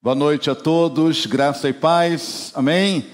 Boa 0.00 0.14
noite 0.14 0.48
a 0.48 0.54
todos, 0.54 1.26
graça 1.26 1.68
e 1.68 1.72
paz, 1.72 2.52
amém? 2.54 3.04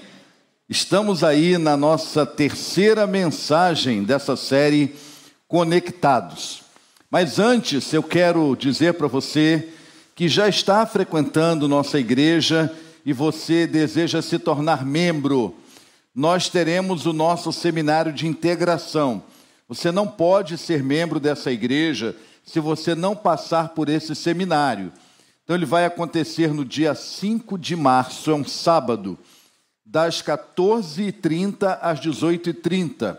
Estamos 0.69 1.23
aí 1.23 1.57
na 1.57 1.75
nossa 1.75 2.27
terceira 2.27 3.07
mensagem 3.07 4.03
dessa 4.03 4.35
série 4.35 4.93
Conectados. 5.47 6.61
Mas 7.09 7.39
antes 7.39 7.91
eu 7.91 8.03
quero 8.03 8.55
dizer 8.55 8.93
para 8.93 9.07
você 9.07 9.67
que 10.13 10.29
já 10.29 10.47
está 10.47 10.85
frequentando 10.85 11.67
nossa 11.67 11.99
igreja 11.99 12.71
e 13.03 13.11
você 13.11 13.65
deseja 13.65 14.21
se 14.21 14.37
tornar 14.37 14.85
membro, 14.85 15.55
nós 16.13 16.49
teremos 16.49 17.07
o 17.07 17.13
nosso 17.13 17.51
seminário 17.51 18.13
de 18.13 18.27
integração. 18.27 19.23
Você 19.67 19.91
não 19.91 20.05
pode 20.05 20.55
ser 20.55 20.83
membro 20.83 21.19
dessa 21.19 21.51
igreja 21.51 22.15
se 22.45 22.59
você 22.59 22.93
não 22.93 23.15
passar 23.15 23.69
por 23.69 23.89
esse 23.89 24.13
seminário. 24.13 24.93
Então, 25.45 25.55
ele 25.55 25.65
vai 25.65 25.85
acontecer 25.85 26.51
no 26.51 26.65
dia 26.65 26.95
5 26.95 27.55
de 27.55 27.75
março, 27.75 28.31
é 28.31 28.33
um 28.33 28.43
sábado, 28.43 29.15
das 29.85 30.19
14h30 30.23 31.77
às 31.79 31.99
18h30. 31.99 33.15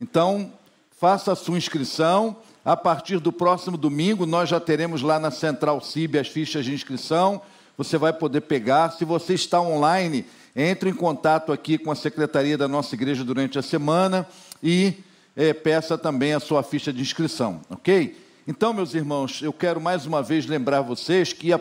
Então, 0.00 0.52
faça 0.98 1.30
a 1.30 1.36
sua 1.36 1.56
inscrição. 1.56 2.36
A 2.64 2.76
partir 2.76 3.20
do 3.20 3.32
próximo 3.32 3.76
domingo, 3.76 4.26
nós 4.26 4.48
já 4.48 4.58
teremos 4.58 5.02
lá 5.02 5.20
na 5.20 5.30
Central 5.30 5.80
CIB 5.80 6.18
as 6.18 6.26
fichas 6.26 6.64
de 6.64 6.74
inscrição. 6.74 7.40
Você 7.78 7.96
vai 7.96 8.12
poder 8.12 8.40
pegar. 8.40 8.90
Se 8.90 9.04
você 9.04 9.34
está 9.34 9.60
online, 9.60 10.26
entre 10.56 10.90
em 10.90 10.94
contato 10.94 11.52
aqui 11.52 11.78
com 11.78 11.92
a 11.92 11.96
secretaria 11.96 12.58
da 12.58 12.66
nossa 12.66 12.96
igreja 12.96 13.22
durante 13.22 13.56
a 13.56 13.62
semana 13.62 14.26
e 14.60 14.94
é, 15.36 15.52
peça 15.52 15.96
também 15.96 16.34
a 16.34 16.40
sua 16.40 16.64
ficha 16.64 16.92
de 16.92 17.00
inscrição, 17.00 17.60
ok? 17.70 18.16
Então, 18.46 18.72
meus 18.72 18.92
irmãos, 18.92 19.40
eu 19.40 19.52
quero 19.52 19.80
mais 19.80 20.04
uma 20.04 20.20
vez 20.20 20.46
lembrar 20.46 20.80
vocês 20.80 21.32
que 21.32 21.52
a, 21.52 21.60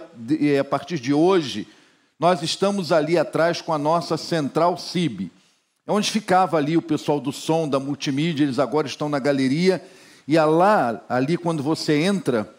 a 0.60 0.64
partir 0.64 1.00
de 1.00 1.14
hoje 1.14 1.68
nós 2.20 2.42
estamos 2.42 2.92
ali 2.92 3.20
atrás 3.20 3.62
com 3.62 3.72
a 3.72 3.78
nossa 3.78 4.18
central 4.18 4.76
CIB, 4.80 5.32
onde 5.88 6.10
ficava 6.10 6.58
ali 6.58 6.76
o 6.76 6.82
pessoal 6.82 7.20
do 7.20 7.32
som, 7.32 7.70
da 7.70 7.80
multimídia, 7.80 8.44
eles 8.44 8.58
agora 8.58 8.88
estão 8.88 9.10
na 9.10 9.20
galeria, 9.20 9.80
e 10.28 10.40
lá, 10.40 11.04
ali 11.08 11.38
quando 11.38 11.62
você 11.62 12.02
entra, 12.02 12.52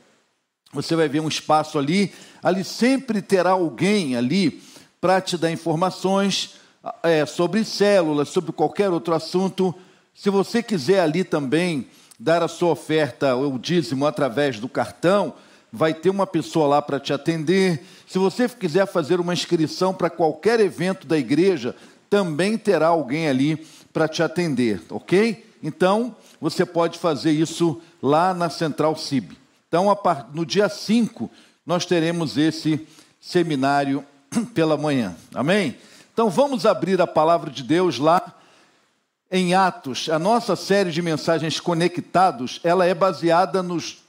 você 0.72 0.94
vai 0.94 1.08
ver 1.08 1.18
um 1.18 1.28
espaço 1.28 1.76
ali, 1.76 2.12
ali 2.40 2.62
sempre 2.62 3.20
terá 3.20 3.50
alguém 3.50 4.14
ali 4.14 4.62
para 5.00 5.20
te 5.20 5.36
dar 5.36 5.50
informações 5.50 6.54
é, 7.02 7.26
sobre 7.26 7.64
células, 7.64 8.28
sobre 8.28 8.52
qualquer 8.52 8.88
outro 8.88 9.14
assunto. 9.14 9.74
Se 10.14 10.30
você 10.30 10.62
quiser 10.62 11.00
ali 11.00 11.24
também 11.24 11.88
dar 12.22 12.40
a 12.40 12.46
sua 12.46 12.70
oferta, 12.70 13.34
o 13.34 13.58
dízimo, 13.58 14.06
através 14.06 14.60
do 14.60 14.68
cartão, 14.68 15.34
vai 15.72 15.92
ter 15.92 16.08
uma 16.08 16.24
pessoa 16.24 16.68
lá 16.68 16.80
para 16.80 17.00
te 17.00 17.12
atender. 17.12 17.84
Se 18.06 18.16
você 18.16 18.48
quiser 18.48 18.86
fazer 18.86 19.18
uma 19.18 19.32
inscrição 19.32 19.92
para 19.92 20.08
qualquer 20.08 20.60
evento 20.60 21.04
da 21.04 21.18
igreja, 21.18 21.74
também 22.08 22.56
terá 22.56 22.86
alguém 22.86 23.28
ali 23.28 23.66
para 23.92 24.06
te 24.06 24.22
atender, 24.22 24.80
ok? 24.88 25.50
Então, 25.60 26.14
você 26.40 26.64
pode 26.64 26.96
fazer 26.96 27.32
isso 27.32 27.80
lá 28.00 28.32
na 28.32 28.48
Central 28.48 28.94
CIB. 28.96 29.36
Então, 29.66 29.86
no 30.32 30.46
dia 30.46 30.68
5, 30.68 31.28
nós 31.66 31.84
teremos 31.84 32.38
esse 32.38 32.86
seminário 33.20 34.04
pela 34.54 34.76
manhã, 34.76 35.16
amém? 35.34 35.76
Então, 36.12 36.30
vamos 36.30 36.66
abrir 36.66 37.00
a 37.00 37.06
palavra 37.06 37.50
de 37.50 37.64
Deus 37.64 37.98
lá 37.98 38.32
em 39.32 39.54
Atos, 39.54 40.10
a 40.10 40.18
nossa 40.18 40.54
série 40.54 40.90
de 40.90 41.00
mensagens 41.00 41.58
conectados, 41.58 42.60
ela 42.62 42.84
é 42.84 42.92
baseada 42.92 43.62
nos 43.62 44.04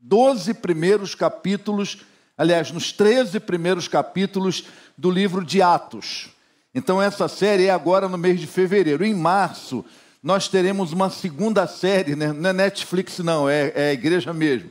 12 0.00 0.52
primeiros 0.54 1.14
capítulos, 1.14 1.98
aliás, 2.36 2.72
nos 2.72 2.90
13 2.90 3.38
primeiros 3.38 3.86
capítulos 3.86 4.64
do 4.98 5.12
livro 5.12 5.44
de 5.44 5.62
Atos. 5.62 6.28
Então 6.74 7.00
essa 7.00 7.28
série 7.28 7.66
é 7.66 7.70
agora 7.70 8.08
no 8.08 8.18
mês 8.18 8.40
de 8.40 8.48
fevereiro. 8.48 9.04
Em 9.04 9.14
março, 9.14 9.84
nós 10.20 10.48
teremos 10.48 10.92
uma 10.92 11.08
segunda 11.08 11.68
série, 11.68 12.16
né? 12.16 12.32
não 12.32 12.50
é 12.50 12.52
Netflix 12.52 13.20
não, 13.20 13.48
é, 13.48 13.72
é 13.76 13.92
igreja 13.92 14.32
mesmo. 14.32 14.70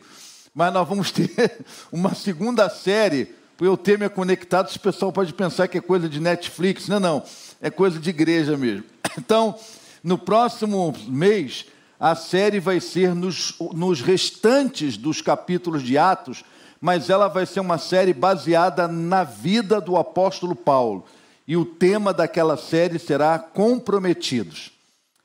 Mas 0.53 0.73
nós 0.73 0.85
vamos 0.85 1.13
ter 1.13 1.31
uma 1.89 2.13
segunda 2.13 2.69
série, 2.69 3.33
porque 3.55 3.69
o 3.69 3.77
tema 3.77 4.03
é 4.03 4.09
conectado, 4.09 4.69
o 4.69 4.79
pessoal 4.81 5.13
pode 5.13 5.33
pensar 5.33 5.69
que 5.69 5.77
é 5.77 5.81
coisa 5.81 6.09
de 6.09 6.19
Netflix. 6.19 6.89
Não, 6.89 6.99
não, 6.99 7.23
é 7.61 7.69
coisa 7.69 7.97
de 7.97 8.09
igreja 8.09 8.57
mesmo. 8.57 8.83
Então, 9.15 9.55
no 10.03 10.17
próximo 10.17 10.93
mês, 11.07 11.65
a 11.97 12.13
série 12.13 12.59
vai 12.59 12.81
ser 12.81 13.15
nos, 13.15 13.57
nos 13.73 14.01
restantes 14.01 14.97
dos 14.97 15.21
capítulos 15.21 15.81
de 15.81 15.97
Atos, 15.97 16.43
mas 16.81 17.09
ela 17.09 17.29
vai 17.29 17.45
ser 17.45 17.61
uma 17.61 17.77
série 17.77 18.13
baseada 18.13 18.85
na 18.89 19.23
vida 19.23 19.79
do 19.79 19.95
apóstolo 19.95 20.53
Paulo. 20.53 21.05
E 21.47 21.55
o 21.55 21.63
tema 21.63 22.13
daquela 22.13 22.57
série 22.57 22.99
será 22.99 23.39
Comprometidos. 23.39 24.73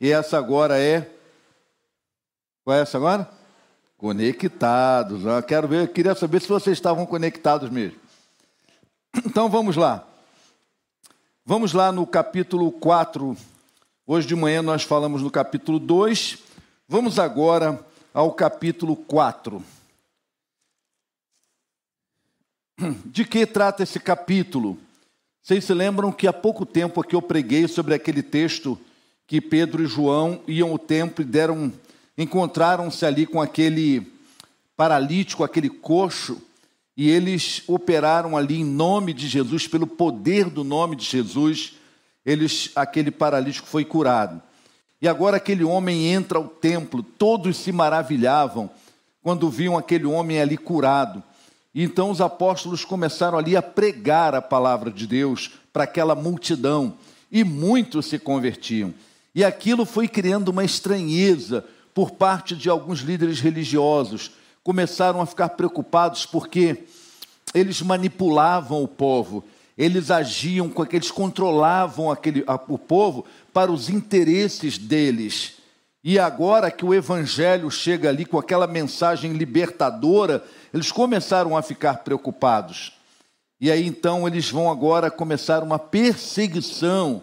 E 0.01 0.13
essa 0.13 0.39
agora 0.39 0.79
é. 0.79 1.11
Qual 2.65 2.77
é 2.77 2.83
essa 2.83 2.97
agora? 2.97 3.29
Conectados. 3.97 5.25
Eu 5.25 5.43
quero 5.43 5.67
ver, 5.67 5.83
eu 5.83 5.89
queria 5.89 6.15
saber 6.15 6.41
se 6.41 6.49
vocês 6.49 6.77
estavam 6.77 7.05
conectados 7.05 7.69
mesmo. 7.71 7.99
Então 9.27 9.49
vamos 9.49 9.75
lá. 9.75 10.07
Vamos 11.45 11.73
lá 11.73 11.91
no 11.91 12.07
capítulo 12.07 12.71
4 12.71 13.37
Hoje 14.11 14.27
de 14.27 14.35
manhã 14.35 14.63
nós 14.63 14.85
falamos 14.85 15.21
no 15.21 15.31
capítulo 15.31 15.79
2, 15.79 16.39
vamos 16.89 17.19
agora 17.19 17.87
ao 18.15 18.33
capítulo 18.33 18.97
4. 18.97 19.63
De 23.05 23.27
que 23.27 23.45
trata 23.45 23.83
esse 23.83 24.01
capítulo? 24.01 24.79
Vocês 25.43 25.63
se 25.63 25.75
lembram 25.75 26.11
que 26.11 26.27
há 26.27 26.33
pouco 26.33 26.65
tempo 26.65 27.03
aqui 27.03 27.15
eu 27.15 27.21
preguei 27.21 27.69
sobre 27.69 27.93
aquele 27.93 28.23
texto 28.23 28.81
que 29.27 29.43
Pedro 29.43 29.83
e 29.83 29.87
João 29.87 30.41
iam 30.49 30.71
ao 30.71 30.79
templo 30.79 31.23
e 31.23 31.27
deram, 31.27 31.71
encontraram-se 32.17 33.05
ali 33.05 33.27
com 33.27 33.43
aquele 33.43 34.11
paralítico, 34.75 35.45
aquele 35.45 35.69
coxo, 35.69 36.41
e 36.97 37.11
eles 37.11 37.63
operaram 37.67 38.39
ali 38.39 38.61
em 38.61 38.65
nome 38.65 39.13
de 39.13 39.29
Jesus, 39.29 39.67
pelo 39.67 39.87
poder 39.87 40.49
do 40.49 40.65
nome 40.65 40.97
de 40.97 41.05
Jesus, 41.05 41.78
eles, 42.29 42.71
aquele 42.77 43.11
paralítico 43.11 43.67
foi 43.67 43.87
curado. 43.87 44.43
E 45.01 45.09
agora 45.09 45.39
aquele 45.39 45.65
homem 45.65 46.09
entra 46.09 46.37
ao 46.37 46.45
templo, 46.45 47.03
todos 47.03 47.57
se 47.57 47.73
maravilhavam 47.73 48.69
quando 49.23 49.49
viam 49.49 49.79
aquele 49.79 50.05
homem 50.05 50.39
ali 50.39 50.59
curado. 50.59 51.23
E 51.75 51.83
então 51.83 52.11
os 52.11 52.21
apóstolos 52.21 52.85
começaram 52.85 53.39
ali 53.39 53.57
a 53.57 53.63
pregar 53.63 54.35
a 54.35 54.43
palavra 54.43 54.91
de 54.91 55.07
Deus 55.07 55.51
para 55.73 55.85
aquela 55.85 56.15
multidão, 56.15 56.95
e 57.33 57.43
muitos 57.45 58.07
se 58.07 58.19
convertiam. 58.19 58.93
E 59.35 59.43
aquilo 59.43 59.87
foi 59.87 60.07
criando 60.07 60.49
uma 60.49 60.65
estranheza 60.65 61.65
por 61.95 62.11
parte 62.11 62.55
de 62.55 62.69
alguns 62.69 63.01
líderes 63.01 63.41
religiosos. 63.41 64.33
Começaram 64.63 65.23
a 65.23 65.27
ficar 65.27 65.51
preocupados 65.51 66.27
porque 66.27 66.85
eles 67.55 67.81
manipulavam 67.81 68.83
o 68.83 68.89
povo 68.89 69.45
eles 69.79 70.11
agiam 70.11 70.69
com 70.69 70.85
eles 70.91 71.13
controlavam 71.13 72.11
aquele, 72.11 72.43
a, 72.49 72.57
o 72.67 72.77
povo 72.77 73.25
para 73.53 73.71
os 73.71 73.89
interesses 73.89 74.77
deles. 74.77 75.53
E 76.03 76.19
agora 76.19 76.71
que 76.71 76.85
o 76.85 76.93
evangelho 76.93 77.71
chega 77.71 78.09
ali 78.09 78.25
com 78.25 78.39
aquela 78.39 78.67
mensagem 78.67 79.33
libertadora, 79.35 80.45
eles 80.75 80.91
começaram 80.91 81.57
a 81.57 81.63
ficar 81.63 81.99
preocupados. 81.99 82.93
E 83.61 83.71
aí 83.71 83.87
então 83.87 84.27
eles 84.27 84.51
vão 84.51 84.69
agora 84.69 85.13
começar 85.13 85.63
uma 85.63 85.79
perseguição 85.79 87.23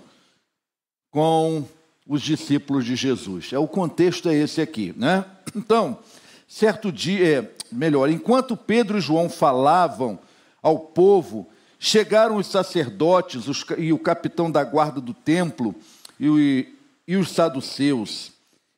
com 1.11 1.65
os 2.07 2.21
discípulos 2.21 2.85
de 2.85 2.95
Jesus. 2.95 3.51
É 3.51 3.59
o 3.59 3.67
contexto 3.67 4.29
é 4.29 4.35
esse 4.35 4.61
aqui, 4.61 4.93
né? 4.95 5.25
Então, 5.55 5.99
certo 6.47 6.91
dia, 6.91 7.39
é, 7.39 7.49
melhor, 7.71 8.09
enquanto 8.09 8.57
Pedro 8.57 8.97
e 8.97 9.01
João 9.01 9.29
falavam 9.29 10.19
ao 10.61 10.79
povo, 10.79 11.47
Chegaram 11.87 12.37
os 12.37 12.47
sacerdotes 12.47 13.47
os, 13.47 13.63
e 13.77 13.93
o 13.93 13.99
capitão 13.99 14.49
da 14.49 14.63
guarda 14.63 14.99
do 14.99 15.13
templo 15.13 15.75
e, 16.19 16.67
e 17.07 17.15
os 17.15 17.29
saduceus. 17.29 18.31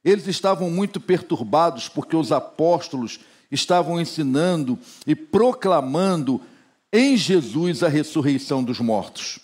Eles 0.03 0.27
estavam 0.27 0.69
muito 0.69 0.99
perturbados 0.99 1.87
porque 1.87 2.17
os 2.17 2.33
apóstolos 2.33 3.21
estavam 3.49 3.97
ensinando 3.97 4.77
e 5.05 5.15
proclamando 5.15 6.41
em 6.91 7.15
Jesus 7.15 7.81
a 7.81 7.87
ressurreição 7.87 8.61
dos 8.61 8.81
mortos. 8.81 9.39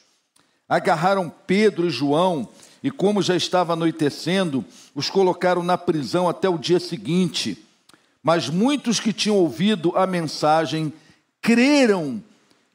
Agarraram 0.68 1.32
Pedro 1.48 1.88
e 1.88 1.90
João 1.90 2.50
e, 2.84 2.92
como 2.92 3.22
já 3.22 3.34
estava 3.34 3.72
anoitecendo, 3.72 4.66
os 4.94 5.10
colocaram 5.10 5.64
na 5.64 5.78
prisão 5.78 6.28
até 6.28 6.50
o 6.50 6.58
dia 6.58 6.82
seguinte. 6.82 7.66
Mas 8.22 8.50
muitos 8.50 9.00
que 9.00 9.14
tinham 9.14 9.38
ouvido 9.38 9.94
a 9.96 10.06
mensagem 10.06 10.92
creram 11.42 12.22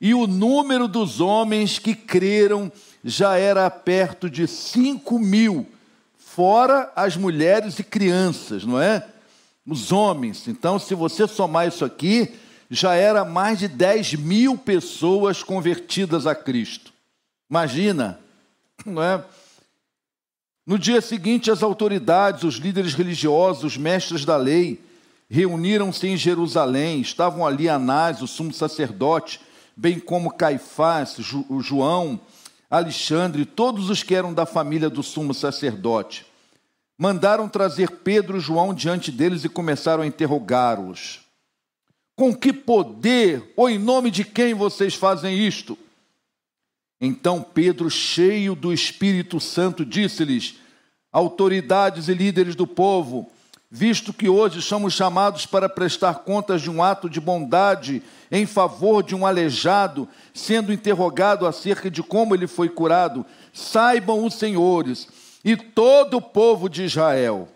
e 0.01 0.15
o 0.15 0.27
número 0.27 0.87
dos 0.87 1.21
homens 1.21 1.79
que 1.79 1.95
creram 1.95 2.71
já 3.05 3.37
era 3.37 3.69
perto 3.71 4.29
de 4.31 4.47
5 4.47 5.19
mil, 5.19 5.67
fora 6.17 6.93
as 6.95 7.17
mulheres 7.17 7.79
e 7.79 7.85
crianças, 7.85 8.65
não 8.65 8.81
é? 8.81 9.07
Os 9.67 9.91
homens. 9.91 10.47
Então, 10.47 10.79
se 10.79 10.95
você 10.95 11.27
somar 11.27 11.67
isso 11.69 11.85
aqui, 11.85 12.33
já 12.71 12.95
era 12.95 13.25
mais 13.25 13.59
de 13.59 13.69
10 13.69 14.15
mil 14.15 14.57
pessoas 14.57 15.43
convertidas 15.43 16.27
a 16.27 16.35
Cristo. 16.35 16.93
Imagina, 17.51 18.21
não 18.85 19.03
é? 19.03 19.25
No 20.67 20.79
dia 20.79 21.01
seguinte, 21.01 21.51
as 21.51 21.63
autoridades, 21.63 22.45
os 22.45 22.57
líderes 22.57 22.93
religiosos, 22.93 23.65
os 23.65 23.77
mestres 23.79 24.27
da 24.27 24.37
lei, 24.37 24.79
reuniram-se 25.31 26.07
em 26.07 26.17
Jerusalém. 26.17 27.01
Estavam 27.01 27.47
ali 27.47 27.71
Anás, 27.71 28.21
o 28.21 28.27
sumo 28.27 28.53
sacerdote, 28.53 29.41
bem 29.79 30.01
como 30.01 30.33
Caifás, 30.33 31.17
João, 31.61 32.21
Alexandre, 32.69 33.47
todos 33.47 33.89
os 33.89 34.03
que 34.03 34.13
eram 34.13 34.35
da 34.35 34.45
família 34.45 34.91
do 34.91 35.05
sumo 35.05 35.33
sacerdote. 35.33 36.27
Mandaram 36.99 37.49
trazer 37.49 37.89
Pedro 37.93 38.39
e 38.39 38.41
João 38.41 38.75
diante 38.75 39.13
deles 39.13 39.45
e 39.45 39.49
começaram 39.49 40.03
a 40.03 40.07
interrogá-los. 40.07 41.21
Com 42.17 42.35
que 42.35 42.53
poder 42.53 43.53
ou 43.57 43.71
em 43.71 43.79
nome 43.79 44.11
de 44.11 44.25
quem 44.25 44.53
vocês 44.53 44.97
fazem 44.97 45.39
isto? 45.47 45.79
Então 47.01 47.41
Pedro, 47.41 47.89
cheio 47.89 48.57
do 48.57 48.73
Espírito 48.73 49.39
Santo, 49.39 49.87
disse-lhes: 49.87 50.57
Autoridades 51.13 52.09
e 52.09 52.15
líderes 52.15 52.57
do 52.57 52.67
povo, 52.67 53.31
visto 53.71 54.13
que 54.13 54.29
hoje 54.29 54.63
somos 54.63 54.95
chamados 54.95 55.47
para 55.47 55.69
prestar 55.69 56.21
contas 56.21 56.63
de 56.63 56.71
um 56.71 56.83
ato 56.83 57.09
de 57.09 57.21
bondade 57.21 58.03
em 58.31 58.47
favor 58.47 59.03
de 59.03 59.15
um 59.15 59.27
aleijado, 59.27 60.09
sendo 60.33 60.73
interrogado 60.73 61.47
acerca 61.47 61.91
de 61.91 62.03
como 62.03 62.35
ele 62.35 62.47
foi 62.47 62.69
curado, 62.69 63.25
saibam 63.53 64.25
os 64.25 64.35
senhores 64.35 65.09
e 65.45 65.57
todo 65.57 66.17
o 66.17 66.23
povo 66.23 66.69
de 66.69 66.85
Israel 66.85 67.49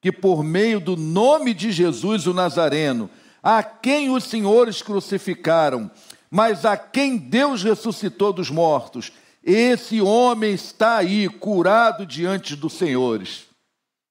que 0.00 0.10
por 0.10 0.42
meio 0.42 0.80
do 0.80 0.96
nome 0.96 1.52
de 1.52 1.70
Jesus 1.70 2.26
o 2.26 2.32
Nazareno, 2.32 3.10
a 3.42 3.62
quem 3.62 4.10
os 4.10 4.24
senhores 4.24 4.80
crucificaram, 4.80 5.90
mas 6.30 6.64
a 6.64 6.76
quem 6.76 7.16
Deus 7.16 7.62
ressuscitou 7.62 8.32
dos 8.32 8.50
mortos, 8.50 9.12
esse 9.44 10.00
homem 10.00 10.54
está 10.54 10.98
aí 10.98 11.28
curado 11.28 12.06
diante 12.06 12.56
dos 12.56 12.74
senhores. 12.74 13.49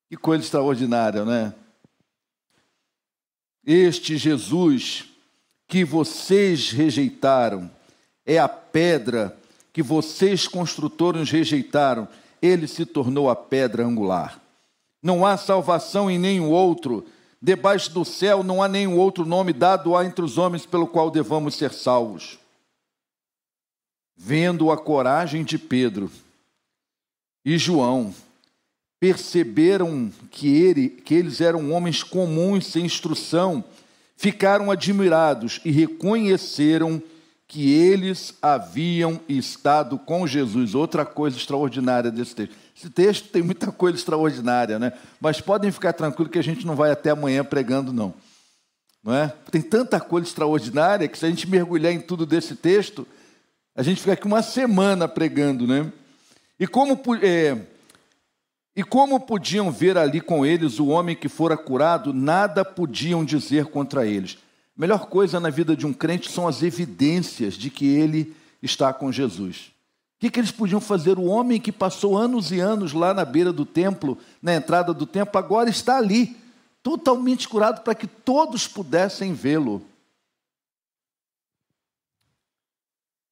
Que 0.09 0.17
coisa 0.17 0.43
extraordinária, 0.43 1.23
né? 1.23 1.53
Este 3.63 4.17
Jesus 4.17 5.05
que 5.67 5.85
vocês 5.85 6.71
rejeitaram 6.71 7.69
é 8.25 8.39
a 8.39 8.49
pedra 8.49 9.37
que 9.71 9.83
vocês 9.83 10.47
construtores 10.47 11.29
rejeitaram, 11.29 12.07
ele 12.41 12.67
se 12.67 12.85
tornou 12.85 13.29
a 13.29 13.35
pedra 13.35 13.85
angular. 13.85 14.41
Não 15.01 15.25
há 15.25 15.37
salvação 15.37 16.09
em 16.09 16.17
nenhum 16.17 16.49
outro, 16.49 17.05
debaixo 17.41 17.91
do 17.91 18.03
céu 18.03 18.43
não 18.43 18.61
há 18.61 18.67
nenhum 18.67 18.97
outro 18.97 19.25
nome 19.25 19.53
dado 19.53 19.99
entre 20.01 20.25
os 20.25 20.37
homens 20.37 20.65
pelo 20.65 20.87
qual 20.87 21.11
devamos 21.11 21.55
ser 21.55 21.71
salvos. 21.71 22.39
Vendo 24.17 24.71
a 24.71 24.77
coragem 24.77 25.43
de 25.43 25.57
Pedro 25.57 26.11
e 27.45 27.57
João, 27.57 28.13
perceberam 28.99 30.11
que, 30.29 30.47
ele, 30.47 30.89
que 30.89 31.13
eles 31.13 31.39
eram 31.39 31.71
homens 31.71 32.03
comuns, 32.03 32.67
sem 32.67 32.85
instrução, 32.85 33.63
ficaram 34.17 34.69
admirados 34.69 35.61
e 35.63 35.71
reconheceram 35.71 37.01
que 37.47 37.73
eles 37.73 38.35
haviam 38.41 39.19
estado 39.27 39.97
com 39.97 40.27
Jesus. 40.27 40.75
Outra 40.75 41.05
coisa 41.05 41.37
extraordinária 41.37 42.11
desse 42.11 42.35
texto. 42.35 42.55
Esse 42.77 42.89
texto 42.89 43.29
tem 43.29 43.41
muita 43.41 43.71
coisa 43.71 43.97
extraordinária, 43.97 44.77
né? 44.77 44.93
Mas 45.19 45.41
podem 45.41 45.71
ficar 45.71 45.93
tranquilos 45.93 46.31
que 46.31 46.37
a 46.37 46.43
gente 46.43 46.65
não 46.65 46.75
vai 46.75 46.91
até 46.91 47.09
amanhã 47.09 47.43
pregando, 47.43 47.91
não. 47.91 48.13
Não 49.03 49.15
é? 49.15 49.33
Tem 49.49 49.61
tanta 49.61 49.99
coisa 49.99 50.27
extraordinária 50.27 51.07
que 51.07 51.17
se 51.17 51.25
a 51.25 51.29
gente 51.29 51.49
mergulhar 51.49 51.91
em 51.91 51.99
tudo 51.99 52.25
desse 52.25 52.55
texto, 52.55 53.07
a 53.75 53.81
gente 53.81 53.99
fica 53.99 54.13
aqui 54.13 54.27
uma 54.27 54.43
semana 54.43 55.07
pregando, 55.07 55.65
né? 55.65 55.91
E 56.59 56.67
como 56.67 57.01
é, 57.21 57.57
e 58.75 58.83
como 58.83 59.19
podiam 59.19 59.71
ver 59.71 59.97
ali 59.97 60.21
com 60.21 60.45
eles 60.45 60.79
o 60.79 60.87
homem 60.87 61.15
que 61.15 61.27
fora 61.27 61.57
curado, 61.57 62.13
nada 62.13 62.63
podiam 62.63 63.25
dizer 63.25 63.65
contra 63.65 64.05
eles. 64.05 64.37
Melhor 64.77 65.07
coisa 65.07 65.39
na 65.39 65.49
vida 65.49 65.75
de 65.75 65.85
um 65.85 65.91
crente 65.91 66.31
são 66.31 66.47
as 66.47 66.63
evidências 66.63 67.55
de 67.55 67.69
que 67.69 67.85
ele 67.85 68.33
está 68.61 68.93
com 68.93 69.11
Jesus. 69.11 69.71
O 70.15 70.19
que, 70.19 70.29
que 70.29 70.39
eles 70.39 70.51
podiam 70.51 70.79
fazer? 70.79 71.17
O 71.17 71.25
homem 71.25 71.59
que 71.59 71.71
passou 71.71 72.17
anos 72.17 72.51
e 72.51 72.59
anos 72.59 72.93
lá 72.93 73.13
na 73.13 73.25
beira 73.25 73.51
do 73.51 73.65
templo, 73.65 74.17
na 74.41 74.55
entrada 74.55 74.93
do 74.93 75.05
templo, 75.05 75.37
agora 75.37 75.69
está 75.69 75.97
ali, 75.97 76.37
totalmente 76.83 77.47
curado, 77.47 77.81
para 77.81 77.95
que 77.95 78.07
todos 78.07 78.67
pudessem 78.67 79.33
vê-lo. 79.33 79.81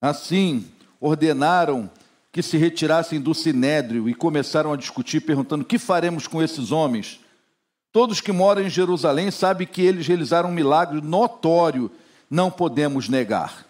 Assim, 0.01 0.65
ordenaram 0.99 1.89
que 2.37 2.43
se 2.43 2.55
retirassem 2.55 3.19
do 3.19 3.33
sinédrio 3.33 4.07
e 4.07 4.13
começaram 4.13 4.71
a 4.71 4.77
discutir, 4.77 5.21
perguntando: 5.21 5.65
que 5.65 5.79
faremos 5.79 6.27
com 6.27 6.39
esses 6.39 6.71
homens? 6.71 7.19
Todos 7.91 8.21
que 8.21 8.31
moram 8.31 8.61
em 8.61 8.69
Jerusalém 8.69 9.31
sabem 9.31 9.65
que 9.65 9.81
eles 9.81 10.05
realizaram 10.05 10.49
um 10.49 10.53
milagre 10.53 11.01
notório, 11.01 11.89
não 12.29 12.51
podemos 12.51 13.09
negar. 13.09 13.65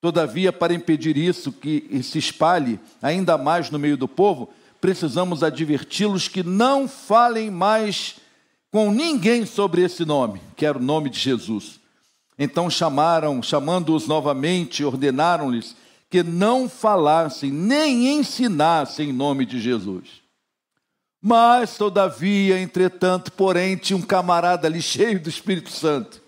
Todavia, 0.00 0.52
para 0.52 0.74
impedir 0.74 1.16
isso 1.16 1.52
que 1.52 2.02
se 2.02 2.18
espalhe 2.18 2.80
ainda 3.00 3.38
mais 3.38 3.70
no 3.70 3.78
meio 3.78 3.96
do 3.96 4.08
povo, 4.08 4.50
precisamos 4.80 5.44
adverti-los 5.44 6.26
que 6.26 6.42
não 6.42 6.88
falem 6.88 7.52
mais 7.52 8.16
com 8.72 8.90
ninguém 8.90 9.46
sobre 9.46 9.80
esse 9.80 10.04
nome, 10.04 10.40
que 10.56 10.66
era 10.66 10.76
o 10.76 10.82
nome 10.82 11.08
de 11.08 11.20
Jesus. 11.20 11.78
Então 12.36 12.68
chamaram, 12.68 13.40
chamando-os 13.40 14.08
novamente, 14.08 14.84
ordenaram-lhes 14.84 15.76
que 16.12 16.22
não 16.22 16.68
falassem 16.68 17.50
nem 17.50 18.18
ensinassem 18.18 19.08
em 19.08 19.12
nome 19.14 19.46
de 19.46 19.58
Jesus. 19.58 20.20
Mas, 21.22 21.78
todavia, 21.78 22.60
entretanto, 22.60 23.32
porém, 23.32 23.78
tinha 23.78 23.96
um 23.96 24.02
camarada 24.02 24.68
ali 24.68 24.82
cheio 24.82 25.18
do 25.18 25.30
Espírito 25.30 25.70
Santo, 25.70 26.20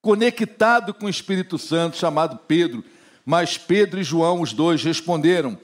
conectado 0.00 0.94
com 0.94 1.06
o 1.06 1.10
Espírito 1.10 1.58
Santo, 1.58 1.96
chamado 1.96 2.38
Pedro. 2.46 2.84
Mas 3.26 3.58
Pedro 3.58 3.98
e 3.98 4.04
João, 4.04 4.42
os 4.42 4.52
dois, 4.52 4.84
responderam: 4.84 5.58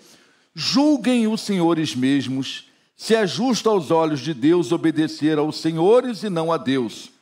Julguem 0.53 1.29
os 1.29 1.41
senhores 1.41 1.95
mesmos, 1.95 2.69
se 2.97 3.15
é 3.15 3.25
justo 3.29 3.71
aos 3.71 3.93
olhos 3.93 4.19
de 4.19 4.35
Deus 4.35 4.73
obedecer 4.73 5.39
aos 5.39 5.61
senhores 5.61 6.25
e 6.25 6.29
não 6.29 6.51
a 6.51 6.57
Deus, 6.57 7.13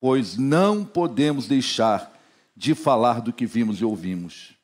pois 0.00 0.36
não 0.36 0.84
podemos 0.84 1.48
deixar 1.48 2.13
de 2.56 2.74
falar 2.74 3.20
do 3.20 3.32
que 3.32 3.46
vimos 3.46 3.80
e 3.80 3.84
ouvimos. 3.84 4.54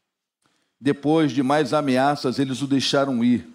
Depois 0.81 1.33
de 1.33 1.43
mais 1.43 1.73
ameaças, 1.73 2.39
eles 2.39 2.63
o 2.63 2.67
deixaram 2.67 3.23
ir. 3.23 3.47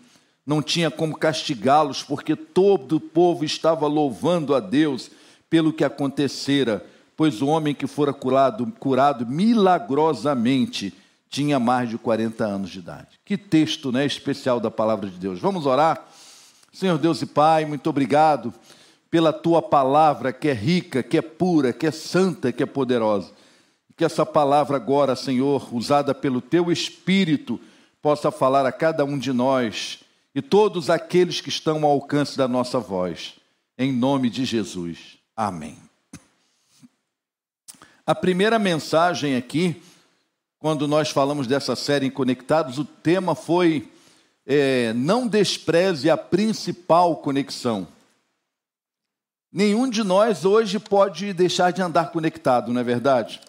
Não 0.45 0.61
tinha 0.61 0.91
como 0.91 1.17
castigá-los, 1.17 2.03
porque 2.03 2.35
todo 2.35 2.97
o 2.97 2.99
povo 2.99 3.43
estava 3.43 3.87
louvando 3.87 4.53
a 4.53 4.59
Deus 4.59 5.09
pelo 5.49 5.73
que 5.73 5.83
acontecera, 5.83 6.85
pois 7.17 7.41
o 7.41 7.47
homem 7.47 7.73
que 7.73 7.87
fora 7.87 8.13
curado, 8.13 8.71
curado 8.79 9.25
milagrosamente 9.25 10.93
tinha 11.29 11.59
mais 11.59 11.89
de 11.89 11.97
40 11.97 12.45
anos 12.45 12.69
de 12.69 12.79
idade. 12.79 13.19
Que 13.25 13.37
texto 13.37 13.91
né, 13.91 14.05
especial 14.05 14.59
da 14.59 14.69
palavra 14.69 15.09
de 15.09 15.17
Deus. 15.17 15.39
Vamos 15.39 15.65
orar? 15.65 16.05
Senhor 16.71 16.97
Deus 16.97 17.21
e 17.21 17.25
Pai, 17.25 17.65
muito 17.65 17.89
obrigado 17.89 18.53
pela 19.09 19.31
tua 19.31 19.61
palavra 19.61 20.33
que 20.33 20.47
é 20.47 20.53
rica, 20.53 21.01
que 21.01 21.17
é 21.17 21.21
pura, 21.21 21.71
que 21.71 21.87
é 21.87 21.91
santa, 21.91 22.51
que 22.51 22.61
é 22.61 22.65
poderosa. 22.65 23.31
Que 23.95 24.03
essa 24.03 24.25
palavra 24.25 24.75
agora, 24.75 25.15
Senhor, 25.15 25.73
usada 25.73 26.13
pelo 26.13 26.41
teu 26.41 26.71
Espírito, 26.71 27.59
possa 28.01 28.29
falar 28.29 28.65
a 28.65 28.71
cada 28.71 29.05
um 29.05 29.17
de 29.17 29.31
nós 29.31 29.99
e 30.33 30.41
todos 30.41 30.89
aqueles 30.89 31.39
que 31.39 31.49
estão 31.49 31.83
ao 31.85 31.91
alcance 31.91 32.37
da 32.37 32.47
nossa 32.47 32.79
voz. 32.79 33.35
Em 33.77 33.91
nome 33.91 34.29
de 34.29 34.43
Jesus. 34.45 35.17
Amém. 35.35 35.77
A 38.05 38.13
primeira 38.13 38.59
mensagem 38.59 39.35
aqui, 39.35 39.81
quando 40.59 40.87
nós 40.87 41.09
falamos 41.09 41.47
dessa 41.47 41.75
série 41.75 42.05
em 42.05 42.11
Conectados, 42.11 42.77
o 42.77 42.85
tema 42.85 43.33
foi 43.33 43.89
é, 44.45 44.93
não 44.93 45.27
despreze 45.27 46.09
a 46.09 46.17
principal 46.17 47.17
conexão. 47.17 47.87
Nenhum 49.51 49.89
de 49.89 50.03
nós 50.03 50.45
hoje 50.45 50.77
pode 50.77 51.33
deixar 51.33 51.71
de 51.71 51.81
andar 51.81 52.11
conectado, 52.11 52.71
não 52.71 52.81
é 52.81 52.83
verdade? 52.83 53.41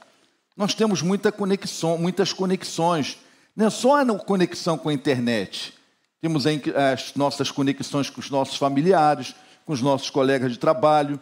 Nós 0.56 0.74
temos 0.74 1.02
muita 1.02 1.30
conexão, 1.30 1.98
muitas 1.98 2.32
conexões, 2.32 3.18
não 3.54 3.66
é 3.66 3.70
só 3.70 4.00
a 4.00 4.18
conexão 4.18 4.78
com 4.78 4.88
a 4.88 4.92
internet. 4.92 5.74
Temos 6.20 6.44
as 6.46 7.14
nossas 7.14 7.50
conexões 7.50 8.08
com 8.08 8.20
os 8.20 8.30
nossos 8.30 8.56
familiares, 8.56 9.34
com 9.64 9.72
os 9.72 9.82
nossos 9.82 10.10
colegas 10.10 10.52
de 10.52 10.58
trabalho, 10.58 11.20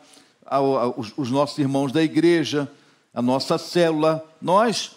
os 1.17 1.31
nossos 1.31 1.59
irmãos 1.59 1.91
da 1.91 2.03
igreja, 2.03 2.71
a 3.13 3.21
nossa 3.21 3.59
célula. 3.59 4.25
Nós 4.41 4.93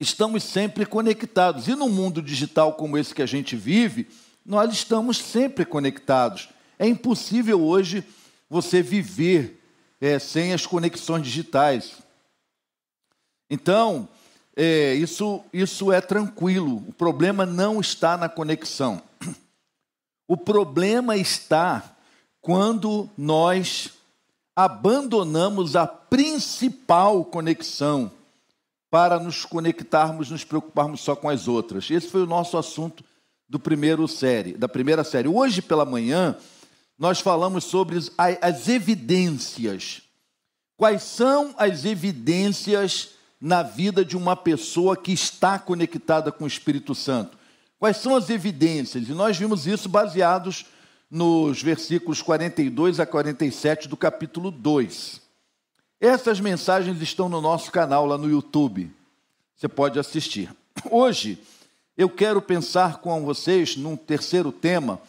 estamos 0.00 0.42
sempre 0.42 0.84
conectados. 0.84 1.68
E 1.68 1.74
no 1.74 1.88
mundo 1.88 2.20
digital 2.22 2.74
como 2.74 2.98
esse 2.98 3.14
que 3.14 3.22
a 3.22 3.26
gente 3.26 3.56
vive, 3.56 4.08
nós 4.44 4.72
estamos 4.72 5.18
sempre 5.18 5.64
conectados. 5.64 6.48
É 6.78 6.86
impossível 6.86 7.62
hoje 7.62 8.04
você 8.48 8.82
viver 8.82 9.62
é, 10.00 10.18
sem 10.18 10.52
as 10.52 10.66
conexões 10.66 11.22
digitais. 11.22 12.05
Então, 13.48 14.08
é, 14.56 14.94
isso, 14.94 15.42
isso 15.52 15.92
é 15.92 16.00
tranquilo. 16.00 16.82
O 16.88 16.92
problema 16.92 17.44
não 17.44 17.80
está 17.80 18.16
na 18.16 18.28
conexão. 18.28 19.02
O 20.28 20.36
problema 20.36 21.16
está 21.16 21.96
quando 22.40 23.08
nós 23.16 23.90
abandonamos 24.56 25.76
a 25.76 25.86
principal 25.86 27.24
conexão 27.24 28.10
para 28.90 29.20
nos 29.20 29.44
conectarmos, 29.44 30.30
nos 30.30 30.42
preocuparmos 30.42 31.00
só 31.00 31.14
com 31.14 31.28
as 31.28 31.46
outras. 31.46 31.90
Esse 31.90 32.08
foi 32.08 32.22
o 32.22 32.26
nosso 32.26 32.56
assunto 32.56 33.04
do 33.48 33.58
primeiro 33.58 34.08
série, 34.08 34.54
da 34.54 34.68
primeira 34.68 35.04
série. 35.04 35.28
Hoje 35.28 35.60
pela 35.60 35.84
manhã 35.84 36.36
nós 36.98 37.20
falamos 37.20 37.64
sobre 37.64 37.98
as, 37.98 38.10
as 38.40 38.68
evidências. 38.68 40.02
Quais 40.76 41.02
são 41.02 41.54
as 41.58 41.84
evidências 41.84 43.15
na 43.40 43.62
vida 43.62 44.04
de 44.04 44.16
uma 44.16 44.34
pessoa 44.34 44.96
que 44.96 45.12
está 45.12 45.58
conectada 45.58 46.32
com 46.32 46.44
o 46.44 46.48
Espírito 46.48 46.94
Santo? 46.94 47.36
Quais 47.78 47.98
são 47.98 48.16
as 48.16 48.30
evidências? 48.30 49.08
E 49.08 49.12
nós 49.12 49.36
vimos 49.36 49.66
isso 49.66 49.88
baseados 49.88 50.66
nos 51.10 51.62
versículos 51.62 52.22
42 52.22 52.98
a 53.00 53.06
47 53.06 53.88
do 53.88 53.96
capítulo 53.96 54.50
2. 54.50 55.20
Essas 56.00 56.40
mensagens 56.40 57.00
estão 57.00 57.28
no 57.28 57.40
nosso 57.40 57.70
canal 57.70 58.06
lá 58.06 58.18
no 58.18 58.28
YouTube. 58.28 58.92
Você 59.54 59.68
pode 59.68 59.98
assistir. 59.98 60.54
Hoje 60.90 61.38
eu 61.96 62.10
quero 62.10 62.42
pensar 62.42 62.98
com 62.98 63.24
vocês 63.24 63.76
num 63.76 63.96
terceiro 63.96 64.52
tema, 64.52 65.00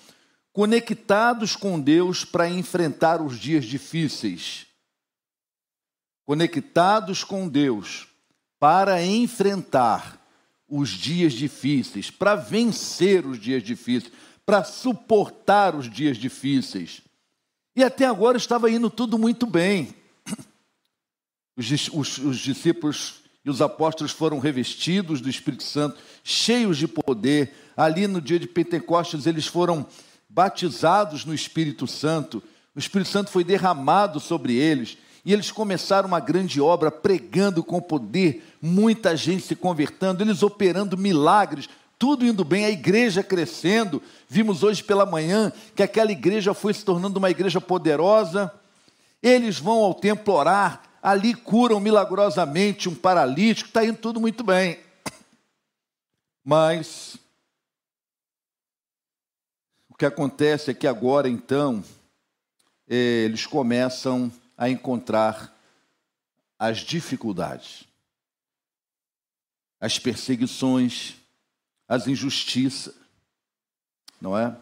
conectados 0.53 1.55
com 1.55 1.79
Deus 1.79 2.24
para 2.24 2.50
enfrentar 2.50 3.22
os 3.22 3.38
dias 3.38 3.65
difíceis. 3.65 4.65
Conectados 6.25 7.24
com 7.24 7.48
Deus 7.48 8.07
para 8.60 9.04
enfrentar 9.04 10.20
os 10.68 10.90
dias 10.90 11.34
difíceis, 11.34 12.12
para 12.12 12.36
vencer 12.36 13.26
os 13.26 13.40
dias 13.40 13.64
difíceis, 13.64 14.12
para 14.46 14.64
suportar 14.64 15.76
os 15.76 15.90
dias 15.90 16.18
difíceis. 16.18 17.02
E 17.76 17.84
até 17.84 18.06
agora 18.06 18.38
estava 18.38 18.70
indo 18.72 18.90
tudo 18.90 19.18
muito 19.18 19.46
bem. 19.46 19.94
Os, 21.56 21.70
os, 21.92 22.18
os, 22.20 22.38
discípulos 22.38 23.16
e 23.44 23.50
os 23.50 23.62
apóstolos 23.62 24.12
foram 24.12 24.40
revestidos 24.40 25.22
do 25.22 25.30
Espírito 25.30 25.64
Santo, 25.64 25.98
cheios 26.24 26.78
de 26.78 26.88
poder. 26.88 27.54
Ali 27.76 28.08
no 28.08 28.22
dia 28.22 28.40
de 28.40 28.48
Pentecostes, 28.48 29.26
eles 29.26 29.48
foram 29.48 29.88
batizados 30.30 31.26
no 31.26 31.34
Espírito 31.34 31.88
Santo. 31.88 32.44
O 32.76 32.80
Espírito 32.80 33.10
Santo 33.10 33.32
foi 33.32 33.44
derramado 33.44 34.20
sobre 34.20 34.54
eles. 34.54 34.98
E 35.27 35.34
eles 35.34 35.51
começaram 35.51 36.07
uma 36.07 36.22
grande 36.22 36.62
obra, 36.62 36.89
pregando 36.89 37.62
com 37.62 37.81
poder, 37.81 38.55
muita 38.62 39.13
gente 39.13 39.43
se 39.43 39.57
convertendo, 39.57 40.24
eles 40.24 40.41
operando 40.41 40.98
milagres, 40.98 41.67
tudo 42.00 42.25
indo 42.25 42.46
bem, 42.46 42.63
a 42.63 42.69
igreja 42.69 43.22
crescendo. 43.22 44.01
Vimos 44.29 44.63
hoje 44.63 44.81
pela 44.81 45.05
manhã 45.05 45.51
que 45.75 45.84
aquela 45.84 46.13
igreja 46.13 46.53
foi 46.53 46.74
se 46.74 46.86
tornando 46.86 47.19
uma 47.19 47.29
igreja 47.29 47.60
poderosa. 47.60 48.50
Eles 49.22 49.60
vão 49.60 49.79
ao 49.79 49.93
templo 49.93 50.34
orar, 50.34 50.84
ali 51.03 51.34
curam 51.34 51.81
milagrosamente 51.81 52.88
um 52.88 52.96
paralítico, 52.96 53.67
está 53.67 53.84
indo 53.84 53.98
tudo 53.98 54.22
muito 54.22 54.46
bem. 54.46 54.79
Mas 56.41 57.17
o 59.89 59.96
que 59.98 60.05
acontece 60.05 60.72
é 60.72 60.74
que 60.74 60.88
agora, 60.88 61.27
então, 61.27 61.84
eh, 62.89 63.25
eles 63.25 63.46
começam 63.46 64.31
a 64.58 64.70
encontrar 64.70 65.56
as 66.58 66.80
dificuldades, 66.80 67.84
as 69.80 70.00
perseguições, 70.00 71.16
as 71.88 72.08
injustiças, 72.08 72.96
não 74.20 74.36
é? 74.36 74.58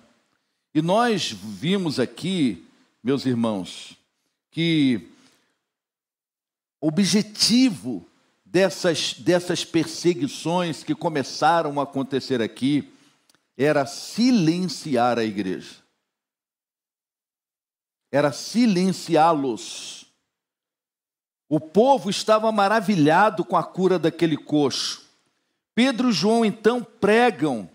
E 0.74 0.82
nós 0.82 1.32
vimos 1.32 2.00
aqui, 2.00 2.68
meus 3.02 3.26
irmãos, 3.26 3.96
que 4.52 5.10
o 6.82 6.88
objetivo 6.88 8.06
dessas, 8.44 9.14
dessas 9.14 9.64
perseguições 9.64 10.84
que 10.84 10.94
começaram 10.94 11.80
a 11.80 11.84
acontecer 11.84 12.42
aqui 12.42 12.92
era 13.58 13.86
silenciar 13.86 15.18
a 15.18 15.24
igreja 15.24 15.85
era 18.12 18.32
silenciá-los. 18.32 20.06
O 21.50 21.60
povo 21.60 22.10
estava 22.10 22.52
maravilhado 22.52 23.46
com 23.46 23.56
a 23.56 23.64
cura 23.64 24.00
daquele 24.00 24.38
coxo. 24.38 25.06
Pedro 25.76 26.10
e 26.10 26.14
João 26.14 26.46
então 26.46 26.82
pregam, 26.82 27.70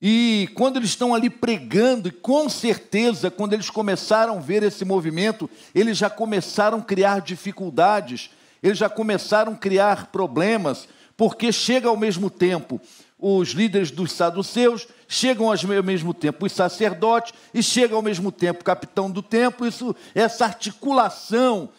e 0.00 0.48
quando 0.54 0.76
eles 0.76 0.90
estão 0.90 1.12
ali 1.12 1.28
pregando, 1.28 2.08
e 2.08 2.12
com 2.12 2.48
certeza, 2.48 3.30
quando 3.30 3.52
eles 3.52 3.68
começaram 3.68 4.38
a 4.38 4.40
ver 4.40 4.62
esse 4.62 4.84
movimento, 4.84 5.50
eles 5.74 5.98
já 5.98 6.08
começaram 6.08 6.78
a 6.78 6.82
criar 6.82 7.20
dificuldades, 7.20 8.30
eles 8.62 8.78
já 8.78 8.88
começaram 8.88 9.52
a 9.54 9.56
criar 9.56 10.06
problemas, 10.06 10.88
porque 11.16 11.50
chega 11.50 11.88
ao 11.88 11.96
mesmo 11.96 12.30
tempo 12.30 12.80
os 13.18 13.48
líderes 13.48 13.90
dos 13.90 14.12
saduceus, 14.12 14.86
chegam 15.08 15.50
ao 15.50 15.82
mesmo 15.82 16.12
tempo 16.12 16.44
os 16.44 16.52
sacerdotes 16.52 17.32
e 17.54 17.62
chega 17.62 17.94
ao 17.96 18.02
mesmo 18.02 18.30
tempo 18.30 18.60
o 18.60 18.64
capitão 18.64 19.10
do 19.10 19.22
templo. 19.22 19.66
Isso, 19.66 19.96
essa 20.14 20.44
articulação 20.44 21.70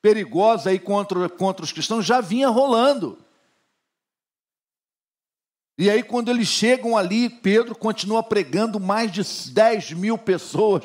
perigosa 0.00 0.70
aí 0.70 0.78
contra, 0.78 1.28
contra 1.28 1.64
os 1.64 1.72
cristãos 1.72 2.06
já 2.06 2.20
vinha 2.20 2.48
rolando. 2.48 3.18
E 5.76 5.88
aí, 5.88 6.02
quando 6.02 6.30
eles 6.30 6.46
chegam 6.46 6.96
ali, 6.96 7.28
Pedro 7.28 7.74
continua 7.74 8.22
pregando, 8.22 8.78
mais 8.78 9.10
de 9.10 9.22
10 9.50 9.92
mil 9.92 10.18
pessoas, 10.18 10.84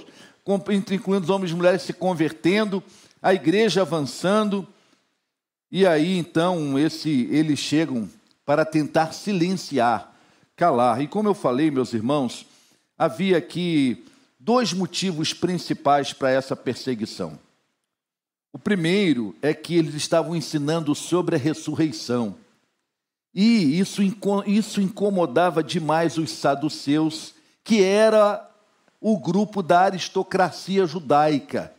incluindo 0.91 1.25
os 1.25 1.29
homens 1.29 1.51
e 1.51 1.53
mulheres, 1.53 1.81
se 1.81 1.91
convertendo, 1.91 2.81
a 3.21 3.33
igreja 3.33 3.81
avançando. 3.81 4.65
E 5.69 5.85
aí, 5.85 6.17
então, 6.17 6.79
esse, 6.79 7.27
eles 7.29 7.59
chegam 7.59 8.09
para 8.45 8.63
tentar 8.63 9.11
silenciar, 9.11 10.14
calar. 10.55 11.01
E 11.01 11.07
como 11.07 11.27
eu 11.29 11.33
falei, 11.33 11.69
meus 11.69 11.93
irmãos, 11.93 12.45
havia 12.97 13.37
aqui 13.37 14.05
dois 14.39 14.73
motivos 14.73 15.33
principais 15.33 16.13
para 16.13 16.29
essa 16.29 16.55
perseguição. 16.55 17.37
O 18.53 18.59
primeiro 18.59 19.35
é 19.41 19.53
que 19.53 19.75
eles 19.75 19.95
estavam 19.95 20.35
ensinando 20.35 20.95
sobre 20.95 21.35
a 21.35 21.39
ressurreição. 21.39 22.35
E 23.33 23.77
isso, 23.77 24.01
isso 24.47 24.79
incomodava 24.79 25.61
demais 25.61 26.17
os 26.17 26.31
saduceus, 26.31 27.33
que 27.65 27.83
era 27.83 28.49
o 29.01 29.19
grupo 29.19 29.61
da 29.61 29.81
aristocracia 29.81 30.85
judaica. 30.85 31.73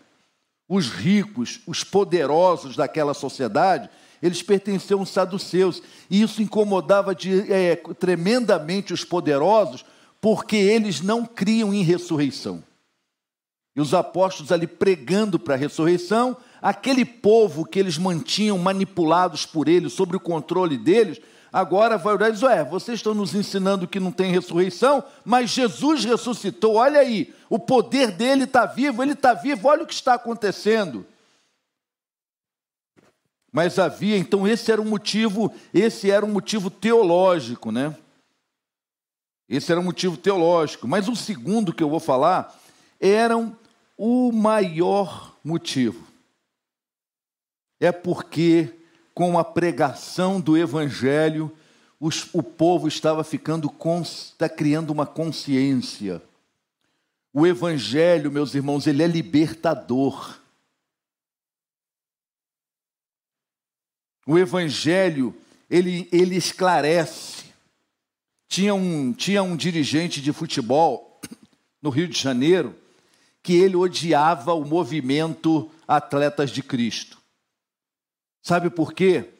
Os 0.68 0.88
ricos, 0.90 1.60
os 1.66 1.82
poderosos 1.82 2.76
daquela 2.76 3.14
sociedade, 3.14 3.88
eles 4.22 4.42
pertenciam 4.42 5.00
aos 5.00 5.10
saduceus, 5.10 5.82
e 6.10 6.22
isso 6.22 6.42
incomodava 6.42 7.14
de, 7.14 7.52
é, 7.52 7.76
tremendamente 7.98 8.92
os 8.92 9.04
poderosos, 9.04 9.84
porque 10.20 10.56
eles 10.56 11.00
não 11.00 11.24
criam 11.24 11.72
em 11.72 11.82
ressurreição. 11.82 12.62
E 13.76 13.80
os 13.80 13.92
apóstolos 13.92 14.50
ali 14.50 14.66
pregando 14.66 15.38
para 15.38 15.54
a 15.54 15.58
ressurreição, 15.58 16.36
aquele 16.62 17.04
povo 17.04 17.64
que 17.64 17.78
eles 17.78 17.98
mantinham 17.98 18.56
manipulados 18.58 19.44
por 19.44 19.68
eles, 19.68 19.92
sob 19.92 20.16
o 20.16 20.20
controle 20.20 20.78
deles, 20.78 21.20
agora 21.52 21.98
vai 21.98 22.14
olhar 22.14 22.30
e 22.30 22.32
diz: 22.32 22.42
Ué, 22.42 22.64
vocês 22.64 22.98
estão 22.98 23.14
nos 23.14 23.34
ensinando 23.34 23.86
que 23.86 24.00
não 24.00 24.10
tem 24.10 24.32
ressurreição, 24.32 25.04
mas 25.22 25.50
Jesus 25.50 26.04
ressuscitou, 26.06 26.76
olha 26.76 27.00
aí, 27.00 27.34
o 27.50 27.58
poder 27.58 28.10
dele 28.10 28.44
está 28.44 28.64
vivo, 28.64 29.02
ele 29.02 29.12
está 29.12 29.34
vivo, 29.34 29.68
olha 29.68 29.82
o 29.82 29.86
que 29.86 29.94
está 29.94 30.14
acontecendo. 30.14 31.06
Mas 33.56 33.78
havia, 33.78 34.18
então 34.18 34.46
esse 34.46 34.70
era 34.70 34.82
um 34.82 34.84
motivo, 34.84 35.50
esse 35.72 36.10
era 36.10 36.26
um 36.26 36.30
motivo 36.30 36.68
teológico, 36.68 37.72
né? 37.72 37.96
Esse 39.48 39.72
era 39.72 39.80
um 39.80 39.84
motivo 39.84 40.14
teológico. 40.14 40.86
Mas 40.86 41.08
o 41.08 41.16
segundo 41.16 41.72
que 41.72 41.82
eu 41.82 41.88
vou 41.88 41.98
falar 41.98 42.54
eram 43.00 43.56
o 43.96 44.30
maior 44.30 45.34
motivo. 45.42 46.06
É 47.80 47.90
porque 47.90 48.74
com 49.14 49.38
a 49.38 49.44
pregação 49.44 50.38
do 50.38 50.54
evangelho, 50.54 51.50
os, 51.98 52.28
o 52.34 52.42
povo 52.42 52.86
estava 52.86 53.24
ficando 53.24 53.72
está 53.96 54.50
criando 54.50 54.90
uma 54.90 55.06
consciência. 55.06 56.20
O 57.32 57.46
evangelho, 57.46 58.30
meus 58.30 58.54
irmãos, 58.54 58.86
ele 58.86 59.02
é 59.02 59.06
libertador. 59.06 60.44
O 64.26 64.36
Evangelho, 64.36 65.34
ele, 65.70 66.08
ele 66.10 66.36
esclarece. 66.36 67.44
Tinha 68.48 68.74
um, 68.74 69.12
tinha 69.12 69.42
um 69.42 69.56
dirigente 69.56 70.20
de 70.20 70.32
futebol 70.32 71.20
no 71.80 71.90
Rio 71.90 72.08
de 72.08 72.18
Janeiro 72.18 72.74
que 73.42 73.54
ele 73.54 73.76
odiava 73.76 74.52
o 74.54 74.64
movimento 74.64 75.70
Atletas 75.86 76.50
de 76.50 76.64
Cristo. 76.64 77.16
Sabe 78.42 78.70
por 78.70 78.92
quê? 78.92 79.30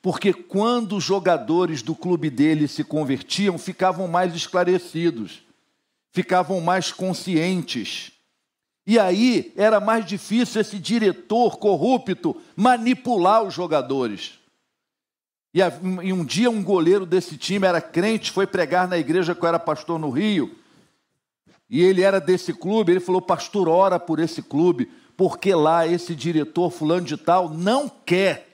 Porque 0.00 0.32
quando 0.32 0.96
os 0.96 1.02
jogadores 1.02 1.82
do 1.82 1.92
clube 1.92 2.30
dele 2.30 2.68
se 2.68 2.84
convertiam, 2.84 3.58
ficavam 3.58 4.06
mais 4.06 4.36
esclarecidos, 4.36 5.42
ficavam 6.12 6.60
mais 6.60 6.92
conscientes. 6.92 8.12
E 8.86 8.98
aí 8.98 9.52
era 9.56 9.80
mais 9.80 10.04
difícil 10.06 10.60
esse 10.60 10.78
diretor 10.78 11.58
corrupto 11.58 12.40
manipular 12.54 13.42
os 13.42 13.52
jogadores. 13.52 14.38
E 15.52 16.12
um 16.12 16.24
dia 16.24 16.50
um 16.50 16.62
goleiro 16.62 17.04
desse 17.04 17.36
time 17.36 17.66
era 17.66 17.80
crente, 17.80 18.30
foi 18.30 18.46
pregar 18.46 18.86
na 18.86 18.98
igreja 18.98 19.34
que 19.34 19.42
eu 19.42 19.48
era 19.48 19.58
pastor 19.58 19.98
no 19.98 20.10
Rio. 20.10 20.54
E 21.68 21.82
ele 21.82 22.02
era 22.02 22.20
desse 22.20 22.52
clube, 22.52 22.92
ele 22.92 23.00
falou: 23.00 23.20
"Pastor, 23.20 23.68
ora 23.68 23.98
por 23.98 24.20
esse 24.20 24.40
clube, 24.40 24.88
porque 25.16 25.54
lá 25.54 25.86
esse 25.86 26.14
diretor 26.14 26.70
fulano 26.70 27.06
de 27.06 27.16
tal 27.16 27.48
não 27.48 27.88
quer 27.88 28.46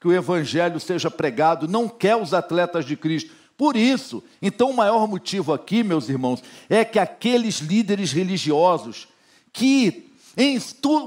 que 0.00 0.08
o 0.08 0.12
evangelho 0.12 0.80
seja 0.80 1.10
pregado, 1.10 1.68
não 1.68 1.88
quer 1.88 2.16
os 2.16 2.32
atletas 2.32 2.84
de 2.84 2.96
Cristo. 2.96 3.32
Por 3.56 3.76
isso, 3.76 4.22
então 4.40 4.70
o 4.70 4.76
maior 4.76 5.06
motivo 5.08 5.52
aqui, 5.52 5.82
meus 5.82 6.08
irmãos, 6.08 6.42
é 6.68 6.84
que 6.84 6.98
aqueles 6.98 7.58
líderes 7.58 8.12
religiosos 8.12 9.08
que 9.58 10.12
em 10.36 10.56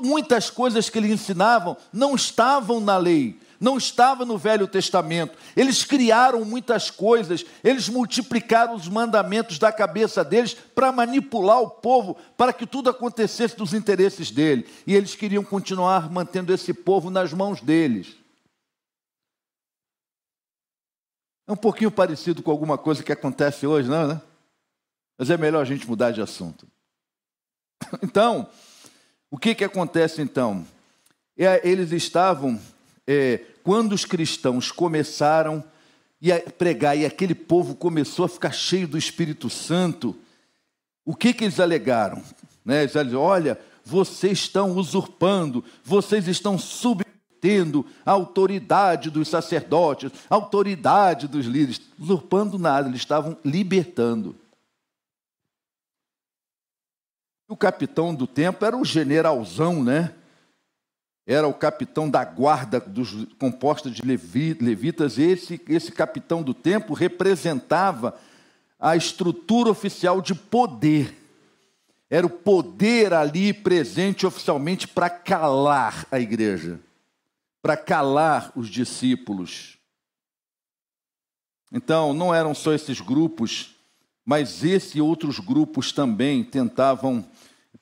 muitas 0.04 0.50
coisas 0.50 0.90
que 0.90 0.98
eles 0.98 1.12
ensinavam 1.12 1.78
não 1.94 2.16
estavam 2.16 2.82
na 2.82 2.98
lei, 2.98 3.40
não 3.62 3.78
estava 3.78 4.26
no 4.26 4.38
Velho 4.38 4.68
Testamento. 4.68 5.38
Eles 5.56 5.86
criaram 5.86 6.44
muitas 6.44 6.92
coisas, 6.92 7.46
eles 7.64 7.88
multiplicaram 7.88 8.76
os 8.76 8.90
mandamentos 8.90 9.58
da 9.58 9.72
cabeça 9.72 10.22
deles 10.22 10.54
para 10.54 10.92
manipular 10.92 11.62
o 11.62 11.70
povo, 11.70 12.18
para 12.36 12.52
que 12.52 12.68
tudo 12.68 12.90
acontecesse 12.90 13.56
dos 13.56 13.74
interesses 13.74 14.32
dele. 14.32 14.68
E 14.86 14.94
eles 14.94 15.16
queriam 15.16 15.46
continuar 15.46 16.12
mantendo 16.12 16.54
esse 16.54 16.74
povo 16.74 17.10
nas 17.10 17.32
mãos 17.32 17.62
deles. 17.62 18.18
É 21.48 21.54
um 21.54 21.58
pouquinho 21.58 21.92
parecido 21.92 22.44
com 22.44 22.52
alguma 22.52 22.78
coisa 22.78 23.02
que 23.02 23.14
acontece 23.14 23.66
hoje, 23.66 23.88
não, 23.88 24.08
né? 24.08 24.22
Mas 25.18 25.30
é 25.30 25.38
melhor 25.38 25.62
a 25.62 25.66
gente 25.66 25.88
mudar 25.88 26.12
de 26.12 26.22
assunto. 26.22 26.68
Então, 28.04 28.48
o 29.30 29.38
que, 29.38 29.56
que 29.56 29.64
acontece 29.64 30.22
então? 30.22 30.66
É, 31.38 31.68
eles 31.68 31.92
estavam, 31.92 32.60
é, 33.08 33.40
quando 33.64 33.94
os 33.94 34.06
cristãos 34.06 34.72
começaram 34.72 35.64
a 36.24 36.52
pregar 36.52 36.98
e 36.98 37.06
aquele 37.06 37.34
povo 37.34 37.76
começou 37.76 38.26
a 38.26 38.30
ficar 38.30 38.52
cheio 38.52 38.88
do 38.88 38.98
Espírito 38.98 39.50
Santo, 39.50 40.16
o 41.06 41.16
que, 41.16 41.34
que 41.34 41.46
eles 41.46 41.60
alegaram? 41.60 42.22
Né? 42.64 42.84
Eles 42.84 42.96
alegaram, 42.96 43.22
olha, 43.22 43.60
vocês 43.84 44.40
estão 44.40 44.72
usurpando, 44.76 45.64
vocês 45.84 46.28
estão 46.28 46.60
submetendo 46.60 47.86
a 48.06 48.12
autoridade 48.12 49.10
dos 49.10 49.28
sacerdotes, 49.28 50.12
a 50.30 50.36
autoridade 50.36 51.28
dos 51.28 51.46
líderes, 51.46 51.82
usurpando 52.00 52.60
nada, 52.60 52.88
eles 52.88 53.02
estavam 53.02 53.36
libertando. 53.44 54.36
O 57.52 57.58
capitão 57.58 58.16
do 58.16 58.26
templo 58.26 58.66
era 58.66 58.78
o 58.78 58.86
generalzão, 58.86 59.84
né? 59.84 60.16
Era 61.28 61.46
o 61.50 61.54
capitão 61.54 62.10
da 62.10 62.24
guarda 62.24 62.80
dos, 62.80 63.26
composta 63.38 63.92
de 63.92 64.02
levitas. 64.04 65.20
Esse, 65.20 65.62
esse 65.68 65.92
capitão 65.92 66.42
do 66.42 66.54
templo 66.54 66.96
representava 66.96 68.18
a 68.80 68.96
estrutura 68.96 69.70
oficial 69.70 70.22
de 70.22 70.34
poder. 70.34 71.14
Era 72.10 72.26
o 72.26 72.30
poder 72.30 73.14
ali 73.14 73.52
presente 73.52 74.26
oficialmente 74.26 74.88
para 74.88 75.10
calar 75.10 76.08
a 76.10 76.22
igreja, 76.22 76.80
para 77.62 77.76
calar 77.76 78.54
os 78.56 78.70
discípulos. 78.70 79.78
Então, 81.70 82.14
não 82.14 82.34
eram 82.34 82.56
só 82.56 82.72
esses 82.72 83.02
grupos, 83.02 83.76
mas 84.26 84.64
esses 84.64 84.96
e 84.96 85.02
outros 85.02 85.38
grupos 85.38 85.92
também 85.92 86.46
tentavam 86.46 87.30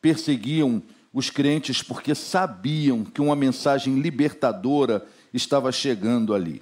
perseguiam 0.01 0.81
os 1.13 1.29
crentes 1.29 1.81
porque 1.81 2.13
sabiam 2.13 3.03
que 3.03 3.21
uma 3.21 3.35
mensagem 3.35 3.99
libertadora 3.99 5.05
estava 5.33 5.71
chegando 5.71 6.33
ali. 6.33 6.61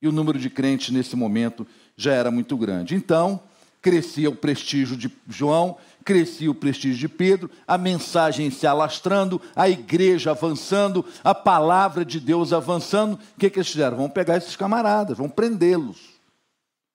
E 0.00 0.08
o 0.08 0.12
número 0.12 0.38
de 0.38 0.50
crentes 0.50 0.90
nesse 0.90 1.14
momento 1.14 1.66
já 1.96 2.12
era 2.12 2.30
muito 2.30 2.56
grande. 2.56 2.94
Então, 2.94 3.40
crescia 3.80 4.30
o 4.30 4.34
prestígio 4.34 4.96
de 4.96 5.10
João, 5.28 5.76
crescia 6.04 6.50
o 6.50 6.54
prestígio 6.54 6.98
de 6.98 7.08
Pedro, 7.08 7.50
a 7.66 7.76
mensagem 7.76 8.50
se 8.50 8.66
alastrando, 8.66 9.40
a 9.54 9.68
igreja 9.68 10.30
avançando, 10.30 11.04
a 11.22 11.34
palavra 11.34 12.04
de 12.04 12.18
Deus 12.18 12.52
avançando. 12.52 13.14
O 13.14 13.38
que, 13.38 13.50
que 13.50 13.58
eles 13.58 13.68
fizeram? 13.68 13.96
Vamos 13.96 14.12
pegar 14.12 14.36
esses 14.36 14.56
camaradas, 14.56 15.18
vamos 15.18 15.32
prendê-los, 15.32 15.98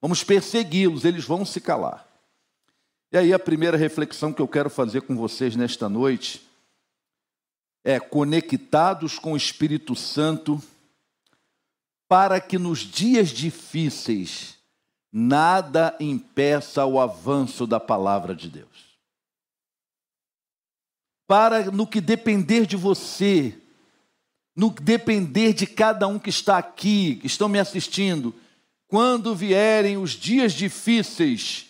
vamos 0.01 0.23
persegui-los, 0.23 1.05
eles 1.05 1.25
vão 1.25 1.45
se 1.45 1.61
calar. 1.61 2.06
E 3.11 3.17
aí 3.17 3.33
a 3.33 3.39
primeira 3.39 3.77
reflexão 3.77 4.33
que 4.33 4.41
eu 4.41 4.47
quero 4.47 4.69
fazer 4.69 5.01
com 5.01 5.15
vocês 5.15 5.55
nesta 5.55 5.87
noite 5.87 6.45
é 7.83 8.01
conectados 8.01 9.17
com 9.17 9.31
o 9.31 9.37
Espírito 9.37 9.95
Santo 9.95 10.61
para 12.07 12.41
que 12.41 12.57
nos 12.57 12.79
dias 12.79 13.29
difíceis 13.29 14.57
nada 15.11 15.95
impeça 16.01 16.85
o 16.85 16.99
avanço 16.99 17.65
da 17.65 17.79
palavra 17.79 18.35
de 18.35 18.49
Deus. 18.49 18.97
Para 21.25 21.71
no 21.71 21.87
que 21.87 22.01
depender 22.01 22.65
de 22.65 22.75
você, 22.75 23.57
no 24.53 24.73
que 24.73 24.81
depender 24.81 25.53
de 25.53 25.65
cada 25.65 26.07
um 26.07 26.19
que 26.19 26.29
está 26.29 26.57
aqui, 26.57 27.15
que 27.15 27.27
estão 27.27 27.47
me 27.47 27.59
assistindo, 27.59 28.35
quando 28.85 29.33
vierem 29.33 29.97
os 29.97 30.11
dias 30.11 30.51
difíceis, 30.51 31.66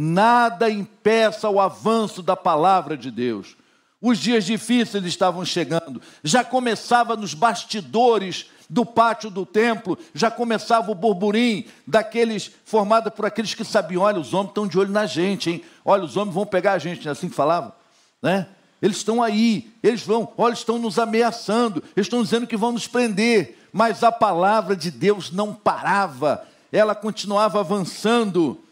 nada 0.00 0.70
impeça 0.70 1.50
o 1.50 1.60
avanço 1.60 2.22
da 2.22 2.36
palavra 2.36 2.96
de 2.96 3.10
Deus. 3.10 3.56
Os 4.00 4.16
dias 4.16 4.44
difíceis 4.44 5.04
estavam 5.04 5.44
chegando, 5.44 6.00
já 6.22 6.44
começava 6.44 7.16
nos 7.16 7.34
bastidores 7.34 8.46
do 8.70 8.86
pátio 8.86 9.28
do 9.28 9.44
templo, 9.44 9.98
já 10.14 10.30
começava 10.30 10.92
o 10.92 10.94
burburinho 10.94 11.64
daqueles 11.84 12.52
formado 12.64 13.10
por 13.10 13.26
aqueles 13.26 13.54
que 13.54 13.64
sabiam, 13.64 14.04
olha, 14.04 14.20
os 14.20 14.32
homens 14.32 14.50
estão 14.50 14.68
de 14.68 14.78
olho 14.78 14.92
na 14.92 15.04
gente, 15.04 15.50
hein? 15.50 15.64
Olha, 15.84 16.04
os 16.04 16.16
homens 16.16 16.32
vão 16.32 16.46
pegar 16.46 16.74
a 16.74 16.78
gente, 16.78 17.08
assim 17.08 17.28
que 17.28 17.34
falava, 17.34 17.74
né? 18.22 18.46
Eles 18.80 18.98
estão 18.98 19.20
aí, 19.20 19.68
eles 19.82 20.02
vão, 20.02 20.32
olha, 20.38 20.52
estão 20.52 20.78
nos 20.78 20.96
ameaçando, 21.00 21.82
eles 21.96 22.06
estão 22.06 22.22
dizendo 22.22 22.46
que 22.46 22.56
vão 22.56 22.70
nos 22.70 22.86
prender, 22.86 23.58
mas 23.72 24.04
a 24.04 24.12
palavra 24.12 24.76
de 24.76 24.92
Deus 24.92 25.32
não 25.32 25.52
parava, 25.52 26.46
ela 26.70 26.94
continuava 26.94 27.58
avançando. 27.58 28.62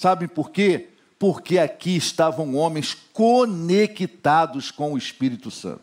Sabem 0.00 0.26
por 0.26 0.50
quê? 0.50 0.88
Porque 1.18 1.58
aqui 1.58 1.94
estavam 1.94 2.54
homens 2.54 2.96
conectados 3.12 4.70
com 4.70 4.94
o 4.94 4.96
Espírito 4.96 5.50
Santo, 5.50 5.82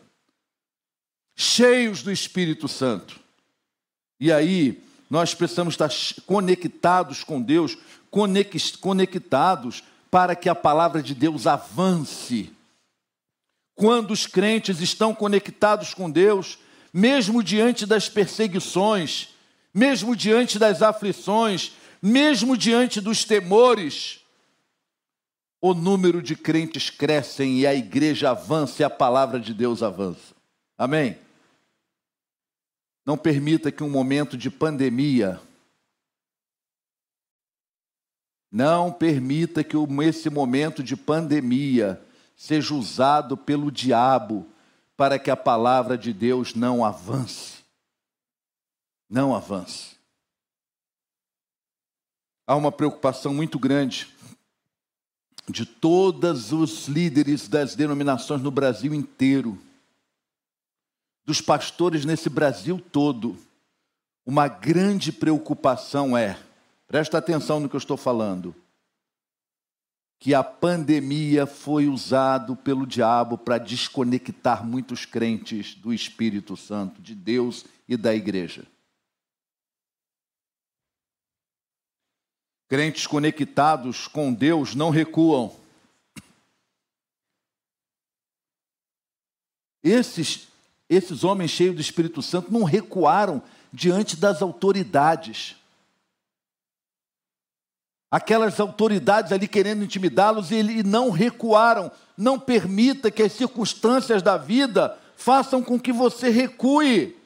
cheios 1.36 2.02
do 2.02 2.10
Espírito 2.10 2.66
Santo. 2.66 3.20
E 4.18 4.32
aí, 4.32 4.82
nós 5.08 5.36
precisamos 5.36 5.74
estar 5.74 5.88
conectados 6.26 7.22
com 7.22 7.40
Deus, 7.40 7.78
conectados 8.80 9.84
para 10.10 10.34
que 10.34 10.48
a 10.48 10.54
palavra 10.56 11.00
de 11.00 11.14
Deus 11.14 11.46
avance. 11.46 12.50
Quando 13.76 14.10
os 14.10 14.26
crentes 14.26 14.80
estão 14.80 15.14
conectados 15.14 15.94
com 15.94 16.10
Deus, 16.10 16.58
mesmo 16.92 17.40
diante 17.40 17.86
das 17.86 18.08
perseguições, 18.08 19.28
mesmo 19.72 20.16
diante 20.16 20.58
das 20.58 20.82
aflições, 20.82 21.77
mesmo 22.00 22.56
diante 22.56 23.00
dos 23.00 23.24
temores, 23.24 24.24
o 25.60 25.74
número 25.74 26.22
de 26.22 26.36
crentes 26.36 26.88
crescem 26.88 27.58
e 27.58 27.66
a 27.66 27.74
igreja 27.74 28.30
avança 28.30 28.82
e 28.82 28.84
a 28.84 28.90
palavra 28.90 29.40
de 29.40 29.52
Deus 29.52 29.82
avança. 29.82 30.34
Amém? 30.76 31.18
Não 33.04 33.16
permita 33.16 33.72
que 33.72 33.82
um 33.82 33.90
momento 33.90 34.36
de 34.36 34.50
pandemia, 34.50 35.40
não 38.50 38.92
permita 38.92 39.64
que 39.64 39.76
esse 40.04 40.30
momento 40.30 40.82
de 40.82 40.96
pandemia 40.96 42.00
seja 42.36 42.74
usado 42.74 43.36
pelo 43.36 43.70
diabo 43.70 44.46
para 44.96 45.18
que 45.18 45.30
a 45.30 45.36
palavra 45.36 45.98
de 45.98 46.12
Deus 46.12 46.54
não 46.54 46.84
avance. 46.84 47.58
Não 49.10 49.34
avance 49.34 49.97
há 52.48 52.56
uma 52.56 52.72
preocupação 52.72 53.34
muito 53.34 53.58
grande 53.58 54.08
de 55.46 55.66
todos 55.66 56.50
os 56.50 56.88
líderes 56.88 57.46
das 57.46 57.76
denominações 57.76 58.40
no 58.40 58.50
Brasil 58.50 58.94
inteiro, 58.94 59.58
dos 61.26 61.42
pastores 61.42 62.06
nesse 62.06 62.30
Brasil 62.30 62.82
todo. 62.90 63.36
Uma 64.24 64.48
grande 64.48 65.12
preocupação 65.12 66.16
é, 66.16 66.38
presta 66.86 67.18
atenção 67.18 67.60
no 67.60 67.68
que 67.68 67.76
eu 67.76 67.78
estou 67.78 67.98
falando, 67.98 68.54
que 70.18 70.34
a 70.34 70.42
pandemia 70.42 71.46
foi 71.46 71.86
usado 71.86 72.56
pelo 72.56 72.86
diabo 72.86 73.36
para 73.36 73.58
desconectar 73.58 74.64
muitos 74.64 75.04
crentes 75.04 75.74
do 75.74 75.92
Espírito 75.92 76.56
Santo, 76.56 77.00
de 77.02 77.14
Deus 77.14 77.66
e 77.86 77.94
da 77.94 78.14
igreja. 78.14 78.64
Crentes 82.68 83.06
conectados 83.06 84.06
com 84.06 84.32
Deus 84.32 84.74
não 84.74 84.90
recuam. 84.90 85.56
Esses, 89.82 90.48
esses 90.88 91.24
homens 91.24 91.50
cheios 91.50 91.74
do 91.74 91.80
Espírito 91.80 92.20
Santo 92.20 92.52
não 92.52 92.64
recuaram 92.64 93.42
diante 93.72 94.16
das 94.16 94.42
autoridades 94.42 95.56
aquelas 98.10 98.58
autoridades 98.58 99.32
ali 99.32 99.46
querendo 99.46 99.84
intimidá-los 99.84 100.50
e, 100.50 100.82
não 100.82 101.10
recuaram. 101.10 101.90
Não 102.16 102.38
permita 102.38 103.10
que 103.10 103.22
as 103.22 103.32
circunstâncias 103.32 104.22
da 104.22 104.36
vida 104.36 104.98
façam 105.16 105.62
com 105.62 105.78
que 105.78 105.92
você 105.92 106.30
recue. 106.30 107.16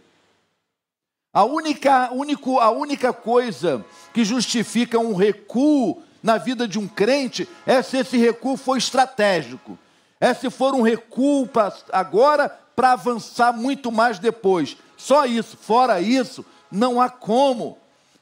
A 1.33 1.45
única, 1.45 2.13
único, 2.13 2.59
a 2.59 2.71
única 2.71 3.13
coisa 3.13 3.85
que 4.13 4.25
justifica 4.25 4.99
um 4.99 5.15
recuo 5.15 6.03
na 6.23 6.39
vida 6.39 6.69
de 6.69 6.79
um 6.79 6.87
crente 6.87 7.49
é 7.67 7.83
se 7.83 7.99
esse 7.99 8.17
recuo 8.17 8.57
for 8.57 8.77
estratégico. 8.77 9.79
É 10.21 10.33
se 10.33 10.49
for 10.51 10.75
um 10.75 10.83
recuo 10.83 11.47
pra, 11.49 11.73
agora 11.93 12.49
para 12.77 12.93
avançar 12.93 13.53
muito 13.53 13.91
mais 13.91 14.19
depois. 14.19 14.77
Só 14.97 15.27
isso. 15.27 15.57
Fora 15.57 16.01
isso, 16.01 16.45
não 16.71 17.01
há 17.01 17.09
como. 17.09 17.79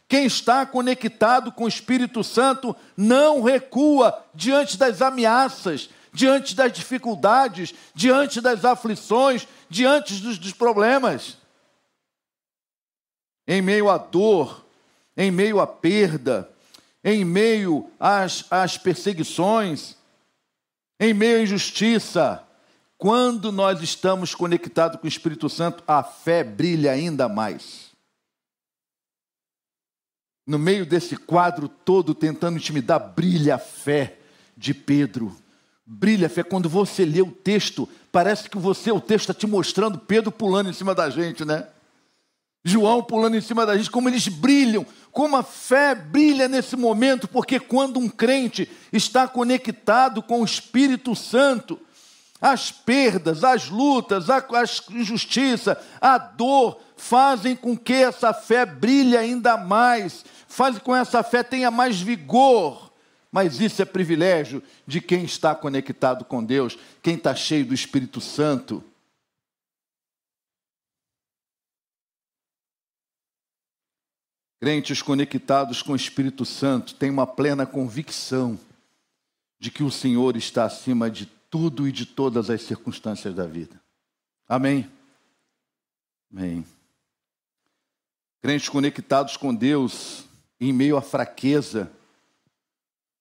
Quem 0.09 0.25
está 0.25 0.67
conectado 0.67 1.53
com 1.53 1.65
o 1.65 1.69
Espírito 1.69 2.25
Santo 2.25 2.75
não 2.97 3.43
recua 3.43 4.19
diante 4.35 4.77
das 4.77 5.01
ameaças, 5.03 5.89
diante 6.13 6.55
das 6.55 6.73
dificuldades, 6.73 7.73
diante 7.95 8.41
das 8.41 8.65
aflições, 8.65 9.47
diante 9.69 10.15
dos, 10.15 10.39
dos 10.39 10.53
problemas. 10.53 11.37
Em 13.47 13.63
meio 13.63 13.89
à 13.89 13.99
dor, 13.99 14.65
em 15.21 15.31
meio 15.31 15.61
à 15.61 15.67
perda, 15.67 16.51
em 17.05 17.25
meio 17.25 17.91
às, 18.01 18.45
às 18.51 18.79
perseguições, 18.79 19.97
em 20.99 21.13
meio 21.13 21.39
à 21.39 21.43
injustiça, 21.43 22.43
quando 22.97 23.53
nós 23.53 23.83
estamos 23.83 24.35
conectados 24.35 24.99
com 24.99 25.07
o 25.07 25.09
Espírito 25.09 25.49
Santo, 25.51 25.85
a 25.87 26.03
fé 26.03 26.43
brilha 26.43 26.93
ainda 26.93 27.29
mais 27.29 27.91
no 30.47 30.59
meio 30.59 30.85
desse 30.85 31.17
quadro 31.17 31.69
todo, 31.69 32.13
tentando 32.13 32.57
intimidar, 32.57 32.99
brilha 33.15 33.55
a 33.55 33.59
fé 33.59 34.19
de 34.57 34.75
Pedro. 34.75 35.37
Brilha 35.87 36.27
a 36.27 36.31
fé. 36.31 36.43
Quando 36.43 36.69
você 36.69 37.05
lê 37.05 37.23
o 37.23 37.31
texto, 37.31 37.89
parece 38.11 38.51
que 38.51 38.59
você, 38.59 38.91
o 38.91 39.01
texto 39.01 39.31
está 39.31 39.35
te 39.35 39.47
mostrando 39.47 39.97
Pedro 39.97 40.33
pulando 40.33 40.69
em 40.69 40.73
cima 40.73 40.93
da 40.93 41.09
gente, 41.09 41.45
né? 41.45 41.69
João 42.65 43.03
pulando 43.03 43.37
em 43.37 43.41
cima 43.41 43.65
da 43.65 43.77
gente, 43.77 43.91
como 43.91 44.09
eles 44.09 44.29
brilham, 44.29 44.87
como 45.11 45.37
a 45.37 45.43
fé 45.43 45.95
brilha 45.95 46.47
nesse 46.47 46.77
momento, 46.77 47.27
porque 47.27 47.59
quando 47.59 47.99
um 47.99 48.09
crente 48.09 48.69
está 48.93 49.27
conectado 49.27 50.23
com 50.23 50.43
o 50.43 50.45
Espírito 50.45 51.17
Santo, 51.17 51.79
as 52.41 52.71
perdas, 52.71 53.45
as 53.45 53.69
lutas, 53.69 54.31
a, 54.31 54.43
injustiça, 54.91 55.81
a 56.01 56.17
dor 56.17 56.81
fazem 56.97 57.55
com 57.55 57.77
que 57.77 57.93
essa 57.93 58.33
fé 58.33 58.65
brilhe 58.65 59.17
ainda 59.17 59.57
mais, 59.57 60.25
faz 60.49 60.79
com 60.79 60.93
que 60.93 60.99
essa 60.99 61.23
fé 61.23 61.43
tenha 61.43 61.71
mais 61.71 62.01
vigor. 62.01 62.91
Mas 63.33 63.61
isso 63.61 63.81
é 63.81 63.85
privilégio 63.85 64.63
de 64.87 65.01
quem 65.01 65.25
está 65.25 65.55
conectado 65.55 66.25
com 66.25 66.43
Deus, 66.43 66.77
quem 67.03 67.15
está 67.15 67.35
cheio 67.35 67.65
do 67.65 67.75
Espírito 67.75 68.21
Santo. 68.21 68.83
Crentes 74.61 75.01
conectados 75.01 75.81
com 75.81 75.93
o 75.93 75.97
Espírito 75.97 76.45
Santo 76.45 76.95
têm 76.95 77.09
uma 77.09 77.27
plena 77.27 77.65
convicção 77.65 78.61
de 79.59 79.71
que 79.71 79.83
o 79.83 79.91
Senhor 79.91 80.37
está 80.37 80.65
acima 80.65 81.11
de 81.11 81.25
tudo 81.51 81.89
e 81.89 81.93
de 81.93 82.05
todas 82.05 82.51
as 82.51 82.61
circunstâncias 82.63 83.35
da 83.35 83.47
vida. 83.47 83.81
Amém? 84.47 84.91
Amém. 86.31 86.67
Crentes 88.43 88.69
conectados 88.69 89.39
com 89.39 89.55
Deus 89.55 90.25
em 90.61 90.75
meio 90.75 90.99
à 90.99 91.03
fraqueza, 91.03 91.91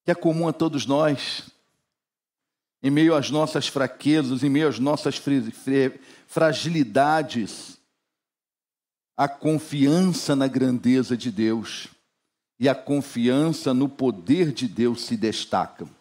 que 0.04 0.12
é 0.12 0.16
comum 0.16 0.46
a 0.46 0.52
todos 0.54 0.86
nós, 0.86 1.50
em 2.84 2.92
meio 2.92 3.16
às 3.16 3.32
nossas 3.32 3.66
fraquezas, 3.66 4.44
em 4.44 4.50
meio 4.50 4.68
às 4.68 4.78
nossas 4.78 5.22
fragilidades, 6.28 7.79
a 9.20 9.28
confiança 9.28 10.34
na 10.34 10.48
grandeza 10.48 11.18
de 11.18 11.30
Deus 11.30 11.90
e 12.58 12.70
a 12.70 12.74
confiança 12.74 13.74
no 13.74 13.90
poder 13.90 14.54
de 14.54 14.66
Deus 14.66 15.02
se 15.02 15.18
destacam. 15.18 15.94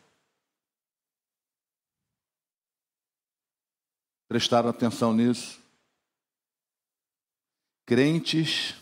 Prestaram 4.29 4.71
atenção 4.71 5.13
nisso? 5.13 5.61
Crentes 7.85 8.77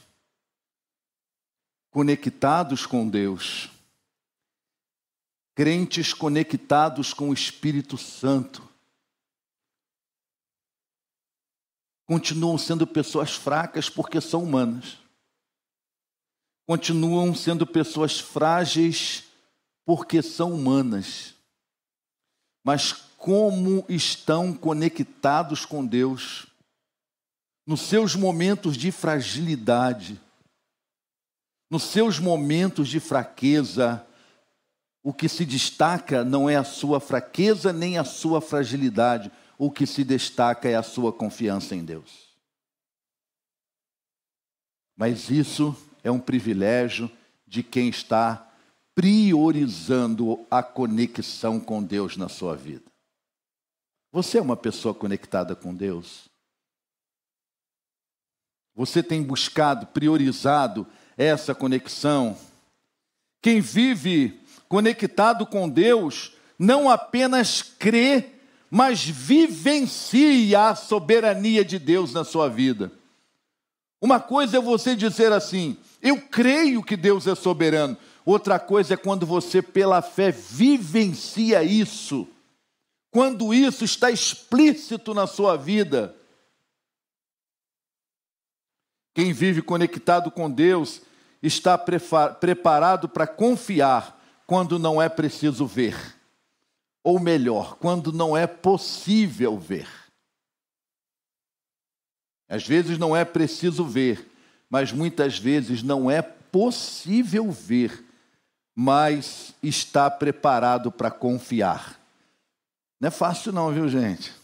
conectados 1.91 2.85
com 2.85 3.09
Deus, 3.09 3.71
crentes 5.55 6.13
conectados 6.13 7.15
com 7.15 7.31
o 7.31 7.33
Espírito 7.33 7.97
Santo, 7.97 8.66
continuam 12.07 12.57
sendo 12.57 12.87
pessoas 12.87 13.35
fracas 13.35 13.91
porque 13.91 14.21
são 14.21 14.45
humanas, 14.45 14.99
continuam 16.67 17.35
sendo 17.35 17.67
pessoas 17.67 18.19
frágeis 18.19 19.25
porque 19.85 20.23
são 20.23 20.53
humanas, 20.53 21.35
mas 22.65 22.93
como 22.93 23.85
estão 23.89 24.53
conectados 24.53 25.65
com 25.65 25.85
Deus, 25.85 26.47
nos 27.67 27.81
seus 27.81 28.15
momentos 28.15 28.77
de 28.77 28.93
fragilidade, 28.93 30.21
nos 31.69 31.83
seus 31.83 32.21
momentos 32.21 32.89
de 32.89 33.01
fraqueza, 33.01 34.07
o 35.03 35.13
que 35.13 35.29
se 35.29 35.45
destaca 35.45 36.25
não 36.25 36.49
é 36.49 36.57
a 36.57 36.65
sua 36.65 37.01
fraqueza 37.01 37.73
nem 37.73 37.99
a 37.99 38.05
sua 38.05 38.41
fragilidade, 38.41 39.31
o 39.59 39.71
que 39.71 39.87
se 39.87 40.05
destaca 40.05 40.69
é 40.69 40.75
a 40.75 40.83
sua 40.83 41.13
confiança 41.13 41.75
em 41.75 41.85
Deus. 41.85 42.27
Mas 44.97 45.31
isso 45.31 45.77
é 46.03 46.11
um 46.11 46.19
privilégio 46.19 47.11
de 47.47 47.63
quem 47.63 47.89
está 47.89 48.51
priorizando 48.95 50.47
a 50.51 50.63
conexão 50.63 51.61
com 51.61 51.83
Deus 51.83 52.17
na 52.17 52.29
sua 52.29 52.57
vida. 52.57 52.91
Você 54.11 54.39
é 54.39 54.43
uma 54.43 54.57
pessoa 54.57 54.95
conectada 54.95 55.55
com 55.55 55.75
Deus? 55.75 56.29
Você 58.75 59.03
tem 59.03 59.23
buscado, 59.23 59.87
priorizado 59.87 60.87
essa 61.17 61.55
conexão. 61.55 62.39
Quem 63.43 63.61
vive 63.61 64.41
conectado 64.69 65.47
com 65.47 65.69
Deus 65.69 66.35
não 66.59 66.89
apenas 66.89 67.63
crê, 67.63 68.36
mas 68.71 69.05
vivencia 69.05 70.69
a 70.69 70.75
soberania 70.75 71.65
de 71.65 71.79
Deus 71.79 72.13
na 72.13 72.25
sua 72.25 72.49
vida. 72.49 72.91
Uma 74.01 74.21
coisa 74.21 74.59
é 74.59 74.61
você 74.61 74.95
dizer 74.95 75.33
assim: 75.33 75.77
eu 76.03 76.21
creio 76.21 76.83
que 76.83 76.97
Deus 76.97 77.27
é 77.27 77.35
soberano. 77.35 77.97
Outra 78.25 78.59
coisa 78.59 78.95
é 78.95 78.97
quando 78.97 79.25
você, 79.25 79.63
pela 79.63 80.03
fé, 80.03 80.31
vivencia 80.31 81.63
isso. 81.63 82.29
Quando 83.11 83.55
isso 83.55 83.85
está 83.85 84.11
explícito 84.11 85.15
na 85.15 85.27
sua 85.27 85.57
vida. 85.57 86.15
Quem 89.15 89.33
vive 89.33 89.63
conectado 89.63 90.31
com 90.31 90.51
Deus 90.51 91.01
está 91.43 91.79
preparado 91.79 93.09
para 93.09 93.27
confiar 93.27 94.21
quando 94.47 94.79
não 94.79 95.01
é 95.01 95.09
preciso 95.09 95.67
ver. 95.67 96.16
Ou 97.07 97.21
melhor, 97.21 97.77
quando 97.77 98.13
não 98.13 98.37
é 98.37 98.49
possível 98.49 99.57
ver. 99.57 99.89
Às 102.49 102.67
vezes 102.67 102.99
não 102.99 103.15
é 103.15 103.25
preciso 103.25 103.85
ver, 103.85 104.29
mas 104.69 104.91
muitas 104.91 105.39
vezes 105.39 105.85
não 105.85 106.11
é 106.11 106.21
possível 106.21 107.49
ver, 107.53 108.05
mas 108.75 109.55
está 109.63 110.11
preparado 110.11 110.91
para 110.91 111.09
confiar. 111.09 111.97
Não 113.01 113.07
é 113.07 113.11
fácil, 113.13 113.53
não, 113.53 113.73
viu, 113.73 113.89
gente? 113.89 114.35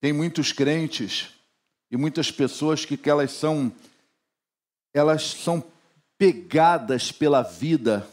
Tem 0.00 0.14
muitos 0.14 0.50
crentes 0.50 1.28
e 1.90 1.96
muitas 1.98 2.30
pessoas 2.30 2.86
que, 2.86 2.96
que 2.96 3.10
elas 3.10 3.32
são 3.32 3.70
elas 4.92 5.22
são 5.22 5.64
pegadas 6.18 7.10
pela 7.10 7.42
vida 7.42 8.08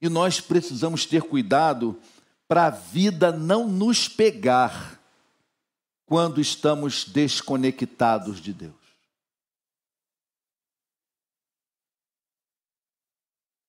e 0.00 0.08
nós 0.08 0.40
precisamos 0.40 1.06
ter 1.06 1.22
cuidado 1.22 2.00
para 2.46 2.66
a 2.66 2.70
vida 2.70 3.32
não 3.32 3.68
nos 3.68 4.08
pegar 4.08 5.00
quando 6.04 6.40
estamos 6.40 7.04
desconectados 7.04 8.40
de 8.40 8.52
Deus. 8.52 8.74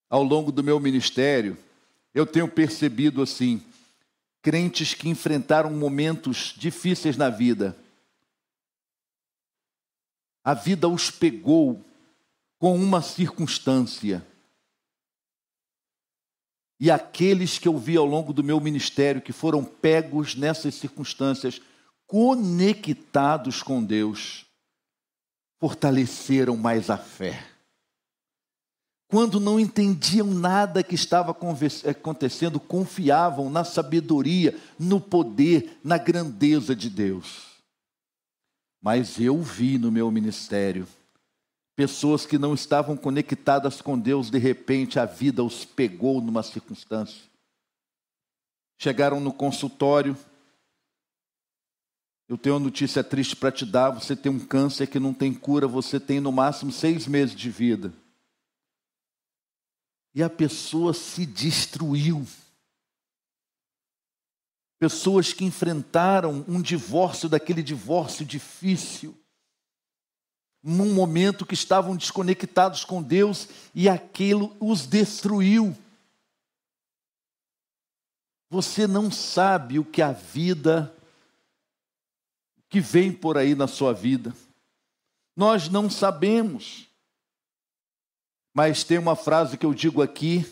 Ao 0.10 0.24
longo 0.24 0.52
do 0.52 0.64
meu 0.64 0.80
ministério, 0.80 1.58
eu 2.14 2.26
tenho 2.26 2.48
percebido 2.48 3.22
assim, 3.22 3.62
crentes 4.42 4.94
que 4.94 5.10
enfrentaram 5.10 5.72
momentos 5.72 6.54
difíceis 6.56 7.18
na 7.18 7.30
vida. 7.30 7.76
A 10.48 10.54
vida 10.54 10.88
os 10.88 11.12
pegou 11.12 11.84
com 12.58 12.74
uma 12.78 13.02
circunstância. 13.02 14.26
E 16.80 16.90
aqueles 16.90 17.60
que 17.60 17.68
eu 17.68 17.78
vi 17.78 17.98
ao 17.98 18.06
longo 18.06 18.32
do 18.32 18.42
meu 18.42 18.62
ministério 18.62 19.22
que 19.22 19.34
foram 19.34 19.62
pegos 19.62 20.36
nessas 20.36 20.76
circunstâncias, 20.76 21.60
conectados 22.06 23.62
com 23.62 23.84
Deus, 23.84 24.46
fortaleceram 25.60 26.56
mais 26.56 26.90
a 26.90 26.98
fé. 26.98 27.46
Quando 29.10 29.42
não 29.42 29.60
entendiam 29.60 30.28
nada 30.28 30.82
que 30.82 30.96
estava 30.96 31.36
acontecendo, 31.86 32.58
confiavam 32.58 33.50
na 33.50 33.66
sabedoria, 33.66 34.58
no 34.80 35.02
poder, 35.02 35.78
na 35.84 35.98
grandeza 35.98 36.74
de 36.74 36.90
Deus. 36.90 37.57
Mas 38.82 39.20
eu 39.20 39.42
vi 39.42 39.78
no 39.78 39.92
meu 39.92 40.10
ministério 40.12 40.88
pessoas 41.76 42.26
que 42.26 42.40
não 42.40 42.56
estavam 42.56 42.98
conectadas 42.98 43.82
com 43.82 44.00
Deus, 44.00 44.32
de 44.32 44.40
repente 44.40 45.00
a 45.00 45.06
vida 45.06 45.44
os 45.44 45.64
pegou 45.64 46.20
numa 46.20 46.42
circunstância. 46.42 47.22
Chegaram 48.80 49.20
no 49.20 49.32
consultório, 49.32 50.18
eu 52.28 52.38
tenho 52.38 52.56
uma 52.56 52.66
notícia 52.66 53.04
triste 53.04 53.36
para 53.36 53.52
te 53.52 53.66
dar: 53.66 53.92
você 53.92 54.16
tem 54.16 54.32
um 54.32 54.40
câncer 54.40 54.88
que 54.88 55.00
não 55.00 55.14
tem 55.14 55.34
cura, 55.34 55.68
você 55.68 56.00
tem 56.00 56.20
no 56.20 56.32
máximo 56.32 56.72
seis 56.72 57.08
meses 57.08 57.36
de 57.36 57.50
vida. 57.50 57.94
E 60.14 60.24
a 60.24 60.30
pessoa 60.30 60.94
se 60.94 61.26
destruiu. 61.26 62.26
Pessoas 64.80 65.34
que 65.34 65.44
enfrentaram 65.44 66.46
um 66.48 66.62
divórcio, 66.62 67.28
daquele 67.28 67.64
divórcio 67.64 68.26
difícil, 68.26 69.18
num 70.62 70.94
momento 70.94 71.46
que 71.46 71.54
estavam 71.54 71.96
desconectados 71.96 72.84
com 72.84 73.02
Deus 73.02 73.48
e 73.74 73.88
aquilo 73.88 74.56
os 74.60 74.86
destruiu. 74.86 75.76
Você 78.50 78.86
não 78.86 79.12
sabe 79.12 79.80
o 79.80 79.86
que 79.86 80.02
a 80.02 80.12
vida 80.12 80.94
que 82.70 82.80
vem 82.80 83.12
por 83.12 83.38
aí 83.38 83.56
na 83.56 83.68
sua 83.68 83.94
vida. 83.94 84.34
Nós 85.36 85.70
não 85.70 85.90
sabemos. 85.90 86.88
Mas 88.54 88.84
tem 88.84 88.98
uma 88.98 89.16
frase 89.16 89.58
que 89.58 89.66
eu 89.66 89.74
digo 89.74 90.02
aqui. 90.02 90.46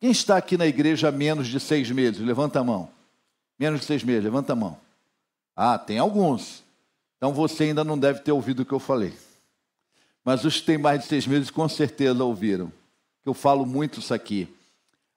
Quem 0.00 0.10
está 0.10 0.36
aqui 0.36 0.56
na 0.56 0.66
igreja 0.66 1.08
há 1.08 1.12
menos 1.12 1.48
de 1.48 1.58
seis 1.58 1.90
meses? 1.90 2.20
Levanta 2.20 2.60
a 2.60 2.64
mão. 2.64 2.97
Menos 3.58 3.80
de 3.80 3.86
seis 3.86 4.04
meses, 4.04 4.24
levanta 4.24 4.52
a 4.52 4.56
mão. 4.56 4.78
Ah, 5.56 5.78
tem 5.78 5.98
alguns. 5.98 6.62
Então 7.16 7.34
você 7.34 7.64
ainda 7.64 7.82
não 7.82 7.98
deve 7.98 8.20
ter 8.20 8.30
ouvido 8.30 8.60
o 8.60 8.64
que 8.64 8.72
eu 8.72 8.78
falei. 8.78 9.12
Mas 10.24 10.44
os 10.44 10.60
que 10.60 10.66
têm 10.66 10.78
mais 10.78 11.02
de 11.02 11.08
seis 11.08 11.26
meses 11.26 11.50
com 11.50 11.68
certeza 11.68 12.22
ouviram. 12.22 12.72
Eu 13.24 13.34
falo 13.34 13.66
muito 13.66 13.98
isso 13.98 14.14
aqui. 14.14 14.48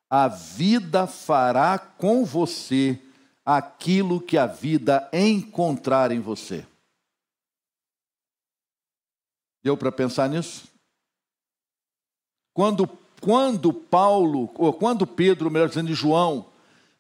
A 0.10 0.28
vida 0.28 1.06
fará 1.06 1.78
com 1.78 2.26
você 2.26 3.00
aquilo 3.46 4.20
que 4.20 4.38
a 4.38 4.46
vida 4.46 5.08
encontrar 5.14 6.12
em 6.12 6.20
você. 6.20 6.66
Deu 9.64 9.78
para 9.78 9.92
pensar 9.92 10.28
nisso? 10.28 10.68
Quando, 12.54 12.88
quando 13.22 13.72
Paulo, 13.72 14.50
ou 14.56 14.74
quando 14.74 15.06
Pedro, 15.06 15.52
melhor 15.52 15.70
dizendo, 15.70 15.94
João, 15.94 16.51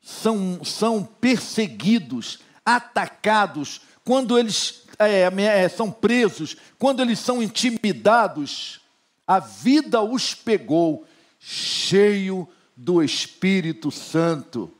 são, 0.01 0.63
são 0.63 1.03
perseguidos, 1.03 2.39
atacados, 2.65 3.81
quando 4.03 4.37
eles 4.37 4.83
é, 4.97 5.21
é, 5.23 5.69
são 5.69 5.91
presos, 5.91 6.55
quando 6.77 7.01
eles 7.01 7.19
são 7.19 7.41
intimidados, 7.41 8.81
a 9.25 9.39
vida 9.39 10.01
os 10.01 10.33
pegou 10.33 11.05
cheio 11.39 12.47
do 12.75 13.03
Espírito 13.03 13.91
Santo 13.91 14.71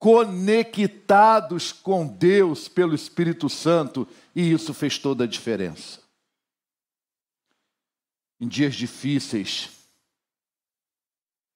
conectados 0.00 1.72
com 1.72 2.06
Deus 2.06 2.66
pelo 2.66 2.94
Espírito 2.94 3.50
Santo, 3.50 4.08
e 4.34 4.50
isso 4.50 4.72
fez 4.72 4.98
toda 4.98 5.24
a 5.24 5.26
diferença. 5.26 6.00
Em 8.40 8.48
dias 8.48 8.74
difíceis, 8.74 9.68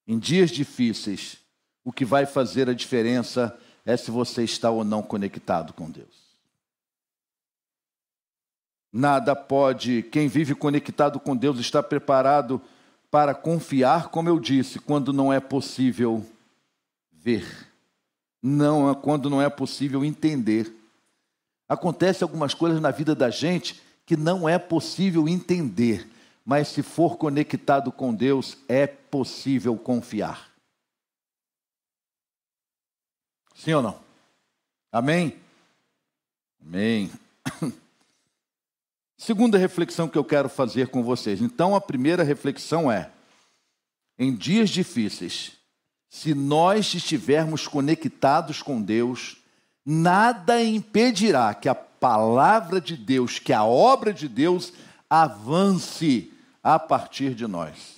em 0.07 0.19
dias 0.19 0.51
difíceis, 0.51 1.39
o 1.85 1.93
que 1.93 2.05
vai 2.05 2.27
fazer 2.27 2.69
a 2.69 2.75
diferença 2.75 3.57
é 3.85 3.97
se 3.97 4.11
você 4.11 4.43
está 4.43 4.71
ou 4.71 4.83
não 4.83 5.03
conectado 5.03 5.73
com 5.73 5.91
Deus. 5.91 6.25
Nada 8.93 9.37
pode, 9.37 10.03
quem 10.05 10.29
vive 10.29 10.55
conectado 10.55 11.21
com 11.21 11.37
Deus 11.37 11.59
está 11.59 11.83
preparado 11.83 12.63
para 13.11 13.35
confiar, 13.35 14.09
como 14.09 14.29
eu 14.29 14.41
disse, 14.41 14.79
quando 14.79 15.13
não 15.13 15.33
é 15.33 15.41
possível 15.41 16.25
ver 17.13 17.75
não 18.47 18.95
quando 18.95 19.31
não 19.31 19.41
é 19.41 19.49
possível 19.49 20.05
entender. 20.05 20.71
Acontece 21.67 22.23
algumas 22.23 22.53
coisas 22.53 22.79
na 22.79 22.91
vida 22.91 23.15
da 23.15 23.31
gente 23.31 23.81
que 24.05 24.19
não 24.19 24.47
é 24.47 24.59
possível 24.59 25.27
entender, 25.27 26.07
mas 26.45 26.69
se 26.69 26.83
for 26.83 27.17
conectado 27.17 27.91
com 27.91 28.13
Deus, 28.13 28.59
é 28.69 28.87
possível 28.87 29.79
confiar. 29.79 30.54
Sim 33.65 33.73
ou 33.73 33.83
não? 33.83 33.99
Amém? 34.93 35.41
Amém. 36.61 37.11
Segunda 39.17 39.57
reflexão 39.57 40.07
que 40.07 40.19
eu 40.19 40.25
quero 40.25 40.51
fazer 40.51 40.89
com 40.89 41.03
vocês. 41.03 41.41
Então, 41.41 41.75
a 41.75 41.81
primeira 41.81 42.23
reflexão 42.23 42.93
é: 42.93 43.11
em 44.19 44.35
dias 44.35 44.69
difíceis, 44.69 45.53
se 46.11 46.35
nós 46.35 46.93
estivermos 46.93 47.67
conectados 47.67 48.61
com 48.61 48.83
Deus, 48.83 49.39
nada 49.83 50.63
impedirá 50.63 51.55
que 51.55 51.71
a 51.71 51.75
palavra 51.75 52.83
de 52.83 52.99
Deus, 52.99 53.39
que 53.39 53.55
a 53.55 53.65
obra 53.65 54.13
de 54.13 54.29
Deus 54.29 54.75
avance 55.09 56.31
a 56.63 56.79
partir 56.79 57.35
de 57.35 57.47
nós. 57.47 57.95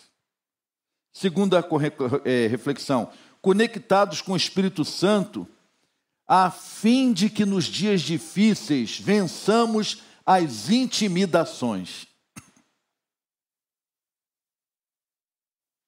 Segunda 1.12 1.59
é, 2.24 2.46
reflexão, 2.46 3.11
conectados 3.42 4.20
com 4.20 4.35
o 4.35 4.37
Espírito 4.37 4.85
Santo, 4.85 5.48
a 6.27 6.51
fim 6.51 7.12
de 7.12 7.31
que 7.31 7.45
nos 7.45 7.65
dias 7.65 8.01
difíceis 8.03 8.99
vençamos 8.99 10.03
as 10.25 10.71
intimidações. 10.71 12.07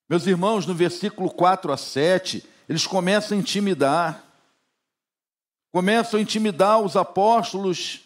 Meus 0.08 0.26
irmãos, 0.26 0.64
no 0.64 0.74
versículo 0.74 1.28
4 1.30 1.72
a 1.72 1.76
7, 1.76 2.42
eles 2.68 2.86
começam 2.86 3.36
a 3.36 3.40
intimidar. 3.40 4.24
Começam 5.70 6.18
a 6.18 6.22
intimidar 6.22 6.80
os 6.80 6.96
apóstolos. 6.96 8.00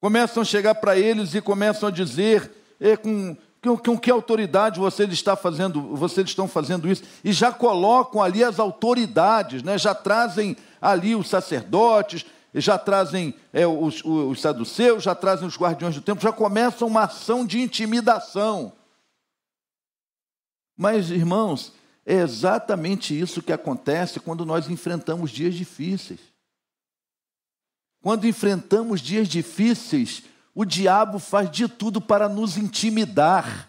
Começam 0.00 0.42
a 0.42 0.46
chegar 0.46 0.74
para 0.74 0.98
eles 0.98 1.34
e 1.34 1.40
começam 1.40 1.88
a 1.88 1.92
dizer 1.92 2.50
é, 2.80 2.96
com, 2.96 3.36
com, 3.62 3.76
com 3.76 3.98
que 3.98 4.10
autoridade 4.10 4.80
vocês, 4.80 5.12
está 5.12 5.36
fazendo, 5.36 5.94
vocês 5.94 6.26
estão 6.26 6.48
fazendo 6.48 6.90
isso. 6.90 7.04
E 7.22 7.32
já 7.32 7.52
colocam 7.52 8.20
ali 8.20 8.42
as 8.42 8.58
autoridades, 8.58 9.62
né? 9.62 9.78
já 9.78 9.94
trazem 9.94 10.56
ali 10.80 11.14
os 11.14 11.28
sacerdotes, 11.28 12.24
já 12.54 12.78
trazem 12.78 13.34
é, 13.52 13.66
os, 13.66 14.04
os 14.04 14.40
saduceus, 14.40 15.02
já 15.02 15.14
trazem 15.14 15.46
os 15.46 15.56
guardiões 15.56 15.94
do 15.94 16.00
templo, 16.00 16.22
já 16.22 16.32
começam 16.32 16.88
uma 16.88 17.04
ação 17.04 17.46
de 17.46 17.60
intimidação. 17.60 18.72
Mas, 20.76 21.10
irmãos, 21.10 21.72
é 22.04 22.14
exatamente 22.14 23.18
isso 23.18 23.42
que 23.42 23.52
acontece 23.52 24.18
quando 24.18 24.44
nós 24.44 24.68
enfrentamos 24.68 25.30
dias 25.30 25.54
difíceis. 25.54 26.20
Quando 28.02 28.26
enfrentamos 28.26 29.00
dias 29.00 29.28
difíceis, 29.28 30.22
o 30.54 30.64
diabo 30.64 31.18
faz 31.18 31.50
de 31.50 31.68
tudo 31.68 32.00
para 32.00 32.28
nos 32.28 32.56
intimidar. 32.56 33.68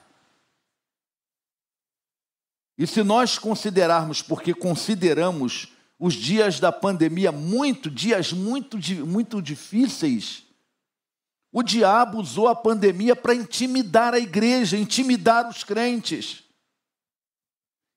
E 2.77 2.87
se 2.87 3.03
nós 3.03 3.37
considerarmos, 3.37 4.21
porque 4.21 4.53
consideramos 4.53 5.70
os 6.01 6.15
dias 6.15 6.59
da 6.59 6.71
pandemia 6.71 7.31
muito, 7.31 7.87
dias 7.87 8.33
muito, 8.33 8.79
muito 9.05 9.39
difíceis, 9.39 10.43
O 11.53 11.61
diabo 11.61 12.17
usou 12.17 12.47
a 12.47 12.55
pandemia 12.55 13.13
para 13.13 13.35
intimidar 13.35 14.13
a 14.13 14.19
igreja, 14.19 14.77
intimidar 14.77 15.49
os 15.49 15.65
crentes. 15.65 16.43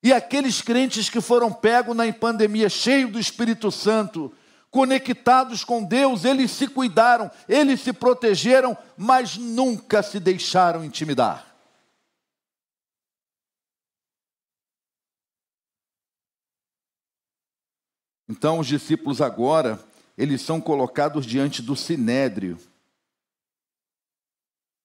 E 0.03 0.13
aqueles 0.13 0.61
crentes 0.61 1.09
que 1.09 1.21
foram 1.21 1.53
pegos 1.53 1.95
na 1.97 2.13
pandemia, 2.13 2.69
cheios 2.69 3.13
do 3.13 3.19
Espírito 3.19 3.71
Santo, 3.71 4.35
conectados 4.73 5.63
com 5.63 5.85
Deus, 5.85 6.25
eles 6.25 6.51
se 6.51 6.67
cuidaram, 6.67 7.31
eles 7.49 7.81
se 7.81 7.93
protegeram, 7.93 8.77
mas 8.97 9.37
nunca 9.37 10.03
se 10.03 10.19
deixaram 10.19 10.85
intimidar. 10.85 11.54
Então 18.29 18.59
os 18.59 18.67
discípulos 18.67 19.21
agora, 19.21 19.79
eles 20.17 20.41
são 20.41 20.61
colocados 20.61 21.27
diante 21.27 21.61
do 21.61 21.77
sinédrio 21.77 22.59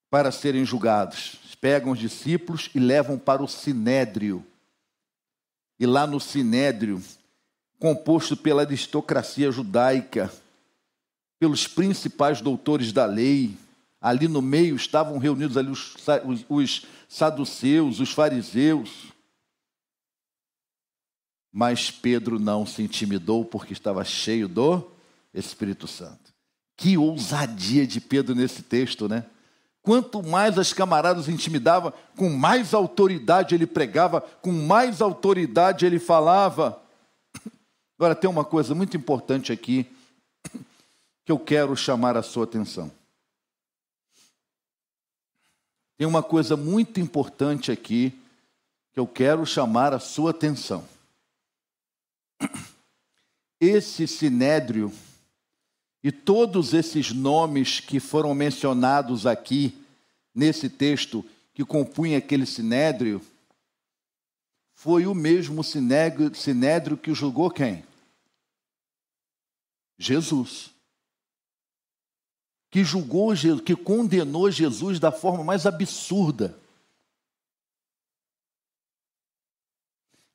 para 0.10 0.32
serem 0.32 0.65
julgados. 0.65 1.38
Pegam 1.62 1.91
os 1.91 1.99
discípulos 1.99 2.69
e 2.73 2.80
levam 2.80 3.17
para 3.17 3.43
o 3.43 3.47
sinédrio. 3.47 4.45
E 5.78 5.86
lá 5.86 6.08
no 6.08 6.19
sinédrio, 6.19 7.04
composto 7.78 8.36
pela 8.38 8.62
aristocracia 8.62 9.52
judaica, 9.52 10.32
pelos 11.38 11.67
principais 11.67 12.41
doutores 12.41 12.93
da 12.93 13.06
lei, 13.06 13.58
ali 13.99 14.28
no 14.28 14.41
meio 14.41 14.75
estavam 14.75 15.17
reunidos 15.17 15.58
ali 15.58 15.69
os, 15.69 15.95
os, 16.25 16.45
os 16.49 16.88
saduceus, 17.08 17.99
os 17.99 18.12
fariseus, 18.12 19.08
mas 21.51 21.89
Pedro 21.89 22.39
não 22.39 22.65
se 22.65 22.81
intimidou 22.81 23.43
porque 23.43 23.73
estava 23.73 24.03
cheio 24.03 24.47
do 24.47 24.89
Espírito 25.33 25.88
Santo. 25.88 26.33
Que 26.77 26.97
ousadia 26.97 27.85
de 27.85 27.99
Pedro 27.99 28.35
nesse 28.35 28.62
texto, 28.62 29.07
né? 29.07 29.25
Quanto 29.81 30.21
mais 30.21 30.57
as 30.57 30.73
camaradas 30.73 31.27
intimidavam, 31.27 31.93
com 32.15 32.29
mais 32.29 32.73
autoridade 32.73 33.55
ele 33.55 33.65
pregava, 33.65 34.21
com 34.21 34.51
mais 34.51 35.01
autoridade 35.01 35.85
ele 35.85 35.99
falava. 35.99 36.81
Agora 37.97 38.15
tem 38.15 38.29
uma 38.29 38.45
coisa 38.45 38.75
muito 38.75 38.95
importante 38.95 39.51
aqui 39.51 39.85
que 41.25 41.31
eu 41.31 41.39
quero 41.39 41.75
chamar 41.75 42.15
a 42.17 42.23
sua 42.23 42.43
atenção. 42.43 42.91
Tem 45.97 46.07
uma 46.07 46.23
coisa 46.23 46.55
muito 46.55 46.99
importante 46.99 47.71
aqui 47.71 48.17
que 48.93 48.99
eu 48.99 49.05
quero 49.05 49.45
chamar 49.45 49.93
a 49.93 49.99
sua 49.99 50.31
atenção. 50.31 50.88
Esse 53.60 54.08
sinédrio 54.08 54.91
e 56.04 56.12
todos 56.12 56.73
esses 56.73 57.12
nomes 57.12 57.80
que 57.80 57.99
foram 57.99 58.34
mencionados 58.34 59.25
aqui 59.25 59.78
nesse 60.34 60.69
texto 60.69 61.25
que 61.54 61.65
compunha 61.65 62.17
aquele 62.19 62.45
sinédrio, 62.45 63.21
foi 64.73 65.06
o 65.06 65.13
mesmo 65.13 65.62
sinédrio, 65.62 66.95
que 66.95 67.13
julgou 67.13 67.52
quem? 67.52 67.84
Jesus. 69.97 70.71
Que 72.71 72.82
julgou, 72.82 73.34
que 73.65 73.75
condenou 73.75 74.49
Jesus 74.49 75.02
da 75.02 75.12
forma 75.12 75.43
mais 75.43 75.65
absurda. 75.65 76.58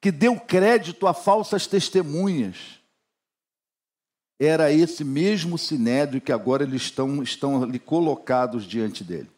Que 0.05 0.12
deu 0.12 0.38
crédito 0.38 1.07
a 1.07 1.14
falsas 1.14 1.67
testemunhas 1.67 2.79
era 4.38 4.71
esse 4.71 5.03
mesmo 5.03 5.57
sinédrio 5.57 6.21
que 6.21 6.31
agora 6.31 6.62
eles 6.62 6.83
estão, 6.83 7.23
estão 7.23 7.62
ali 7.62 7.79
colocados 7.79 8.64
diante 8.64 9.03
dele. 9.03 9.31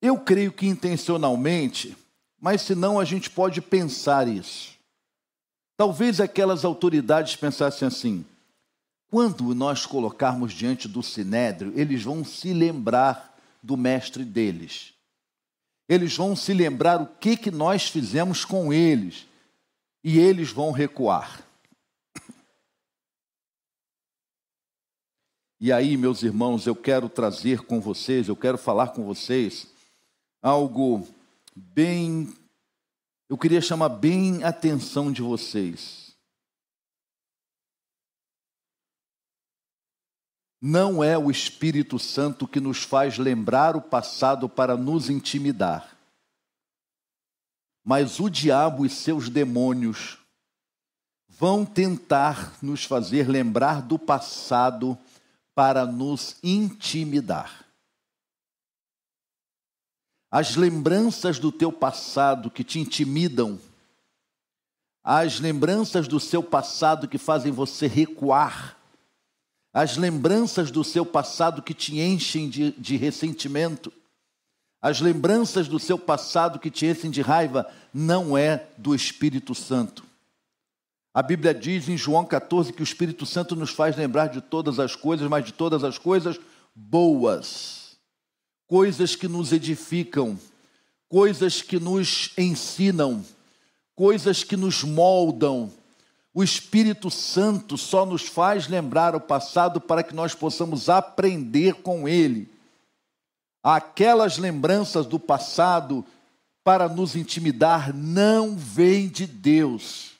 Eu 0.00 0.18
creio 0.20 0.50
que 0.50 0.66
intencionalmente, 0.66 1.94
mas 2.40 2.62
senão 2.62 2.98
a 2.98 3.04
gente 3.04 3.28
pode 3.28 3.60
pensar 3.60 4.26
isso. 4.26 4.74
Talvez 5.76 6.18
aquelas 6.18 6.64
autoridades 6.64 7.36
pensassem 7.36 7.86
assim: 7.86 8.24
quando 9.10 9.54
nós 9.54 9.84
colocarmos 9.84 10.54
diante 10.54 10.88
do 10.88 11.02
sinédrio, 11.02 11.74
eles 11.78 12.02
vão 12.02 12.24
se 12.24 12.54
lembrar 12.54 13.38
do 13.62 13.76
mestre 13.76 14.24
deles. 14.24 14.98
Eles 15.90 16.16
vão 16.16 16.36
se 16.36 16.54
lembrar 16.54 17.02
o 17.02 17.06
que, 17.06 17.36
que 17.36 17.50
nós 17.50 17.88
fizemos 17.88 18.44
com 18.44 18.72
eles 18.72 19.26
e 20.04 20.20
eles 20.20 20.52
vão 20.52 20.70
recuar. 20.70 21.44
E 25.58 25.72
aí, 25.72 25.96
meus 25.96 26.22
irmãos, 26.22 26.64
eu 26.64 26.76
quero 26.76 27.08
trazer 27.08 27.62
com 27.62 27.80
vocês, 27.80 28.28
eu 28.28 28.36
quero 28.36 28.56
falar 28.56 28.92
com 28.92 29.04
vocês 29.04 29.66
algo 30.40 31.06
bem, 31.56 32.32
eu 33.28 33.36
queria 33.36 33.60
chamar 33.60 33.88
bem 33.88 34.44
a 34.44 34.50
atenção 34.50 35.10
de 35.10 35.22
vocês. 35.22 35.99
Não 40.60 41.02
é 41.02 41.16
o 41.16 41.30
Espírito 41.30 41.98
Santo 41.98 42.46
que 42.46 42.60
nos 42.60 42.82
faz 42.82 43.16
lembrar 43.16 43.76
o 43.76 43.80
passado 43.80 44.48
para 44.48 44.76
nos 44.76 45.08
intimidar. 45.08 45.96
Mas 47.82 48.20
o 48.20 48.28
diabo 48.28 48.84
e 48.84 48.90
seus 48.90 49.30
demônios 49.30 50.18
vão 51.26 51.64
tentar 51.64 52.52
nos 52.60 52.84
fazer 52.84 53.26
lembrar 53.26 53.80
do 53.80 53.98
passado 53.98 54.98
para 55.54 55.86
nos 55.86 56.36
intimidar. 56.42 57.64
As 60.30 60.56
lembranças 60.56 61.38
do 61.38 61.50
teu 61.50 61.72
passado 61.72 62.50
que 62.50 62.62
te 62.62 62.78
intimidam, 62.78 63.58
as 65.02 65.40
lembranças 65.40 66.06
do 66.06 66.20
seu 66.20 66.42
passado 66.42 67.08
que 67.08 67.18
fazem 67.18 67.50
você 67.50 67.86
recuar, 67.86 68.76
as 69.72 69.96
lembranças 69.96 70.70
do 70.70 70.82
seu 70.82 71.06
passado 71.06 71.62
que 71.62 71.74
te 71.74 72.00
enchem 72.00 72.48
de, 72.48 72.72
de 72.72 72.96
ressentimento, 72.96 73.92
as 74.82 75.00
lembranças 75.00 75.68
do 75.68 75.78
seu 75.78 75.98
passado 75.98 76.58
que 76.58 76.70
te 76.70 76.86
enchem 76.86 77.10
de 77.10 77.20
raiva 77.20 77.70
não 77.92 78.36
é 78.36 78.66
do 78.78 78.94
Espírito 78.94 79.54
Santo. 79.54 80.04
A 81.12 81.22
Bíblia 81.22 81.52
diz 81.52 81.88
em 81.88 81.96
João 81.96 82.24
14 82.24 82.72
que 82.72 82.82
o 82.82 82.84
Espírito 82.84 83.26
Santo 83.26 83.56
nos 83.56 83.70
faz 83.70 83.96
lembrar 83.96 84.28
de 84.28 84.40
todas 84.40 84.78
as 84.78 84.94
coisas, 84.94 85.28
mas 85.28 85.44
de 85.44 85.52
todas 85.52 85.84
as 85.84 85.98
coisas 85.98 86.38
boas, 86.74 87.96
coisas 88.66 89.16
que 89.16 89.26
nos 89.26 89.52
edificam, 89.52 90.38
coisas 91.08 91.60
que 91.60 91.80
nos 91.80 92.30
ensinam, 92.38 93.24
coisas 93.94 94.44
que 94.44 94.56
nos 94.56 94.84
moldam. 94.84 95.70
O 96.32 96.42
Espírito 96.44 97.10
Santo 97.10 97.76
só 97.76 98.06
nos 98.06 98.22
faz 98.22 98.68
lembrar 98.68 99.16
o 99.16 99.20
passado 99.20 99.80
para 99.80 100.02
que 100.02 100.14
nós 100.14 100.34
possamos 100.34 100.88
aprender 100.88 101.74
com 101.82 102.08
ele 102.08 102.48
aquelas 103.62 104.38
lembranças 104.38 105.06
do 105.06 105.18
passado 105.18 106.04
para 106.64 106.88
nos 106.88 107.16
intimidar 107.16 107.94
não 107.94 108.56
vem 108.56 109.08
de 109.08 109.26
Deus. 109.26 110.12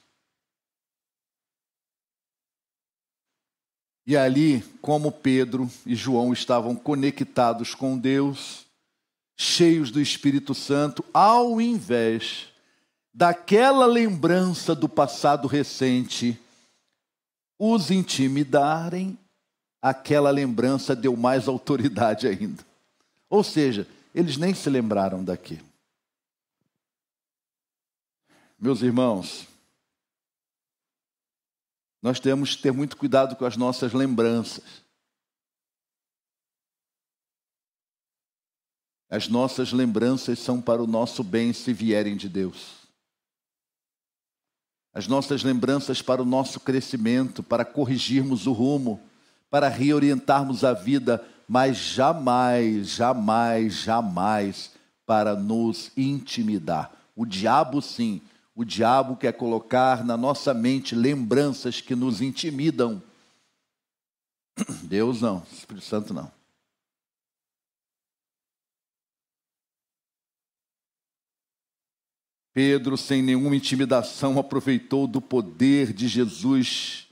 E 4.06 4.16
ali, 4.16 4.62
como 4.80 5.12
Pedro 5.12 5.70
e 5.86 5.94
João 5.94 6.32
estavam 6.32 6.74
conectados 6.74 7.74
com 7.74 7.96
Deus, 7.96 8.66
cheios 9.36 9.90
do 9.90 10.00
Espírito 10.00 10.54
Santo, 10.54 11.04
ao 11.14 11.60
invés 11.60 12.48
daquela 13.12 13.86
lembrança 13.86 14.74
do 14.74 14.88
passado 14.88 15.48
recente 15.48 16.40
os 17.58 17.90
intimidarem, 17.90 19.18
aquela 19.82 20.30
lembrança 20.30 20.96
deu 20.96 21.16
mais 21.16 21.46
autoridade 21.46 22.26
ainda. 22.26 22.64
Ou 23.28 23.44
seja, 23.44 23.86
eles 24.14 24.36
nem 24.36 24.54
se 24.54 24.70
lembraram 24.70 25.22
daquilo. 25.22 25.68
Meus 28.58 28.82
irmãos, 28.82 29.46
nós 32.02 32.18
temos 32.18 32.56
que 32.56 32.62
ter 32.62 32.72
muito 32.72 32.96
cuidado 32.96 33.36
com 33.36 33.44
as 33.44 33.56
nossas 33.56 33.92
lembranças. 33.92 34.82
As 39.08 39.28
nossas 39.28 39.72
lembranças 39.72 40.38
são 40.38 40.62
para 40.62 40.82
o 40.82 40.86
nosso 40.86 41.24
bem 41.24 41.52
se 41.52 41.72
vierem 41.72 42.16
de 42.16 42.28
Deus. 42.28 42.79
As 44.92 45.06
nossas 45.06 45.42
lembranças 45.42 46.02
para 46.02 46.22
o 46.22 46.24
nosso 46.24 46.60
crescimento, 46.60 47.42
para 47.42 47.64
corrigirmos 47.64 48.46
o 48.46 48.52
rumo, 48.52 49.00
para 49.50 49.68
reorientarmos 49.68 50.64
a 50.64 50.72
vida 50.72 51.24
mas 51.52 51.78
jamais, 51.78 52.90
jamais, 52.90 53.74
jamais 53.74 54.70
para 55.04 55.34
nos 55.34 55.90
intimidar. 55.96 56.92
O 57.16 57.26
diabo, 57.26 57.82
sim, 57.82 58.22
o 58.54 58.64
diabo 58.64 59.16
quer 59.16 59.32
colocar 59.32 60.04
na 60.04 60.16
nossa 60.16 60.54
mente 60.54 60.94
lembranças 60.94 61.80
que 61.80 61.96
nos 61.96 62.20
intimidam. 62.20 63.02
Deus 64.84 65.22
não, 65.22 65.42
Espírito 65.52 65.84
Santo 65.84 66.14
não. 66.14 66.30
Pedro, 72.62 72.94
sem 72.94 73.22
nenhuma 73.22 73.56
intimidação, 73.56 74.38
aproveitou 74.38 75.06
do 75.06 75.18
poder 75.18 75.94
de 75.94 76.06
Jesus. 76.06 77.06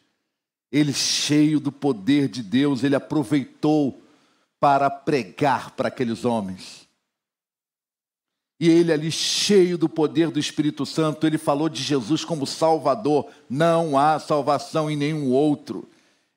Ele, 0.71 0.93
cheio 0.93 1.59
do 1.59 1.73
poder 1.73 2.29
de 2.29 2.43
Deus, 2.43 2.85
ele 2.85 2.95
aproveitou 2.95 3.99
para 4.61 4.91
pregar 4.91 5.71
para 5.71 5.89
aqueles 5.89 6.27
homens. 6.27 6.87
E 8.61 8.69
ele 8.69 8.93
ali, 8.93 9.11
cheio 9.11 9.79
do 9.79 9.89
poder 9.89 10.31
do 10.31 10.39
Espírito 10.39 10.85
Santo, 10.85 11.27
ele 11.27 11.39
falou 11.39 11.71
de 11.71 11.83
Jesus 11.83 12.27
como 12.27 12.47
Salvador. 12.47 13.31
Não 13.49 13.97
há 13.97 14.19
salvação 14.19 14.91
em 14.91 14.97
nenhum 14.97 15.31
outro. 15.31 15.89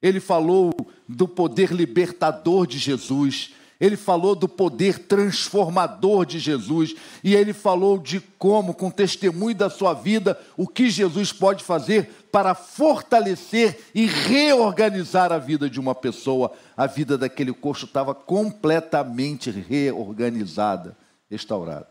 Ele 0.01 0.21
falou 0.21 0.71
do 1.05 1.27
poder 1.27 1.73
libertador 1.73 2.65
de 2.65 2.77
Jesus. 2.77 3.51
Ele 3.81 3.97
falou 3.97 4.35
do 4.35 4.47
poder 4.47 4.99
transformador 4.99 6.23
de 6.23 6.37
Jesus. 6.37 6.93
E 7.23 7.33
ele 7.33 7.51
falou 7.51 7.97
de 7.97 8.19
como, 8.19 8.75
com 8.75 8.91
testemunho 8.91 9.55
da 9.55 9.71
sua 9.71 9.95
vida, 9.95 10.39
o 10.55 10.67
que 10.67 10.87
Jesus 10.87 11.33
pode 11.33 11.63
fazer 11.63 12.27
para 12.31 12.53
fortalecer 12.53 13.89
e 13.95 14.05
reorganizar 14.05 15.31
a 15.31 15.39
vida 15.39 15.67
de 15.67 15.79
uma 15.79 15.95
pessoa. 15.95 16.53
A 16.77 16.85
vida 16.85 17.17
daquele 17.17 17.51
coxo 17.51 17.85
estava 17.85 18.13
completamente 18.13 19.49
reorganizada, 19.49 20.95
restaurada. 21.27 21.89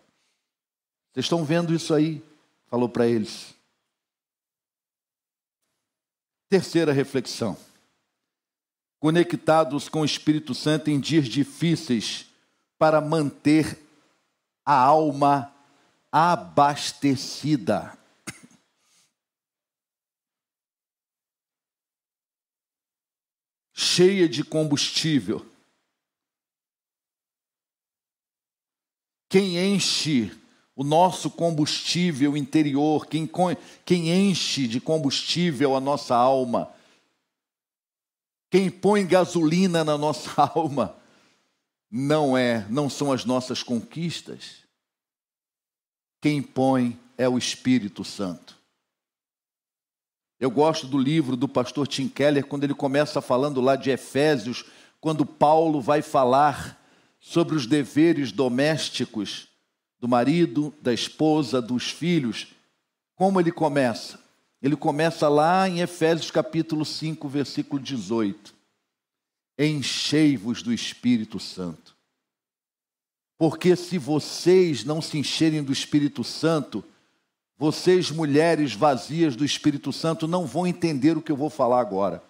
Vocês 1.13 1.27
estão 1.27 1.45
vendo 1.45 1.75
isso 1.75 1.93
aí? 1.93 2.23
Falou 2.69 2.89
para 2.89 3.09
eles. 3.09 3.53
Terceira 6.49 6.93
reflexão. 6.93 7.57
Conectados 9.01 9.89
com 9.89 10.03
o 10.03 10.05
Espírito 10.05 10.55
Santo 10.55 10.91
em 10.91 11.01
dias 11.01 11.27
difíceis 11.27 12.27
para 12.79 13.01
manter 13.01 13.83
a 14.65 14.75
alma 14.75 15.51
abastecida. 16.13 17.99
Cheia 23.73 24.29
de 24.29 24.45
combustível. 24.45 25.47
Quem 29.31 29.57
enche 29.57 30.31
o 30.77 30.85
nosso 30.85 31.31
combustível 31.31 32.37
interior, 32.37 33.07
quem, 33.07 33.31
quem 33.85 34.11
enche 34.11 34.69
de 34.69 34.79
combustível 34.81 35.75
a 35.75 35.81
nossa 35.81 36.15
alma, 36.15 36.71
quem 38.51 38.69
põe 38.69 39.07
gasolina 39.07 39.85
na 39.85 39.97
nossa 39.97 40.31
alma, 40.55 40.97
não 41.91 42.37
é, 42.37 42.67
não 42.69 42.91
são 42.91 43.13
as 43.13 43.25
nossas 43.25 43.63
conquistas. 43.63 44.65
Quem 46.21 46.43
põe 46.43 46.99
é 47.17 47.29
o 47.29 47.39
Espírito 47.39 48.05
Santo. 48.05 48.59
Eu 50.39 50.51
gosto 50.51 50.87
do 50.87 50.99
livro 50.99 51.37
do 51.37 51.49
pastor 51.49 51.87
Tim 51.87 52.09
Keller, 52.09 52.47
quando 52.47 52.65
ele 52.65 52.75
começa 52.75 53.21
falando 53.21 53.61
lá 53.61 53.77
de 53.77 53.91
Efésios, 53.91 54.65
quando 55.01 55.25
Paulo 55.25 55.81
vai 55.81 56.03
falar 56.03 56.79
sobre 57.21 57.55
os 57.55 57.67
deveres 57.67 58.33
domésticos 58.33 59.49
do 59.99 60.09
marido, 60.09 60.75
da 60.81 60.93
esposa, 60.95 61.61
dos 61.61 61.91
filhos. 61.91 62.49
Como 63.15 63.39
ele 63.39 63.53
começa? 63.53 64.19
Ele 64.63 64.77
começa 64.77 65.29
lá 65.29 65.69
em 65.69 65.81
Efésios 65.81 66.31
capítulo 66.31 66.85
5, 66.85 67.29
versículo 67.29 67.81
18. 67.81 68.55
Enchei-vos 69.59 70.63
do 70.63 70.73
Espírito 70.73 71.39
Santo. 71.39 71.97
Porque 73.39 73.75
se 73.75 73.97
vocês 73.97 74.85
não 74.85 75.01
se 75.01 75.17
encherem 75.17 75.63
do 75.63 75.73
Espírito 75.73 76.23
Santo, 76.23 76.85
vocês, 77.57 78.11
mulheres 78.11 78.75
vazias 78.75 79.35
do 79.37 79.45
Espírito 79.45 79.93
Santo, 79.93 80.29
não 80.29 80.47
vão 80.47 80.67
entender 80.67 81.17
o 81.17 81.23
que 81.23 81.33
eu 81.33 81.37
vou 81.37 81.51
falar 81.51 81.81
agora. 81.81 82.23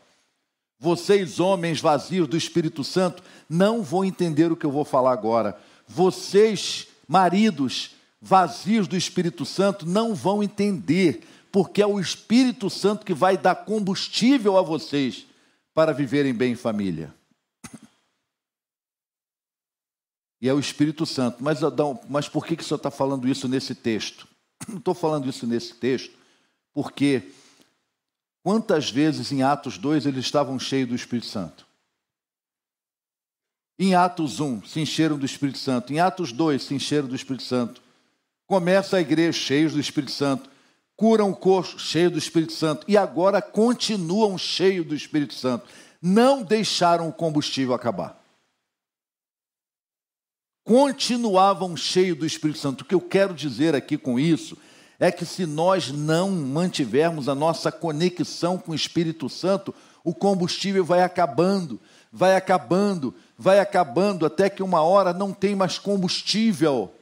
Vocês, 0.79 1.39
homens 1.39 1.81
vazios 1.81 2.27
do 2.27 2.37
Espírito 2.37 2.83
Santo, 2.83 3.23
não 3.49 3.83
vão 3.83 4.05
entender 4.05 4.51
o 4.51 4.57
que 4.57 4.65
eu 4.65 4.73
vou 4.73 4.85
falar 4.85 5.13
agora. 5.13 5.61
Vocês, 5.87 6.87
maridos 7.07 7.91
vazios 8.21 8.87
do 8.87 8.97
Espírito 8.97 9.45
Santo 9.45 9.87
não 9.87 10.15
vão 10.15 10.43
entender, 10.43 11.27
porque 11.51 11.83
é 11.83 11.87
o 11.87 12.01
Espírito 12.01 12.71
Santo 12.71 13.05
que 13.05 13.15
vai 13.15 13.37
dar 13.37 13.55
combustível 13.55 14.57
a 14.57 14.63
vocês 14.63 15.27
para 15.75 15.93
viverem 15.93 16.35
bem 16.35 16.53
em 16.53 16.57
família. 16.57 17.15
E 20.41 20.49
é 20.49 20.55
o 20.55 20.61
Espírito 20.61 21.05
Santo. 21.05 21.43
Mas, 21.43 21.63
Adão, 21.63 22.01
mas 22.09 22.29
por 22.29 22.47
que, 22.47 22.57
que 22.57 22.63
o 22.63 22.67
senhor 22.67 22.79
está 22.79 22.91
falando 22.91 23.29
isso 23.29 23.47
nesse 23.47 23.75
texto? 23.75 24.27
Não 24.69 24.79
estou 24.79 24.95
falando 24.95 25.29
isso 25.29 25.47
nesse 25.47 25.75
texto, 25.75 26.17
porque 26.73 27.31
quantas 28.43 28.91
vezes 28.91 29.33
em 29.33 29.43
Atos 29.43 29.77
2 29.77 30.07
eles 30.07 30.25
estavam 30.25 30.59
cheios 30.59 30.89
do 30.89 30.95
Espírito 30.95 31.27
Santo? 31.27 31.67
Em 33.79 33.95
Atos 33.95 34.41
1, 34.41 34.65
se 34.65 34.81
encheram 34.81 35.19
do 35.19 35.25
Espírito 35.25 35.59
Santo. 35.59 35.93
Em 35.93 36.01
Atos 36.01 36.33
2, 36.33 36.63
se 36.63 36.75
encheram 36.75 37.09
do 37.09 37.17
Espírito 37.17 37.45
Santo. 37.45 37.81
Começa 38.47 38.99
a 38.99 39.01
igreja 39.01 39.33
cheios 39.33 39.73
do 39.73 39.81
Espírito 39.81 40.13
Santo. 40.13 40.51
Curam 41.01 41.31
o 41.31 41.35
coxo, 41.35 41.79
cheio 41.79 42.11
do 42.11 42.19
Espírito 42.19 42.53
Santo. 42.53 42.85
E 42.87 42.95
agora 42.95 43.41
continuam 43.41 44.37
cheios 44.37 44.87
do 44.87 44.95
Espírito 44.95 45.33
Santo. 45.33 45.65
Não 46.03 46.43
deixaram 46.43 47.09
o 47.09 47.13
combustível 47.13 47.73
acabar. 47.73 48.23
Continuavam 50.63 51.75
cheios 51.75 52.19
do 52.19 52.27
Espírito 52.27 52.59
Santo. 52.59 52.83
O 52.83 52.85
que 52.85 52.95
eu 52.95 53.01
quero 53.01 53.33
dizer 53.33 53.75
aqui 53.75 53.97
com 53.97 54.21
isso 54.21 54.59
é 54.99 55.11
que 55.11 55.25
se 55.25 55.47
nós 55.47 55.91
não 55.91 56.31
mantivermos 56.31 57.31
a 57.31 57.35
nossa 57.35 57.73
conexão 57.73 58.59
com 58.59 58.73
o 58.73 58.75
Espírito 58.75 59.27
Santo, 59.31 59.75
o 60.05 60.15
combustível 60.15 60.85
vai 60.85 61.01
acabando, 61.01 61.81
vai 62.13 62.37
acabando, 62.37 63.15
vai 63.39 63.59
acabando 63.59 64.27
até 64.27 64.51
que 64.51 64.63
uma 64.63 64.83
hora 64.83 65.15
não 65.15 65.33
tem 65.33 65.57
mais 65.57 65.79
combustível. 65.79 66.93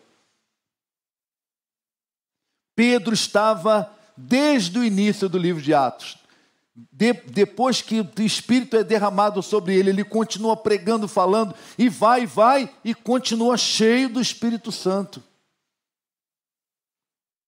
Pedro 2.79 3.12
estava 3.12 3.93
desde 4.16 4.79
o 4.79 4.85
início 4.85 5.29
do 5.29 5.37
livro 5.37 5.61
de 5.61 5.74
Atos. 5.74 6.16
De, 6.93 7.12
depois 7.12 7.83
que 7.83 8.01
o 8.01 8.22
Espírito 8.22 8.76
é 8.76 8.85
derramado 8.85 9.43
sobre 9.43 9.74
ele, 9.74 9.91
ele 9.91 10.05
continua 10.05 10.57
pregando, 10.57 11.09
falando, 11.09 11.57
e 11.76 11.89
vai, 11.89 12.24
vai, 12.24 12.72
e 12.85 12.95
continua 12.95 13.57
cheio 13.57 14.09
do 14.09 14.20
Espírito 14.20 14.70
Santo. 14.70 15.20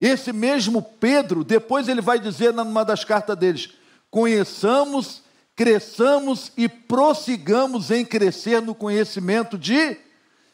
Esse 0.01 0.33
mesmo 0.33 0.83
Pedro, 0.83 1.45
depois 1.45 1.87
ele 1.87 2.01
vai 2.01 2.19
dizer 2.19 2.53
numa 2.53 2.85
das 2.85 3.05
cartas 3.05 3.39
deles: 3.39 3.71
conheçamos 4.11 5.23
cresçamos 5.55 6.51
e 6.57 6.69
prossigamos 6.69 7.93
em 7.93 8.05
crescer 8.05 8.61
no 8.61 8.75
conhecimento 8.75 9.57
de 9.57 9.97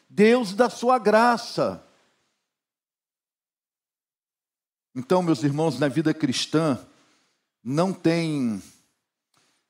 Deus 0.07 0.51
e 0.51 0.55
da 0.55 0.69
sua 0.69 0.99
graça. 0.99 1.86
Então, 4.97 5.21
meus 5.21 5.43
irmãos, 5.43 5.79
na 5.79 5.87
vida 5.87 6.13
cristã, 6.13 6.79
não 7.63 7.93
tem. 7.93 8.61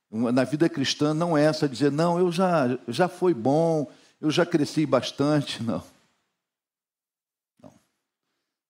Na 0.09 0.45
vida 0.45 0.69
cristã 0.69 1.13
não 1.13 1.37
é 1.37 1.43
essa 1.43 1.67
dizer, 1.67 1.91
não, 1.91 2.17
eu 2.17 2.31
já, 2.31 2.79
já 2.87 3.09
foi 3.09 3.33
bom, 3.33 3.91
eu 4.21 4.31
já 4.31 4.45
cresci 4.45 4.85
bastante. 4.85 5.61
Não. 5.67 5.83
não. 7.61 7.73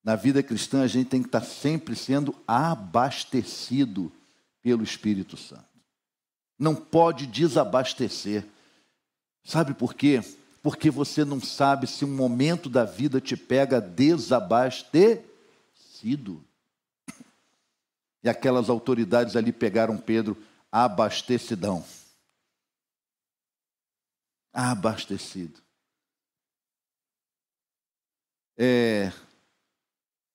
Na 0.03 0.15
vida 0.15 0.41
cristã, 0.41 0.81
a 0.81 0.87
gente 0.87 1.09
tem 1.09 1.21
que 1.21 1.27
estar 1.27 1.43
sempre 1.43 1.95
sendo 1.95 2.33
abastecido 2.47 4.11
pelo 4.63 4.83
Espírito 4.83 5.37
Santo 5.37 5.67
não 6.57 6.73
pode 6.73 7.27
desabastecer. 7.27 8.45
Sabe 9.43 9.73
por 9.73 9.93
quê? 9.93 10.23
Porque 10.61 10.89
você 10.89 11.23
não 11.23 11.39
sabe 11.39 11.87
se 11.87 12.03
um 12.03 12.13
momento 12.13 12.69
da 12.69 12.83
vida 12.83 13.21
te 13.21 13.37
pega 13.37 13.79
desabastecido. 13.79 16.43
E 18.27 18.29
aquelas 18.29 18.69
autoridades 18.69 19.37
ali 19.37 19.53
pegaram 19.53 19.97
Pedro 19.97 20.35
abastecidão. 20.69 21.81
Abastecido. 24.51 25.61
É, 28.57 29.13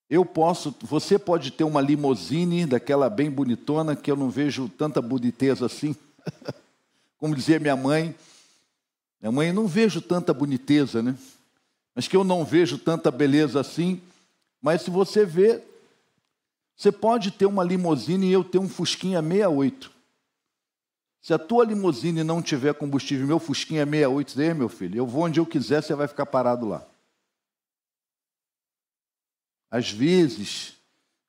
eu 0.09 0.24
posso, 0.24 0.74
você 0.80 1.18
pode 1.18 1.51
ter 1.51 1.64
uma 1.64 1.82
limousine 1.82 2.64
daquela 2.64 3.11
bem 3.11 3.30
bonitona 3.30 3.95
que 3.95 4.11
eu 4.11 4.16
não 4.16 4.30
vejo 4.30 4.70
tanta 4.70 5.03
boniteza 5.03 5.66
assim. 5.66 5.95
Como 7.18 7.36
dizia 7.36 7.61
minha 7.61 7.76
mãe, 7.76 8.16
minha 9.20 9.30
mãe, 9.30 9.53
não 9.53 9.66
vejo 9.66 10.01
tanta 10.01 10.32
boniteza, 10.32 11.03
né? 11.03 11.14
Mas 11.95 12.09
que 12.09 12.16
eu 12.16 12.24
não 12.24 12.43
vejo 12.43 12.78
tanta 12.78 13.11
beleza 13.11 13.61
assim. 13.61 14.01
Mas 14.62 14.80
se 14.80 14.88
você 14.90 15.26
vê, 15.26 15.62
você 16.83 16.91
pode 16.91 17.30
ter 17.30 17.47
uma 17.47 17.62
limusine 17.62 18.26
e 18.26 18.33
eu 18.33 18.43
ter 18.43 18.59
um 18.59 18.68
Fusquinha 18.68 19.22
68. 19.22 19.93
Se 21.20 21.33
a 21.33 21.39
tua 21.39 21.64
limusine 21.64 22.24
não 22.24 22.43
tiver 22.43 22.74
combustível, 22.74 23.24
meu 23.24 23.39
Fusquinha 23.39 23.85
68, 23.85 24.41
é 24.41 24.53
meu 24.53 24.68
filho, 24.68 24.97
eu 24.97 25.07
vou 25.07 25.22
onde 25.22 25.39
eu 25.39 25.47
quiser, 25.47 25.80
você 25.80 25.95
vai 25.95 26.09
ficar 26.09 26.26
parado 26.26 26.66
lá. 26.66 26.85
Às 29.70 29.93
vezes, 29.93 30.74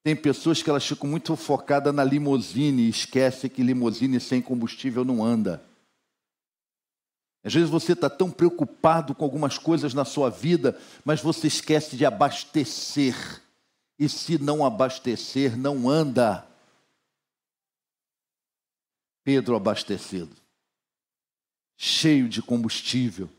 tem 0.04 0.16
pessoas 0.16 0.64
que 0.64 0.72
elas 0.72 0.88
ficam 0.88 1.08
muito 1.08 1.36
focadas 1.36 1.94
na 1.94 2.04
limusine 2.04 2.88
e 2.88 2.90
esquecem 2.90 3.48
que 3.48 3.62
limusine 3.62 4.20
sem 4.20 4.42
combustível 4.42 5.06
não 5.06 5.24
anda. 5.24 5.64
Às 7.44 7.54
vezes 7.54 7.70
você 7.70 7.94
está 7.94 8.10
tão 8.10 8.32
preocupado 8.32 9.14
com 9.14 9.24
algumas 9.24 9.60
coisas 9.60 9.94
na 9.94 10.04
sua 10.04 10.32
vida, 10.32 10.76
mas 11.06 11.22
você 11.22 11.46
esquece 11.46 11.96
de 11.96 12.08
abastecer. 12.08 13.43
E 13.98 14.10
se 14.10 14.38
não 14.38 14.66
abastecer, 14.66 15.58
não 15.58 15.90
anda. 15.90 16.48
Pedro 19.24 19.56
abastecido, 19.56 20.36
cheio 21.78 22.28
de 22.28 22.42
combustível. 22.42 23.30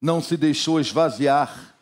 Não 0.00 0.22
se 0.22 0.36
deixou 0.36 0.78
esvaziar. 0.78 1.74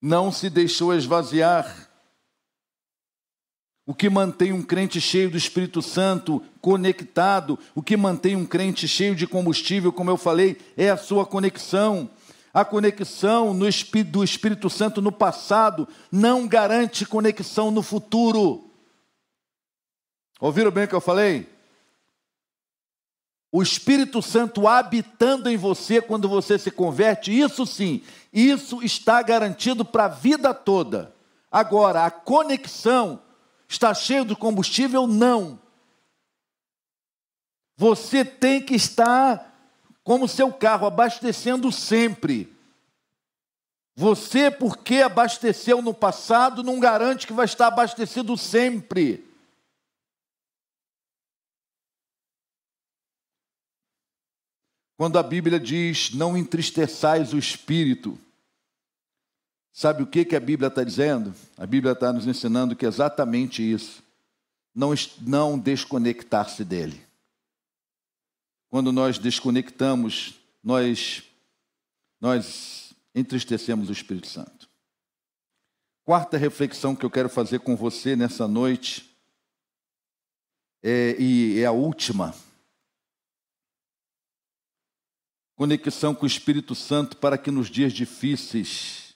Não 0.00 0.30
se 0.30 0.50
deixou 0.50 0.92
esvaziar. 0.92 1.88
O 3.86 3.94
que 3.94 4.10
mantém 4.10 4.52
um 4.52 4.62
crente 4.62 5.00
cheio 5.00 5.30
do 5.30 5.36
Espírito 5.36 5.82
Santo, 5.82 6.44
conectado, 6.60 7.58
o 7.74 7.82
que 7.82 7.96
mantém 7.96 8.36
um 8.36 8.46
crente 8.46 8.86
cheio 8.86 9.14
de 9.14 9.26
combustível, 9.26 9.92
como 9.92 10.10
eu 10.10 10.16
falei, 10.16 10.56
é 10.76 10.90
a 10.90 10.96
sua 10.96 11.26
conexão. 11.26 12.10
A 12.52 12.64
conexão 12.64 13.56
do 13.56 13.66
Espírito 14.24 14.68
Santo 14.68 15.00
no 15.00 15.10
passado 15.10 15.88
não 16.10 16.46
garante 16.46 17.06
conexão 17.06 17.70
no 17.70 17.82
futuro. 17.82 18.70
Ouviram 20.38 20.70
bem 20.70 20.84
o 20.84 20.88
que 20.88 20.94
eu 20.94 21.00
falei? 21.00 21.48
O 23.50 23.62
Espírito 23.62 24.20
Santo 24.20 24.66
habitando 24.66 25.48
em 25.48 25.56
você 25.56 26.00
quando 26.00 26.28
você 26.28 26.58
se 26.58 26.70
converte, 26.70 27.30
isso 27.30 27.66
sim, 27.66 28.02
isso 28.32 28.82
está 28.82 29.22
garantido 29.22 29.84
para 29.84 30.06
a 30.06 30.08
vida 30.08 30.54
toda. 30.54 31.14
Agora, 31.50 32.04
a 32.06 32.10
conexão 32.10 33.20
está 33.68 33.92
cheio 33.92 34.24
de 34.24 34.34
combustível? 34.34 35.06
Não. 35.06 35.60
Você 37.76 38.24
tem 38.24 38.60
que 38.62 38.74
estar 38.74 39.51
como 40.04 40.28
seu 40.28 40.52
carro, 40.52 40.86
abastecendo 40.86 41.70
sempre. 41.70 42.52
Você, 43.94 44.50
porque 44.50 44.96
abasteceu 44.96 45.82
no 45.82 45.92
passado, 45.92 46.62
não 46.62 46.80
garante 46.80 47.26
que 47.26 47.32
vai 47.32 47.44
estar 47.44 47.66
abastecido 47.66 48.36
sempre. 48.36 49.24
Quando 54.96 55.18
a 55.18 55.22
Bíblia 55.22 55.58
diz, 55.58 56.14
não 56.14 56.36
entristeçais 56.36 57.32
o 57.32 57.38
espírito, 57.38 58.18
sabe 59.72 60.02
o 60.02 60.06
que, 60.06 60.24
que 60.24 60.36
a 60.36 60.40
Bíblia 60.40 60.68
está 60.68 60.84
dizendo? 60.84 61.34
A 61.56 61.66
Bíblia 61.66 61.92
está 61.92 62.12
nos 62.12 62.26
ensinando 62.26 62.76
que 62.76 62.86
é 62.86 62.88
exatamente 62.88 63.62
isso. 63.62 64.02
Não, 64.74 64.94
não 65.20 65.58
desconectar-se 65.58 66.64
dele. 66.64 67.04
Quando 68.72 68.90
nós 68.90 69.18
desconectamos, 69.18 70.40
nós, 70.64 71.22
nós 72.18 72.94
entristecemos 73.14 73.90
o 73.90 73.92
Espírito 73.92 74.26
Santo. 74.26 74.66
Quarta 76.02 76.38
reflexão 76.38 76.96
que 76.96 77.04
eu 77.04 77.10
quero 77.10 77.28
fazer 77.28 77.60
com 77.60 77.76
você 77.76 78.16
nessa 78.16 78.48
noite, 78.48 79.14
é, 80.82 81.14
e 81.20 81.60
é 81.60 81.66
a 81.66 81.70
última. 81.70 82.34
Conexão 85.54 86.14
com 86.14 86.24
o 86.24 86.26
Espírito 86.26 86.74
Santo 86.74 87.18
para 87.18 87.36
que 87.36 87.50
nos 87.50 87.68
dias 87.68 87.92
difíceis 87.92 89.14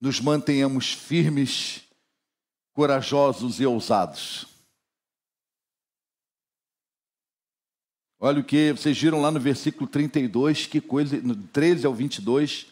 nos 0.00 0.20
mantenhamos 0.20 0.90
firmes, 0.90 1.82
corajosos 2.72 3.60
e 3.60 3.66
ousados. 3.66 4.49
Olha 8.22 8.40
o 8.40 8.44
que 8.44 8.72
vocês 8.72 9.00
viram 9.00 9.22
lá 9.22 9.30
no 9.30 9.40
versículo 9.40 9.88
32, 9.88 10.66
que 10.66 10.78
coisa, 10.78 11.18
no 11.22 11.34
13 11.34 11.86
ao 11.86 11.94
22, 11.94 12.66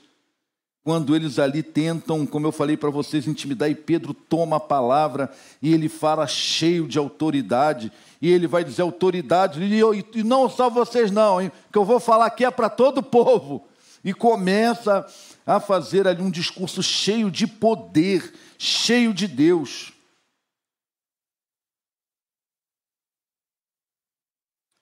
quando 0.85 1.17
eles 1.17 1.39
ali 1.39 1.63
tentam, 1.63 2.27
como 2.27 2.47
eu 2.47 2.53
falei 2.53 2.77
para 2.77 2.91
vocês, 2.91 3.27
intimidar, 3.27 3.71
e 3.71 3.75
Pedro 3.75 4.13
toma 4.13 4.57
a 4.57 4.61
palavra 4.61 5.33
e 5.63 5.73
ele 5.73 5.89
fala 5.89 6.27
cheio 6.27 6.87
de 6.87 6.99
autoridade, 6.99 7.91
e 8.21 8.31
ele 8.31 8.47
vai 8.47 8.63
dizer 8.63 8.83
autoridade, 8.83 9.65
e, 9.65 9.79
eu, 9.79 9.95
e 9.95 10.23
não 10.23 10.51
só 10.51 10.69
vocês 10.69 11.11
não, 11.11 11.41
hein, 11.41 11.51
que 11.73 11.79
eu 11.79 11.85
vou 11.85 11.99
falar 11.99 12.27
aqui 12.27 12.45
é 12.45 12.51
para 12.51 12.69
todo 12.69 12.99
o 12.99 13.03
povo, 13.03 13.67
e 14.05 14.13
começa 14.13 15.07
a 15.47 15.59
fazer 15.59 16.07
ali 16.07 16.21
um 16.21 16.31
discurso 16.31 16.83
cheio 16.83 17.31
de 17.31 17.47
poder, 17.47 18.35
cheio 18.59 19.15
de 19.15 19.27
Deus. 19.27 19.95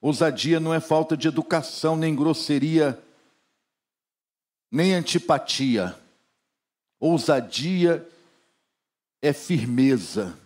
Ousadia 0.07 0.61
não 0.61 0.73
é 0.73 0.79
falta 0.79 1.17
de 1.17 1.27
educação, 1.27 1.97
nem 1.97 2.15
grosseria, 2.15 2.97
nem 4.71 4.95
antipatia. 4.95 5.99
Ousadia 7.01 8.09
é 9.21 9.33
firmeza. 9.33 10.39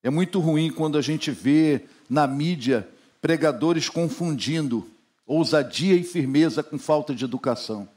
É 0.00 0.08
muito 0.08 0.38
ruim 0.38 0.72
quando 0.72 0.96
a 0.96 1.02
gente 1.02 1.32
vê 1.32 1.88
na 2.08 2.24
mídia 2.28 2.88
pregadores 3.20 3.88
confundindo 3.88 4.88
ousadia 5.26 5.96
e 5.96 6.04
firmeza 6.04 6.62
com 6.62 6.78
falta 6.78 7.12
de 7.12 7.24
educação. 7.24 7.88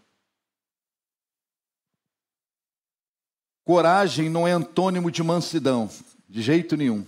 Coragem 3.63 4.31
não 4.31 4.47
é 4.47 4.51
antônimo 4.51 5.11
de 5.11 5.21
mansidão, 5.21 5.91
de 6.27 6.41
jeito 6.41 6.75
nenhum. 6.75 7.05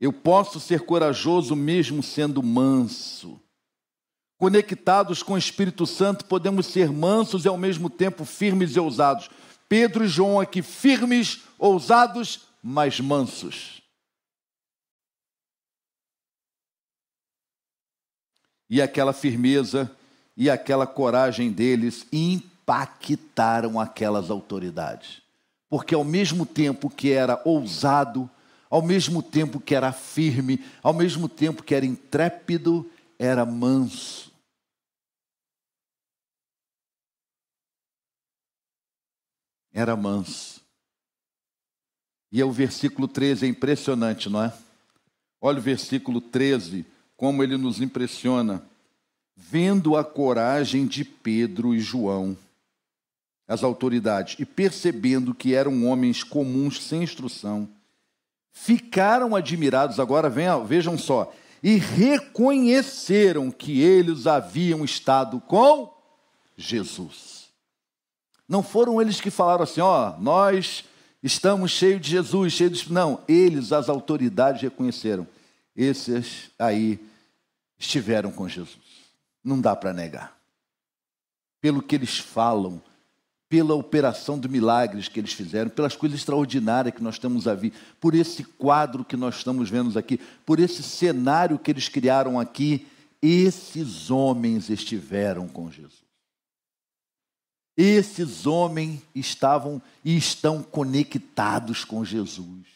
Eu 0.00 0.12
posso 0.12 0.60
ser 0.60 0.82
corajoso 0.82 1.56
mesmo 1.56 2.02
sendo 2.02 2.42
manso. 2.42 3.40
Conectados 4.36 5.22
com 5.22 5.32
o 5.32 5.38
Espírito 5.38 5.84
Santo, 5.84 6.24
podemos 6.24 6.66
ser 6.66 6.92
mansos 6.92 7.44
e 7.44 7.48
ao 7.48 7.56
mesmo 7.56 7.90
tempo 7.90 8.24
firmes 8.24 8.76
e 8.76 8.80
ousados. 8.80 9.28
Pedro 9.68 10.04
e 10.04 10.08
João 10.08 10.40
aqui, 10.40 10.62
firmes, 10.62 11.40
ousados, 11.58 12.46
mas 12.62 13.00
mansos. 13.00 13.82
E 18.70 18.80
aquela 18.80 19.12
firmeza 19.12 19.90
e 20.36 20.48
aquela 20.48 20.86
coragem 20.86 21.50
deles 21.50 22.06
impactaram 22.12 23.80
aquelas 23.80 24.30
autoridades. 24.30 25.20
Porque 25.68 25.94
ao 25.94 26.04
mesmo 26.04 26.46
tempo 26.46 26.88
que 26.88 27.10
era 27.10 27.42
ousado, 27.44 28.30
ao 28.70 28.82
mesmo 28.82 29.22
tempo 29.22 29.60
que 29.60 29.74
era 29.74 29.92
firme, 29.92 30.64
ao 30.82 30.92
mesmo 30.92 31.28
tempo 31.28 31.62
que 31.62 31.74
era 31.74 31.86
intrépido, 31.86 32.90
era 33.18 33.44
manso. 33.46 34.32
Era 39.72 39.96
manso. 39.96 40.60
E 42.30 42.40
é 42.40 42.44
o 42.44 42.52
versículo 42.52 43.08
13 43.08 43.46
é 43.46 43.48
impressionante, 43.48 44.28
não 44.28 44.44
é? 44.44 44.52
Olha 45.40 45.58
o 45.58 45.62
versículo 45.62 46.20
13, 46.20 46.84
como 47.16 47.42
ele 47.42 47.56
nos 47.56 47.80
impressiona. 47.80 48.62
Vendo 49.34 49.96
a 49.96 50.04
coragem 50.04 50.86
de 50.86 51.04
Pedro 51.04 51.74
e 51.74 51.80
João, 51.80 52.36
as 53.46 53.62
autoridades, 53.62 54.36
e 54.38 54.44
percebendo 54.44 55.34
que 55.34 55.54
eram 55.54 55.86
homens 55.86 56.22
comuns 56.22 56.82
sem 56.82 57.02
instrução, 57.02 57.68
ficaram 58.52 59.34
admirados, 59.34 60.00
agora 60.00 60.28
vejam 60.66 60.98
só, 60.98 61.32
e 61.62 61.76
reconheceram 61.76 63.50
que 63.50 63.80
eles 63.80 64.26
haviam 64.26 64.84
estado 64.84 65.40
com 65.40 65.92
Jesus. 66.56 67.48
Não 68.48 68.62
foram 68.62 69.00
eles 69.00 69.20
que 69.20 69.30
falaram 69.30 69.64
assim, 69.64 69.80
ó, 69.80 70.16
nós 70.18 70.84
estamos 71.22 71.70
cheios 71.70 72.00
de 72.00 72.10
Jesus, 72.10 72.52
cheios 72.52 72.78
de... 72.78 72.92
Não, 72.92 73.20
eles, 73.28 73.72
as 73.72 73.88
autoridades, 73.88 74.62
reconheceram. 74.62 75.26
Esses 75.76 76.50
aí 76.58 76.98
estiveram 77.78 78.32
com 78.32 78.48
Jesus. 78.48 78.78
Não 79.44 79.60
dá 79.60 79.76
para 79.76 79.92
negar. 79.92 80.36
Pelo 81.60 81.82
que 81.82 81.94
eles 81.94 82.18
falam, 82.18 82.80
pela 83.48 83.74
operação 83.74 84.38
de 84.38 84.48
milagres 84.48 85.08
que 85.08 85.18
eles 85.18 85.32
fizeram, 85.32 85.70
pelas 85.70 85.96
coisas 85.96 86.18
extraordinárias 86.18 86.94
que 86.94 87.02
nós 87.02 87.14
estamos 87.14 87.48
a 87.48 87.54
ver, 87.54 87.72
por 87.98 88.14
esse 88.14 88.44
quadro 88.44 89.04
que 89.04 89.16
nós 89.16 89.36
estamos 89.36 89.70
vendo 89.70 89.98
aqui, 89.98 90.20
por 90.44 90.60
esse 90.60 90.82
cenário 90.82 91.58
que 91.58 91.70
eles 91.70 91.88
criaram 91.88 92.38
aqui, 92.38 92.86
esses 93.22 94.10
homens 94.10 94.68
estiveram 94.68 95.48
com 95.48 95.70
Jesus. 95.70 96.06
Esses 97.76 98.44
homens 98.44 99.00
estavam 99.14 99.80
e 100.04 100.16
estão 100.16 100.62
conectados 100.62 101.84
com 101.84 102.04
Jesus. 102.04 102.66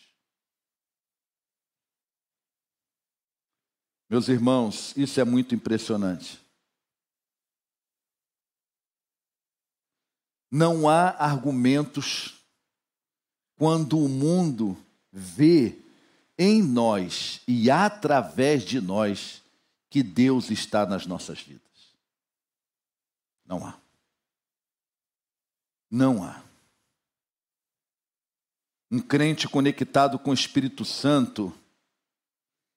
Meus 4.09 4.29
irmãos, 4.29 4.93
isso 4.97 5.21
é 5.21 5.25
muito 5.25 5.55
impressionante. 5.55 6.42
Não 10.53 10.87
há 10.87 11.17
argumentos 11.19 12.35
quando 13.57 13.99
o 13.99 14.07
mundo 14.07 14.77
vê 15.11 15.79
em 16.37 16.63
nós 16.63 17.41
e 17.49 17.71
através 17.71 18.63
de 18.63 18.79
nós 18.79 19.43
que 19.89 20.03
Deus 20.03 20.51
está 20.51 20.85
nas 20.85 21.07
nossas 21.07 21.41
vidas. 21.41 21.63
Não 23.47 23.67
há. 23.67 23.79
Não 25.91 26.23
há. 26.23 26.43
Um 28.91 29.01
crente 29.01 29.49
conectado 29.49 30.19
com 30.19 30.33
o 30.33 30.35
Espírito 30.35 30.85
Santo, 30.85 31.51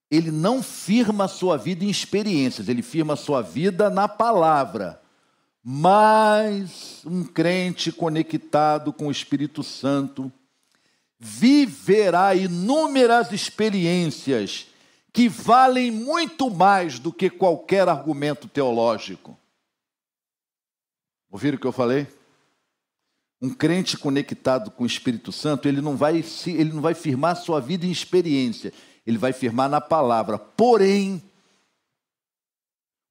ele 0.09 0.31
não 0.31 0.63
firma 0.63 1.25
a 1.25 1.27
sua 1.27 1.57
vida 1.57 1.83
em 1.83 1.89
experiências, 1.89 2.69
ele 2.69 2.81
firma 2.81 3.15
a 3.15 3.17
sua 3.17 3.41
vida 3.41 3.89
na 3.89 4.07
palavra. 4.07 5.01
Mas 5.67 7.01
um 7.07 7.23
crente 7.23 7.91
conectado 7.91 8.93
com 8.93 9.07
o 9.07 9.11
Espírito 9.11 9.63
Santo 9.63 10.31
viverá 11.17 12.35
inúmeras 12.35 13.31
experiências 13.31 14.67
que 15.11 15.27
valem 15.27 15.89
muito 15.89 16.51
mais 16.51 16.99
do 16.99 17.11
que 17.11 17.31
qualquer 17.31 17.89
argumento 17.89 18.47
teológico. 18.47 19.35
Ouviram 21.31 21.57
o 21.57 21.59
que 21.59 21.65
eu 21.65 21.71
falei? 21.71 22.05
Um 23.41 23.49
crente 23.49 23.97
conectado 23.97 24.69
com 24.69 24.83
o 24.83 24.87
Espírito 24.87 25.31
Santo, 25.31 25.67
ele 25.67 25.81
não 25.81 25.97
vai 25.97 26.23
ele 26.45 26.73
não 26.73 26.81
vai 26.81 26.93
firmar 26.93 27.37
sua 27.37 27.59
vida 27.59 27.87
em 27.87 27.91
experiência, 27.91 28.71
ele 29.03 29.17
vai 29.17 29.33
firmar 29.33 29.67
na 29.67 29.81
palavra. 29.81 30.37
Porém, 30.37 31.23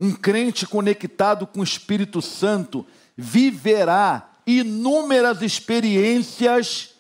um 0.05 0.15
crente 0.15 0.67
conectado 0.67 1.47
com 1.47 1.61
o 1.61 1.65
Espírito 1.65 2.21
Santo 2.21 2.87
viverá 3.17 4.39
inúmeras 4.47 5.41
experiências 5.41 6.95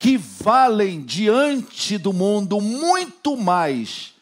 que 0.00 0.16
valem 0.16 1.00
diante 1.04 1.96
do 1.96 2.12
mundo 2.12 2.60
muito 2.60 3.36
mais 3.36 4.14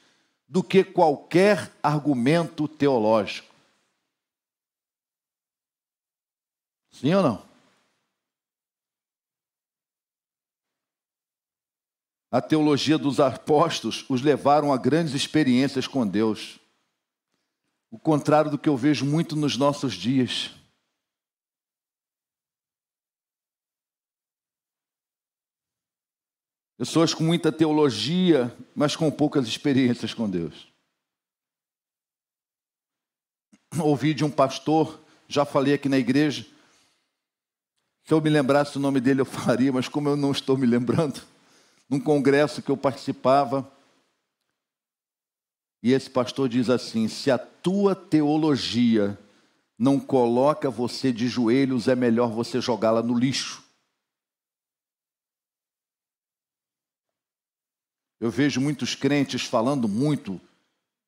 do 0.46 0.62
que 0.62 0.84
qualquer 0.84 1.72
argumento 1.82 2.68
teológico. 2.68 3.54
Sim 6.90 7.14
ou 7.14 7.22
não? 7.22 7.42
A 12.30 12.42
teologia 12.42 12.98
dos 12.98 13.18
apóstolos 13.20 14.04
os 14.06 14.20
levaram 14.20 14.70
a 14.70 14.76
grandes 14.76 15.14
experiências 15.14 15.86
com 15.86 16.06
Deus. 16.06 16.61
O 17.92 17.98
contrário 17.98 18.50
do 18.50 18.58
que 18.58 18.70
eu 18.70 18.76
vejo 18.76 19.04
muito 19.04 19.36
nos 19.36 19.58
nossos 19.58 19.92
dias. 19.92 20.50
Pessoas 26.78 27.12
com 27.12 27.22
muita 27.22 27.52
teologia, 27.52 28.50
mas 28.74 28.96
com 28.96 29.10
poucas 29.10 29.46
experiências 29.46 30.14
com 30.14 30.28
Deus. 30.28 30.72
Ouvi 33.78 34.14
de 34.14 34.24
um 34.24 34.30
pastor, 34.30 34.98
já 35.28 35.44
falei 35.44 35.74
aqui 35.74 35.86
na 35.86 35.98
igreja, 35.98 36.46
se 38.04 38.14
eu 38.14 38.22
me 38.22 38.30
lembrasse 38.30 38.78
o 38.78 38.80
nome 38.80 39.02
dele, 39.02 39.20
eu 39.20 39.26
faria, 39.26 39.70
mas 39.70 39.86
como 39.86 40.08
eu 40.08 40.16
não 40.16 40.32
estou 40.32 40.56
me 40.56 40.66
lembrando, 40.66 41.20
num 41.90 42.00
congresso 42.00 42.62
que 42.62 42.70
eu 42.70 42.76
participava, 42.76 43.70
e 45.82 45.92
esse 45.92 46.08
pastor 46.08 46.48
diz 46.48 46.70
assim: 46.70 47.08
se 47.08 47.30
a 47.30 47.38
tua 47.38 47.94
teologia 47.94 49.18
não 49.78 49.98
coloca 49.98 50.70
você 50.70 51.12
de 51.12 51.26
joelhos, 51.28 51.88
é 51.88 51.96
melhor 51.96 52.30
você 52.30 52.60
jogá-la 52.60 53.02
no 53.02 53.18
lixo. 53.18 53.62
Eu 58.20 58.30
vejo 58.30 58.60
muitos 58.60 58.94
crentes 58.94 59.42
falando 59.42 59.88
muito 59.88 60.40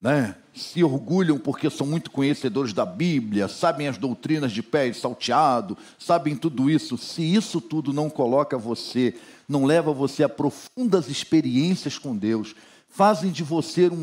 né? 0.05 0.37
se 0.53 0.85
orgulham 0.85 1.39
porque 1.39 1.70
são 1.70 1.87
muito 1.87 2.11
conhecedores 2.11 2.75
da 2.75 2.85
Bíblia, 2.85 3.49
sabem 3.49 3.89
as 3.89 3.97
doutrinas 3.97 4.53
de 4.53 4.62
pé 4.62 4.87
e 4.87 4.93
salteado, 4.93 5.79
sabem 5.99 6.37
tudo 6.37 6.68
isso. 6.68 6.99
Se 6.99 7.22
isso 7.22 7.59
tudo 7.59 7.91
não 7.91 8.11
coloca 8.11 8.59
você, 8.59 9.14
não 9.49 9.64
leva 9.64 9.95
você 9.95 10.22
a 10.22 10.29
profundas 10.29 11.09
experiências 11.09 11.97
com 11.97 12.14
Deus, 12.14 12.55
fazem 12.95 13.32
de 13.32 13.42
você 13.42 13.88
um, 13.88 13.95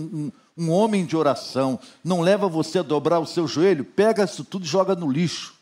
um, 0.57 0.65
um 0.65 0.69
homem 0.69 1.05
de 1.05 1.15
oração, 1.15 1.79
não 2.03 2.19
leva 2.19 2.49
você 2.49 2.79
a 2.79 2.83
dobrar 2.83 3.19
o 3.19 3.25
seu 3.25 3.47
joelho, 3.47 3.85
pega 3.85 4.25
isso 4.25 4.43
tudo 4.43 4.65
e 4.65 4.67
joga 4.67 4.95
no 4.95 5.09
lixo. 5.09 5.55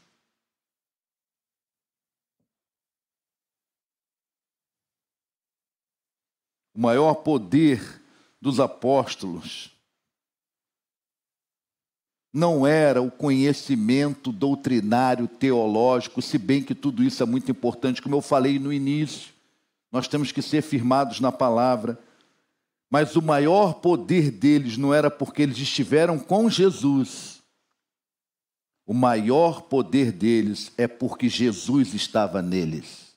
O 6.74 6.82
maior 6.82 7.16
poder 7.16 8.02
dos 8.42 8.60
apóstolos 8.60 9.72
não 12.34 12.66
era 12.66 13.00
o 13.00 13.12
conhecimento 13.12 14.32
doutrinário, 14.32 15.28
teológico, 15.28 16.20
se 16.20 16.40
bem 16.40 16.64
que 16.64 16.74
tudo 16.74 17.04
isso 17.04 17.22
é 17.22 17.26
muito 17.28 17.52
importante, 17.52 18.02
como 18.02 18.16
eu 18.16 18.22
falei 18.22 18.58
no 18.58 18.74
início, 18.74 19.34
nós 19.92 20.08
temos 20.08 20.32
que 20.32 20.42
ser 20.42 20.64
firmados 20.64 21.20
na 21.20 21.32
palavra. 21.32 22.09
Mas 22.90 23.16
o 23.16 23.22
maior 23.22 23.76
poder 23.76 24.32
deles 24.32 24.78
não 24.78 24.94
era 24.94 25.12
porque 25.12 25.44
eles 25.44 25.58
estiveram 25.58 26.18
com 26.18 26.50
Jesus. 26.50 27.40
O 28.86 28.94
maior 28.94 29.62
poder 29.62 30.12
deles 30.12 30.72
é 30.76 30.88
porque 30.88 31.30
Jesus 31.30 31.94
estava 31.94 32.42
neles. 32.42 33.10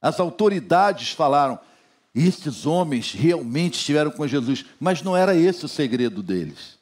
As 0.00 0.18
autoridades 0.18 1.10
falaram: 1.10 1.60
esses 2.14 2.64
homens 2.64 3.12
realmente 3.12 3.74
estiveram 3.74 4.10
com 4.10 4.26
Jesus, 4.26 4.64
mas 4.80 5.02
não 5.02 5.14
era 5.14 5.36
esse 5.36 5.66
o 5.66 5.68
segredo 5.68 6.22
deles. 6.22 6.78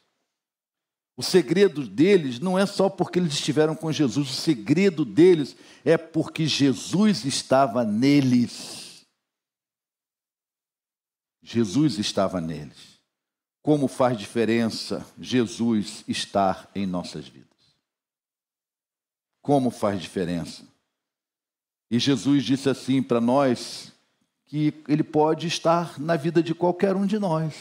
O 1.17 1.23
segredo 1.23 1.85
deles 1.85 2.39
não 2.39 2.57
é 2.57 2.65
só 2.65 2.89
porque 2.89 3.19
eles 3.19 3.33
estiveram 3.33 3.75
com 3.75 3.91
Jesus, 3.91 4.29
o 4.29 4.33
segredo 4.33 5.03
deles 5.03 5.55
é 5.83 5.97
porque 5.97 6.45
Jesus 6.45 7.25
estava 7.25 7.83
neles. 7.83 8.84
Jesus 11.47 11.99
estava 11.99 12.41
neles. 12.41 12.99
Como 13.61 13.87
faz 13.87 14.17
diferença 14.17 15.05
Jesus 15.19 16.03
estar 16.07 16.67
em 16.73 16.87
nossas 16.87 17.27
vidas? 17.27 17.45
Como 19.43 19.69
faz 19.69 20.01
diferença? 20.01 20.63
E 21.89 21.99
Jesus 21.99 22.43
disse 22.43 22.67
assim 22.67 23.01
para 23.03 23.21
nós 23.21 23.91
que 24.47 24.73
ele 24.87 25.03
pode 25.03 25.45
estar 25.45 25.99
na 25.99 26.15
vida 26.15 26.41
de 26.41 26.55
qualquer 26.55 26.95
um 26.95 27.05
de 27.05 27.19
nós. 27.19 27.53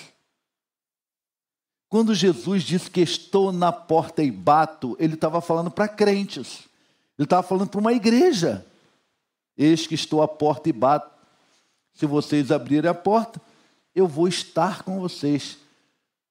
Quando 1.87 2.15
Jesus 2.15 2.63
disse 2.63 2.91
que 2.91 3.03
estou 3.03 3.53
na 3.53 3.71
porta 3.71 4.23
e 4.23 4.31
bato, 4.31 4.97
ele 4.99 5.13
estava 5.13 5.43
falando 5.43 5.71
para 5.71 5.89
crentes, 5.89 6.65
ele 7.19 7.27
estava 7.27 7.43
falando 7.43 7.69
para 7.69 7.81
uma 7.81 7.93
igreja. 7.93 8.65
Eis 9.59 9.87
que 9.87 9.95
estou 9.95 10.23
à 10.23 10.27
porta 10.27 10.71
e 10.71 10.73
bato. 10.73 11.13
Se 11.93 12.07
vocês 12.07 12.51
abrirem 12.51 12.91
a 12.91 12.95
porta, 12.95 13.41
eu 13.95 14.07
vou 14.07 14.27
estar 14.29 14.83
com 14.83 15.01
vocês. 15.01 15.59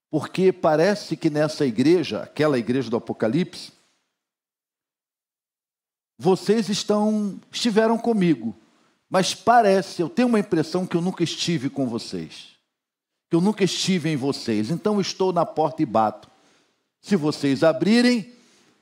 Porque 0.10 0.52
parece 0.52 1.18
que 1.18 1.30
nessa 1.30 1.66
igreja, 1.66 2.22
aquela 2.22 2.60
igreja 2.60 2.90
do 2.90 2.98
Apocalipse, 2.98 3.72
vocês 6.18 6.70
estão 6.70 7.40
estiveram 7.52 7.98
comigo, 7.98 8.56
mas 9.10 9.34
parece, 9.34 10.02
eu 10.02 10.10
tenho 10.10 10.28
uma 10.28 10.40
impressão 10.40 10.86
que 10.86 10.96
eu 10.96 11.02
nunca 11.02 11.24
estive 11.24 11.70
com 11.70 11.88
vocês. 11.88 12.50
Que 13.30 13.36
eu 13.36 13.42
nunca 13.42 13.64
estive 13.64 14.10
em 14.10 14.16
vocês. 14.16 14.70
Então 14.70 15.02
estou 15.02 15.34
na 15.34 15.46
porta 15.46 15.82
e 15.82 15.86
bato. 15.86 16.30
Se 17.02 17.16
vocês 17.16 17.64
abrirem, 17.64 18.32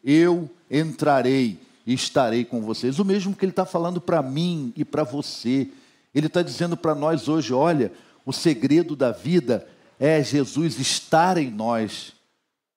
eu 0.03 0.49
entrarei 0.69 1.59
e 1.85 1.93
estarei 1.93 2.45
com 2.45 2.61
vocês. 2.61 2.99
O 2.99 3.05
mesmo 3.05 3.35
que 3.35 3.43
ele 3.43 3.51
está 3.51 3.65
falando 3.65 3.99
para 3.99 4.21
mim 4.21 4.73
e 4.75 4.85
para 4.85 5.03
você. 5.03 5.69
Ele 6.13 6.27
está 6.27 6.41
dizendo 6.41 6.77
para 6.77 6.93
nós 6.93 7.27
hoje: 7.27 7.53
olha, 7.53 7.91
o 8.31 8.33
segredo 8.33 8.95
da 8.95 9.11
vida 9.11 9.67
é 9.99 10.23
Jesus 10.23 10.79
estar 10.79 11.37
em 11.37 11.51
nós. 11.51 12.13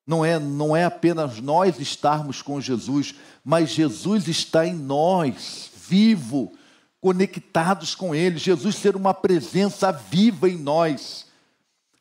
Não 0.07 0.25
é, 0.25 0.39
não 0.39 0.77
é 0.77 0.85
apenas 0.85 1.41
nós 1.41 1.79
estarmos 1.79 2.43
com 2.43 2.61
Jesus, 2.61 3.15
mas 3.43 3.71
Jesus 3.71 4.29
está 4.29 4.67
em 4.67 4.75
nós, 4.75 5.71
vivo 5.89 6.53
conectados 7.01 7.95
com 7.95 8.15
Ele, 8.15 8.37
Jesus 8.37 8.77
ser 8.77 8.97
uma 8.97 9.15
presença 9.15 9.93
viva 9.93 10.49
em 10.49 10.59
nós, 10.59 11.24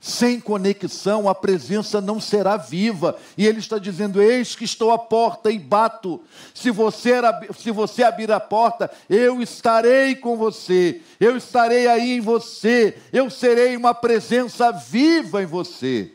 Sem 0.05 0.37
conexão, 0.37 1.29
a 1.29 1.33
presença 1.33 2.01
não 2.01 2.19
será 2.19 2.57
viva. 2.57 3.17
E 3.37 3.47
ele 3.47 3.59
está 3.59 3.77
dizendo: 3.77 4.21
Eis 4.21 4.53
que 4.53 4.65
estou 4.65 4.91
à 4.91 4.99
porta 4.99 5.49
e 5.49 5.57
bato. 5.57 6.21
Se 6.53 6.71
você, 6.71 7.13
se 7.57 7.71
você 7.71 8.03
abrir 8.03 8.29
a 8.29 8.37
porta, 8.37 8.91
eu 9.09 9.41
estarei 9.41 10.13
com 10.13 10.35
você. 10.35 11.01
Eu 11.21 11.37
estarei 11.37 11.87
aí 11.87 12.17
em 12.17 12.19
você. 12.19 13.01
Eu 13.13 13.29
serei 13.29 13.77
uma 13.77 13.93
presença 13.93 14.73
viva 14.73 15.41
em 15.41 15.45
você. 15.45 16.13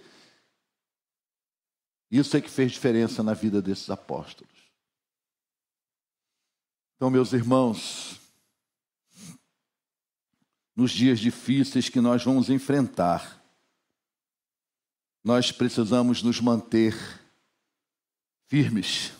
Isso 2.10 2.36
é 2.36 2.42
que 2.42 2.50
fez 2.50 2.72
diferença 2.72 3.22
na 3.22 3.32
vida 3.32 3.62
desses 3.62 3.88
apóstolos. 3.88 4.52
Então, 6.96 7.08
meus 7.08 7.32
irmãos, 7.32 8.20
nos 10.76 10.90
dias 10.90 11.18
difíceis 11.18 11.88
que 11.88 12.02
nós 12.02 12.22
vamos 12.22 12.50
enfrentar, 12.50 13.37
nós 15.28 15.52
precisamos 15.52 16.22
nos 16.22 16.40
manter 16.40 16.96
firmes, 18.46 19.12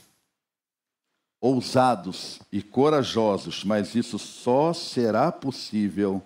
ousados 1.38 2.40
e 2.50 2.62
corajosos, 2.62 3.62
mas 3.62 3.94
isso 3.94 4.18
só 4.18 4.72
será 4.72 5.30
possível 5.30 6.22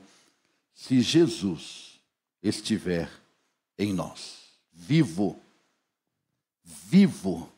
se 0.73 1.01
Jesus 1.01 2.01
estiver 2.41 3.11
em 3.77 3.93
nós, 3.93 4.37
vivo. 4.73 5.37
Vivo 6.63 7.53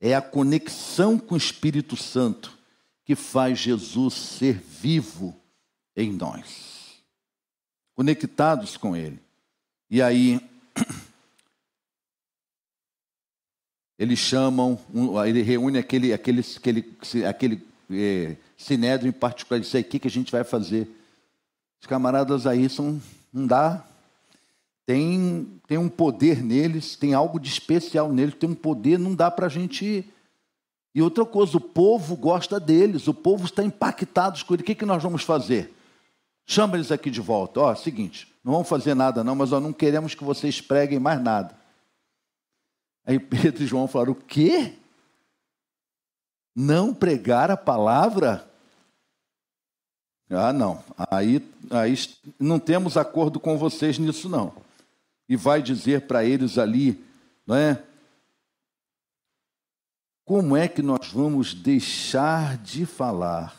é 0.00 0.14
a 0.14 0.22
conexão 0.22 1.18
com 1.18 1.34
o 1.34 1.38
Espírito 1.38 1.98
Santo 1.98 2.56
que 3.04 3.14
faz 3.14 3.58
Jesus 3.58 4.14
ser 4.14 4.54
vivo 4.58 5.38
em 5.94 6.14
nós, 6.14 7.02
conectados 7.94 8.78
com 8.78 8.96
Ele. 8.96 9.20
E 9.90 10.00
aí, 10.00 10.40
eles 13.98 14.18
chamam, 14.18 14.78
ele 15.26 15.42
reúne 15.42 15.78
aquele, 15.78 16.12
aquele, 16.12 16.44
aquele, 16.56 16.96
aquele 17.26 17.66
é, 17.90 18.36
sinédrio 18.56 19.08
em 19.08 19.12
particular, 19.12 19.60
diz 19.60 19.74
aí, 19.74 19.82
o 19.82 19.84
que, 19.84 19.98
que 19.98 20.06
a 20.06 20.10
gente 20.10 20.30
vai 20.30 20.44
fazer? 20.44 20.88
Os 21.80 21.86
camaradas 21.86 22.46
aí 22.46 22.68
são, 22.68 23.00
não 23.32 23.46
dá, 23.46 23.84
tem, 24.86 25.60
tem 25.66 25.78
um 25.78 25.88
poder 25.88 26.42
neles, 26.42 26.94
tem 26.94 27.12
algo 27.12 27.40
de 27.40 27.48
especial 27.48 28.12
neles, 28.12 28.34
tem 28.34 28.48
um 28.48 28.54
poder, 28.54 28.98
não 28.98 29.14
dá 29.14 29.30
para 29.30 29.46
a 29.46 29.50
gente... 29.50 30.04
E 30.94 31.02
outra 31.02 31.24
coisa, 31.24 31.56
o 31.56 31.60
povo 31.60 32.16
gosta 32.16 32.58
deles, 32.58 33.06
o 33.06 33.14
povo 33.14 33.44
está 33.44 33.62
impactado 33.62 34.42
com 34.44 34.54
ele, 34.54 34.62
o 34.62 34.66
que, 34.66 34.74
que 34.74 34.86
nós 34.86 35.02
vamos 35.02 35.22
fazer? 35.22 35.74
Chama 36.46 36.76
eles 36.76 36.90
aqui 36.90 37.10
de 37.10 37.20
volta, 37.20 37.60
ó, 37.60 37.74
seguinte, 37.74 38.26
não 38.42 38.52
vamos 38.52 38.68
fazer 38.68 38.94
nada 38.94 39.22
não, 39.22 39.34
mas 39.34 39.52
ó, 39.52 39.60
não 39.60 39.72
queremos 39.72 40.14
que 40.14 40.24
vocês 40.24 40.60
preguem 40.60 40.98
mais 40.98 41.20
nada. 41.20 41.54
Aí 43.08 43.18
Pedro 43.18 43.62
e 43.64 43.66
João 43.66 43.88
falaram: 43.88 44.12
o 44.12 44.14
quê? 44.14 44.74
Não 46.54 46.92
pregar 46.92 47.50
a 47.50 47.56
palavra? 47.56 48.46
Ah, 50.28 50.52
não. 50.52 50.84
Aí, 51.10 51.42
aí 51.70 51.94
não 52.38 52.58
temos 52.58 52.98
acordo 52.98 53.40
com 53.40 53.56
vocês 53.56 53.98
nisso, 53.98 54.28
não. 54.28 54.54
E 55.26 55.36
vai 55.36 55.62
dizer 55.62 56.02
para 56.02 56.22
eles 56.22 56.58
ali, 56.58 57.02
não 57.46 57.56
é? 57.56 57.82
Como 60.26 60.54
é 60.54 60.68
que 60.68 60.82
nós 60.82 61.08
vamos 61.10 61.54
deixar 61.54 62.58
de 62.58 62.84
falar? 62.84 63.56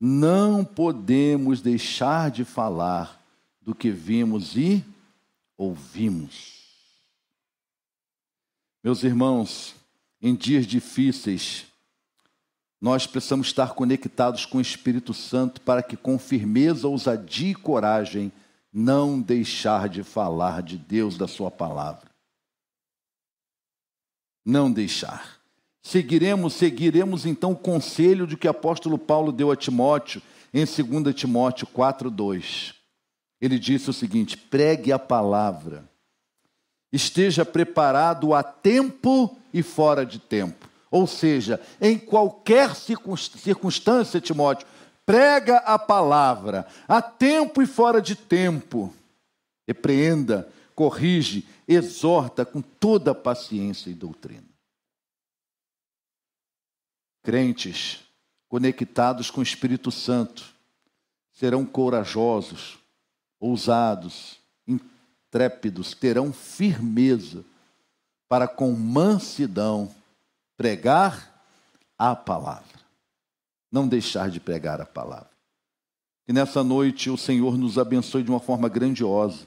Não 0.00 0.64
podemos 0.64 1.60
deixar 1.60 2.30
de 2.30 2.46
falar 2.46 3.22
do 3.60 3.74
que 3.74 3.90
vimos 3.90 4.56
e 4.56 4.82
ouvimos. 5.58 6.61
Meus 8.82 9.04
irmãos, 9.04 9.76
em 10.20 10.34
dias 10.34 10.66
difíceis, 10.66 11.66
nós 12.80 13.06
precisamos 13.06 13.46
estar 13.46 13.74
conectados 13.74 14.44
com 14.44 14.58
o 14.58 14.60
Espírito 14.60 15.14
Santo 15.14 15.60
para 15.60 15.84
que, 15.84 15.96
com 15.96 16.18
firmeza, 16.18 16.88
ousadia 16.88 17.52
e 17.52 17.54
coragem, 17.54 18.32
não 18.72 19.20
deixar 19.20 19.88
de 19.88 20.02
falar 20.02 20.62
de 20.62 20.76
Deus, 20.76 21.16
da 21.16 21.28
Sua 21.28 21.48
palavra. 21.48 22.10
Não 24.44 24.72
deixar. 24.72 25.40
Seguiremos, 25.80 26.54
seguiremos 26.54 27.24
então 27.24 27.52
o 27.52 27.56
conselho 27.56 28.26
de 28.26 28.36
que 28.36 28.48
o 28.48 28.50
apóstolo 28.50 28.98
Paulo 28.98 29.30
deu 29.30 29.52
a 29.52 29.56
Timóteo 29.56 30.20
em 30.52 30.64
2 30.64 31.14
Timóteo 31.14 31.68
4:2. 31.68 32.74
Ele 33.40 33.60
disse 33.60 33.90
o 33.90 33.92
seguinte: 33.92 34.36
pregue 34.36 34.90
a 34.90 34.98
palavra 34.98 35.91
esteja 36.92 37.44
preparado 37.44 38.34
a 38.34 38.42
tempo 38.42 39.36
e 39.52 39.62
fora 39.62 40.04
de 40.04 40.18
tempo. 40.18 40.68
Ou 40.90 41.06
seja, 41.06 41.58
em 41.80 41.98
qualquer 41.98 42.74
circunstância, 42.76 44.20
Timóteo, 44.20 44.68
prega 45.06 45.58
a 45.58 45.78
palavra, 45.78 46.66
a 46.86 47.00
tempo 47.00 47.62
e 47.62 47.66
fora 47.66 48.00
de 48.00 48.14
tempo. 48.14 48.92
Repreenda, 49.66 50.52
corrige, 50.74 51.46
exorta 51.66 52.44
com 52.44 52.60
toda 52.60 53.14
paciência 53.14 53.88
e 53.88 53.94
doutrina. 53.94 54.44
Crentes 57.22 58.00
conectados 58.48 59.30
com 59.30 59.40
o 59.40 59.44
Espírito 59.44 59.90
Santo 59.90 60.44
serão 61.32 61.64
corajosos, 61.64 62.78
ousados, 63.40 64.41
trépidos 65.32 65.94
terão 65.94 66.30
firmeza 66.30 67.42
para 68.28 68.46
com 68.46 68.70
mansidão 68.72 69.92
pregar 70.58 71.42
a 71.98 72.14
palavra. 72.14 72.80
Não 73.70 73.88
deixar 73.88 74.30
de 74.30 74.38
pregar 74.38 74.80
a 74.80 74.86
palavra. 74.86 75.30
Que 76.26 76.32
nessa 76.34 76.62
noite 76.62 77.08
o 77.08 77.16
Senhor 77.16 77.56
nos 77.56 77.78
abençoe 77.78 78.22
de 78.22 78.30
uma 78.30 78.38
forma 78.38 78.68
grandiosa. 78.68 79.46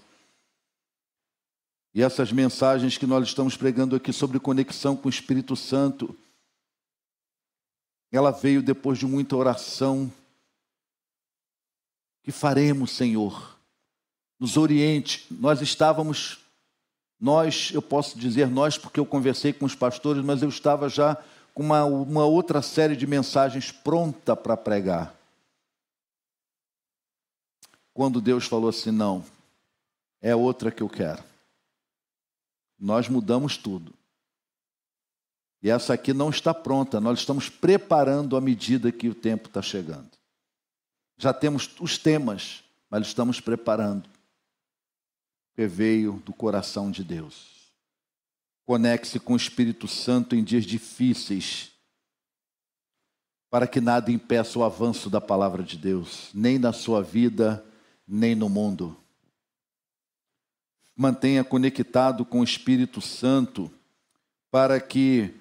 E 1.94 2.02
essas 2.02 2.32
mensagens 2.32 2.98
que 2.98 3.06
nós 3.06 3.28
estamos 3.28 3.56
pregando 3.56 3.96
aqui 3.96 4.12
sobre 4.12 4.40
conexão 4.40 4.98
com 4.98 5.08
o 5.08 5.10
Espírito 5.10 5.56
Santo, 5.56 6.18
ela 8.12 8.32
veio 8.32 8.62
depois 8.62 8.98
de 8.98 9.06
muita 9.06 9.36
oração. 9.36 10.12
Que 12.24 12.32
faremos, 12.32 12.90
Senhor? 12.92 13.55
Nos 14.40 14.58
oriente. 14.58 15.26
Nós 15.32 15.62
estávamos, 15.62 16.40
nós, 17.20 17.72
eu 17.74 17.82
posso 17.82 18.18
dizer 18.18 18.48
nós 18.48 18.78
porque 18.78 19.00
eu 19.00 19.06
conversei 19.06 19.54
com 19.54 19.66
os 19.66 19.76
pastores, 19.76 20.24
mas 20.24 20.42
eu 20.42 20.50
estava 20.50 20.90
já 20.90 21.18
com 21.54 21.64
uma, 21.64 21.86
uma 21.86 22.26
outra 22.26 22.62
série 22.62 22.96
de 22.96 23.08
mensagens 23.08 23.72
pronta 23.72 24.36
para 24.36 24.58
pregar. 24.58 25.16
Quando 27.94 28.20
Deus 28.20 28.46
falou 28.46 28.70
assim: 28.70 28.92
não, 28.92 29.24
é 30.22 30.36
outra 30.36 30.70
que 30.70 30.84
eu 30.84 30.90
quero. 30.90 31.24
Nós 32.78 33.08
mudamos 33.08 33.58
tudo. 33.58 33.94
E 35.64 35.70
essa 35.70 35.94
aqui 35.94 36.14
não 36.14 36.30
está 36.30 36.54
pronta, 36.54 37.00
nós 37.00 37.20
estamos 37.20 37.50
preparando 37.50 38.38
à 38.38 38.42
medida 38.42 38.92
que 38.92 39.08
o 39.10 39.16
tempo 39.16 39.48
está 39.48 39.62
chegando. 39.62 40.12
Já 41.18 41.34
temos 41.34 41.72
os 41.80 41.98
temas, 41.98 42.64
mas 42.88 43.08
estamos 43.08 43.40
preparando 43.40 44.08
que 45.56 45.66
veio 45.68 46.22
do 46.26 46.34
coração 46.34 46.91
de 46.91 47.03
Deus. 47.03 47.56
Conecte-se 48.66 49.20
com 49.20 49.34
o 49.34 49.38
Espírito 49.38 49.88
Santo 49.88 50.36
em 50.36 50.43
dias 50.43 50.66
difíceis, 50.66 51.72
para 53.49 53.68
que 53.68 53.80
nada 53.80 54.12
impeça 54.12 54.60
o 54.60 54.64
avanço 54.64 55.10
da 55.10 55.22
palavra 55.22 55.64
de 55.64 55.78
Deus, 55.78 56.30
nem 56.34 56.60
na 56.60 56.74
sua 56.74 57.01
vida, 57.01 57.64
nem 58.08 58.36
no 58.36 58.49
mundo. 58.49 58.97
Mantenha 60.95 61.43
conectado 61.43 62.26
com 62.26 62.41
o 62.41 62.43
Espírito 62.43 62.99
Santo, 62.99 63.72
para 64.51 64.80
que 64.82 65.34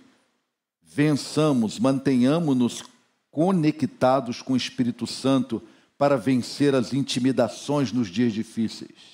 vençamos, 0.82 1.78
mantenhamos-nos 1.78 2.84
conectados 3.30 4.42
com 4.42 4.52
o 4.52 4.56
Espírito 4.56 5.06
Santo 5.06 5.62
para 5.98 6.16
vencer 6.16 6.74
as 6.74 6.92
intimidações 6.92 7.90
nos 7.90 8.08
dias 8.08 8.32
difíceis. 8.32 9.13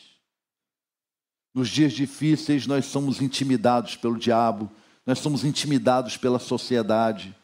Nos 1.54 1.68
dias 1.68 1.92
difíceis, 1.92 2.66
nós 2.66 2.86
somos 2.86 3.20
intimidados 3.20 3.96
pelo 3.96 4.16
diabo, 4.16 4.70
nós 5.04 5.18
somos 5.18 5.44
intimidados 5.44 6.16
pela 6.16 6.38
sociedade. 6.38 7.34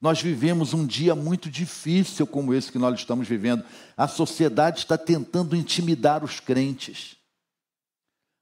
Nós 0.00 0.20
vivemos 0.20 0.74
um 0.74 0.84
dia 0.84 1.14
muito 1.14 1.48
difícil 1.50 2.26
como 2.26 2.52
esse 2.52 2.70
que 2.70 2.78
nós 2.78 2.98
estamos 2.98 3.26
vivendo. 3.26 3.64
A 3.96 4.08
sociedade 4.08 4.80
está 4.80 4.98
tentando 4.98 5.56
intimidar 5.56 6.24
os 6.24 6.40
crentes. 6.40 7.16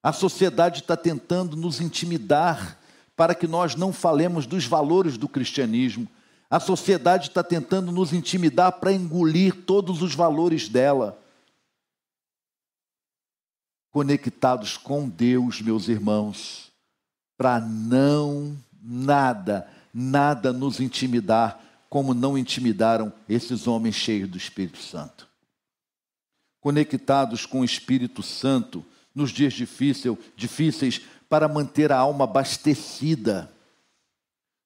A 0.02 0.12
sociedade 0.12 0.80
está 0.80 0.96
tentando 0.96 1.56
nos 1.56 1.80
intimidar 1.80 2.78
para 3.16 3.34
que 3.34 3.46
nós 3.46 3.76
não 3.76 3.92
falemos 3.92 4.46
dos 4.46 4.66
valores 4.66 5.16
do 5.16 5.28
cristianismo. 5.28 6.08
A 6.50 6.60
sociedade 6.60 7.28
está 7.28 7.42
tentando 7.42 7.92
nos 7.92 8.12
intimidar 8.12 8.72
para 8.72 8.92
engolir 8.92 9.64
todos 9.64 10.02
os 10.02 10.14
valores 10.14 10.68
dela. 10.68 11.18
Conectados 13.94 14.76
com 14.76 15.08
Deus, 15.08 15.60
meus 15.60 15.86
irmãos, 15.86 16.72
para 17.38 17.60
não 17.60 18.58
nada, 18.82 19.68
nada 19.94 20.52
nos 20.52 20.80
intimidar, 20.80 21.60
como 21.88 22.12
não 22.12 22.36
intimidaram 22.36 23.12
esses 23.28 23.68
homens 23.68 23.94
cheios 23.94 24.28
do 24.28 24.36
Espírito 24.36 24.78
Santo. 24.78 25.28
Conectados 26.60 27.46
com 27.46 27.60
o 27.60 27.64
Espírito 27.64 28.20
Santo 28.20 28.84
nos 29.14 29.30
dias 29.30 29.52
difícil, 29.52 30.18
difíceis 30.36 31.00
para 31.28 31.46
manter 31.46 31.92
a 31.92 31.98
alma 31.98 32.24
abastecida. 32.24 33.48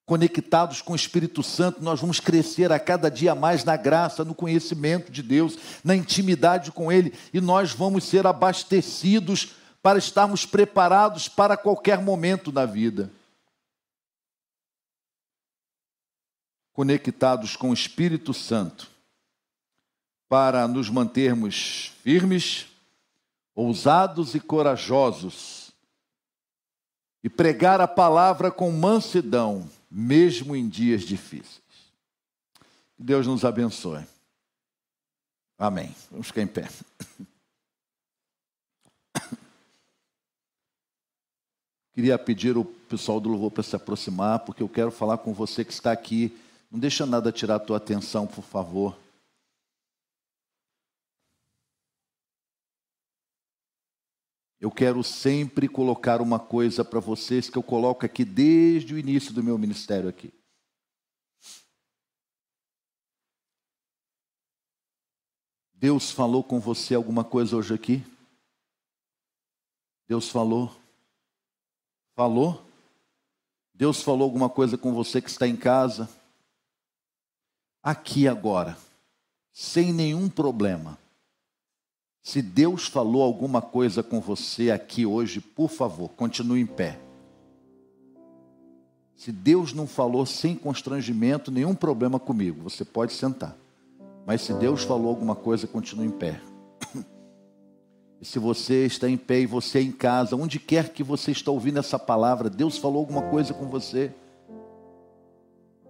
Conectados 0.09 0.83
com 0.83 0.95
o 0.95 0.97
Espírito 0.97 1.43
Santo, 1.43 1.85
nós 1.85 2.01
vamos 2.01 2.19
crescer 2.19 2.73
a 2.73 2.81
cada 2.81 3.09
dia 3.09 3.35
mais 3.35 3.63
na 3.63 3.77
graça, 3.77 4.25
no 4.25 4.35
conhecimento 4.35 5.13
de 5.13 5.23
Deus, 5.23 5.57
na 5.85 5.95
intimidade 5.95 6.73
com 6.73 6.91
Ele, 6.91 7.13
e 7.33 7.41
nós 7.41 7.73
vamos 7.73 8.05
ser 8.05 8.27
abastecidos 8.27 9.55
para 9.81 9.99
estarmos 9.99 10.45
preparados 10.45 11.29
para 11.29 11.57
qualquer 11.57 12.01
momento 12.01 12.51
da 12.51 12.67
vida. 12.67 13.13
conectados 16.79 17.57
com 17.57 17.71
o 17.71 17.75
Espírito 17.75 18.33
Santo 18.33 18.89
para 20.29 20.69
nos 20.69 20.89
mantermos 20.89 21.93
firmes, 22.05 22.69
ousados 23.53 24.37
e 24.37 24.39
corajosos 24.39 25.73
e 27.25 27.29
pregar 27.29 27.81
a 27.81 27.89
palavra 27.89 28.53
com 28.53 28.71
mansidão, 28.71 29.69
mesmo 29.91 30.55
em 30.55 30.69
dias 30.69 31.03
difíceis. 31.03 31.63
Que 32.97 33.03
Deus 33.03 33.27
nos 33.27 33.45
abençoe. 33.45 34.05
Amém. 35.59 35.95
Vamos 36.11 36.29
ficar 36.29 36.43
em 36.43 36.47
pé. 36.47 36.69
Queria 41.95 42.19
pedir 42.19 42.57
o 42.57 42.65
pessoal 42.65 43.21
do 43.21 43.29
louvor 43.29 43.51
para 43.51 43.63
se 43.63 43.75
aproximar, 43.75 44.41
porque 44.41 44.63
eu 44.63 44.69
quero 44.69 44.91
falar 44.91 45.19
com 45.19 45.33
você 45.33 45.65
que 45.65 45.73
está 45.73 45.91
aqui 45.93 46.37
não 46.71 46.79
deixa 46.79 47.07
nada 47.07 47.33
tirar 47.33 47.57
a 47.57 47.61
tua 47.61 47.79
atenção, 47.79 48.27
por 48.27 48.45
favor. 48.45 48.97
Eu 54.61 54.71
quero 54.71 55.05
sempre 55.05 55.69
colocar 55.69 56.21
uma 56.21 56.39
coisa 56.39 56.85
para 56.85 57.01
vocês 57.01 57.49
que 57.49 57.57
eu 57.57 57.63
coloco 57.63 58.05
aqui 58.05 58.25
desde 58.25 58.95
o 58.95 58.99
início 58.99 59.33
do 59.33 59.43
meu 59.43 59.57
ministério 59.57 60.09
aqui. 60.09 60.33
Deus 65.73 66.11
falou 66.11 66.43
com 66.43 66.59
você 66.59 66.95
alguma 66.95 67.23
coisa 67.23 67.57
hoje 67.57 67.73
aqui? 67.73 68.05
Deus 70.09 70.29
falou? 70.29 70.75
Falou? 72.17 72.65
Deus 73.73 74.03
falou 74.03 74.25
alguma 74.25 74.51
coisa 74.51 74.77
com 74.77 74.93
você 74.93 75.23
que 75.23 75.31
está 75.31 75.47
em 75.47 75.57
casa? 75.57 76.09
aqui 77.83 78.29
agora, 78.29 78.77
sem 79.53 79.93
nenhum 79.93 80.29
problema. 80.29 80.99
Se 82.29 82.43
Deus 82.43 82.87
falou 82.87 83.23
alguma 83.23 83.63
coisa 83.63 84.03
com 84.03 84.21
você 84.21 84.71
aqui 84.71 85.07
hoje, 85.07 85.41
por 85.41 85.71
favor, 85.71 86.11
continue 86.11 86.61
em 86.61 86.67
pé. 86.67 87.01
Se 89.17 89.33
Deus 89.33 89.73
não 89.73 89.87
falou 89.87 90.27
sem 90.27 90.55
constrangimento, 90.55 91.51
nenhum 91.51 91.75
problema 91.75 92.21
comigo, 92.21 92.63
você 92.63 92.85
pode 92.85 93.15
sentar. 93.15 93.57
Mas 94.27 94.43
se 94.43 94.53
Deus 94.53 94.83
falou 94.83 95.09
alguma 95.09 95.35
coisa, 95.35 95.67
continue 95.67 96.07
em 96.07 96.11
pé. 96.11 96.39
E 98.21 98.27
se 98.27 98.39
você 98.39 98.85
está 98.85 99.09
em 99.09 99.17
pé 99.17 99.41
e 99.41 99.47
você 99.47 99.79
é 99.79 99.83
em 99.83 99.93
casa, 99.93 100.37
onde 100.37 100.59
quer 100.59 100.93
que 100.93 101.03
você 101.03 101.31
está 101.31 101.51
ouvindo 101.51 101.79
essa 101.79 101.99
palavra, 101.99 102.51
Deus 102.51 102.77
falou 102.77 102.99
alguma 102.99 103.23
coisa 103.23 103.55
com 103.55 103.71
você. 103.71 104.13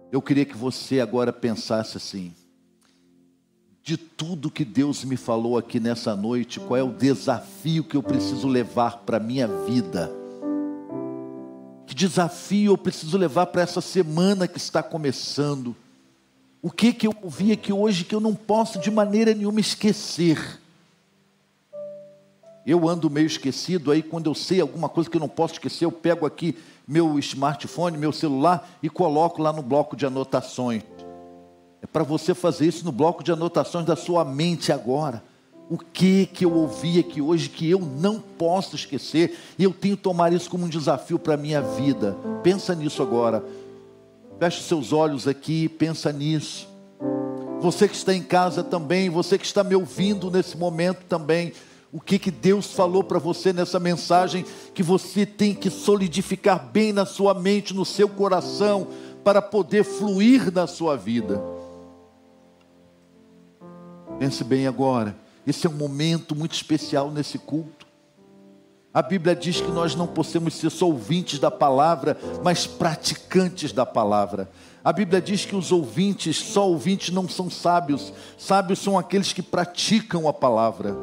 Eu 0.09 0.21
queria 0.21 0.45
que 0.45 0.55
você 0.55 1.01
agora 1.01 1.33
pensasse 1.33 1.97
assim: 1.97 2.33
de 3.83 3.97
tudo 3.97 4.51
que 4.51 4.63
Deus 4.63 5.03
me 5.03 5.17
falou 5.17 5.57
aqui 5.57 5.79
nessa 5.79 6.15
noite, 6.15 6.59
qual 6.59 6.77
é 6.77 6.83
o 6.83 6.91
desafio 6.91 7.83
que 7.83 7.97
eu 7.97 8.03
preciso 8.03 8.47
levar 8.47 8.97
para 8.99 9.17
a 9.17 9.19
minha 9.19 9.47
vida? 9.47 10.11
Que 11.87 11.95
desafio 11.95 12.73
eu 12.73 12.77
preciso 12.77 13.17
levar 13.17 13.47
para 13.47 13.61
essa 13.61 13.81
semana 13.81 14.47
que 14.47 14.57
está 14.57 14.83
começando? 14.83 15.75
O 16.61 16.69
que 16.69 16.93
que 16.93 17.07
eu 17.07 17.15
ouvi 17.23 17.51
aqui 17.51 17.71
hoje 17.71 18.03
que 18.03 18.13
eu 18.13 18.19
não 18.19 18.35
posso 18.35 18.79
de 18.79 18.91
maneira 18.91 19.33
nenhuma 19.33 19.59
esquecer? 19.59 20.59
Eu 22.65 22.87
ando 22.87 23.09
meio 23.09 23.25
esquecido, 23.25 23.89
aí 23.89 24.03
quando 24.03 24.29
eu 24.29 24.35
sei 24.35 24.61
alguma 24.61 24.89
coisa 24.89 25.09
que 25.09 25.17
eu 25.17 25.21
não 25.21 25.29
posso 25.29 25.53
esquecer, 25.53 25.85
eu 25.85 25.91
pego 25.91 26.25
aqui 26.25 26.55
meu 26.87 27.17
smartphone, 27.17 27.97
meu 27.97 28.11
celular 28.11 28.69
e 28.83 28.89
coloco 28.89 29.41
lá 29.41 29.51
no 29.53 29.63
bloco 29.63 29.95
de 29.95 30.05
anotações. 30.05 30.83
É 31.81 31.87
para 31.87 32.03
você 32.03 32.33
fazer 32.33 32.67
isso 32.67 32.83
no 32.83 32.91
bloco 32.91 33.23
de 33.23 33.31
anotações 33.31 33.85
da 33.85 33.95
sua 33.95 34.25
mente 34.25 34.71
agora. 34.71 35.23
O 35.69 35.77
que 35.77 36.25
que 36.25 36.43
eu 36.43 36.53
ouvi 36.53 36.99
aqui 36.99 37.21
hoje 37.21 37.47
que 37.47 37.69
eu 37.69 37.79
não 37.79 38.19
posso 38.19 38.75
esquecer 38.75 39.37
e 39.57 39.63
eu 39.63 39.71
tenho 39.71 39.95
que 39.95 40.03
tomar 40.03 40.33
isso 40.33 40.49
como 40.49 40.65
um 40.65 40.69
desafio 40.69 41.19
para 41.19 41.35
a 41.35 41.37
minha 41.37 41.61
vida. 41.61 42.17
Pensa 42.43 42.73
nisso 42.73 43.01
agora. 43.01 43.43
Feche 44.39 44.63
seus 44.63 44.91
olhos 44.91 45.27
aqui, 45.27 45.69
pensa 45.69 46.11
nisso. 46.11 46.67
Você 47.61 47.87
que 47.87 47.95
está 47.95 48.13
em 48.13 48.23
casa 48.23 48.63
também, 48.63 49.09
você 49.09 49.37
que 49.37 49.45
está 49.45 49.63
me 49.63 49.75
ouvindo 49.75 50.31
nesse 50.31 50.57
momento 50.57 51.03
também, 51.07 51.53
o 51.91 51.99
que, 51.99 52.17
que 52.17 52.31
Deus 52.31 52.67
falou 52.67 53.03
para 53.03 53.19
você 53.19 53.51
nessa 53.51 53.79
mensagem 53.79 54.45
que 54.73 54.81
você 54.81 55.25
tem 55.25 55.53
que 55.53 55.69
solidificar 55.69 56.69
bem 56.71 56.93
na 56.93 57.05
sua 57.05 57.33
mente, 57.33 57.73
no 57.73 57.83
seu 57.83 58.07
coração, 58.07 58.87
para 59.23 59.41
poder 59.41 59.83
fluir 59.83 60.51
na 60.53 60.67
sua 60.67 60.95
vida. 60.95 61.58
Pense 64.19 64.43
bem 64.43 64.67
agora, 64.67 65.15
esse 65.47 65.65
é 65.65 65.69
um 65.69 65.73
momento 65.73 66.35
muito 66.35 66.53
especial 66.53 67.09
nesse 67.09 67.39
culto. 67.39 67.87
A 68.93 69.01
Bíblia 69.01 69.33
diz 69.33 69.61
que 69.61 69.71
nós 69.71 69.95
não 69.95 70.07
podemos 70.07 70.55
ser 70.55 70.69
só 70.69 70.87
ouvintes 70.87 71.39
da 71.39 71.49
palavra, 71.49 72.17
mas 72.43 72.67
praticantes 72.67 73.71
da 73.71 73.85
palavra. 73.85 74.49
A 74.83 74.91
Bíblia 74.91 75.21
diz 75.21 75.45
que 75.45 75.55
os 75.55 75.71
ouvintes, 75.71 76.37
só 76.37 76.67
ouvintes, 76.67 77.13
não 77.13 77.29
são 77.29 77.49
sábios, 77.49 78.11
sábios 78.37 78.79
são 78.79 78.97
aqueles 78.97 79.31
que 79.31 79.41
praticam 79.41 80.27
a 80.27 80.33
palavra. 80.33 80.97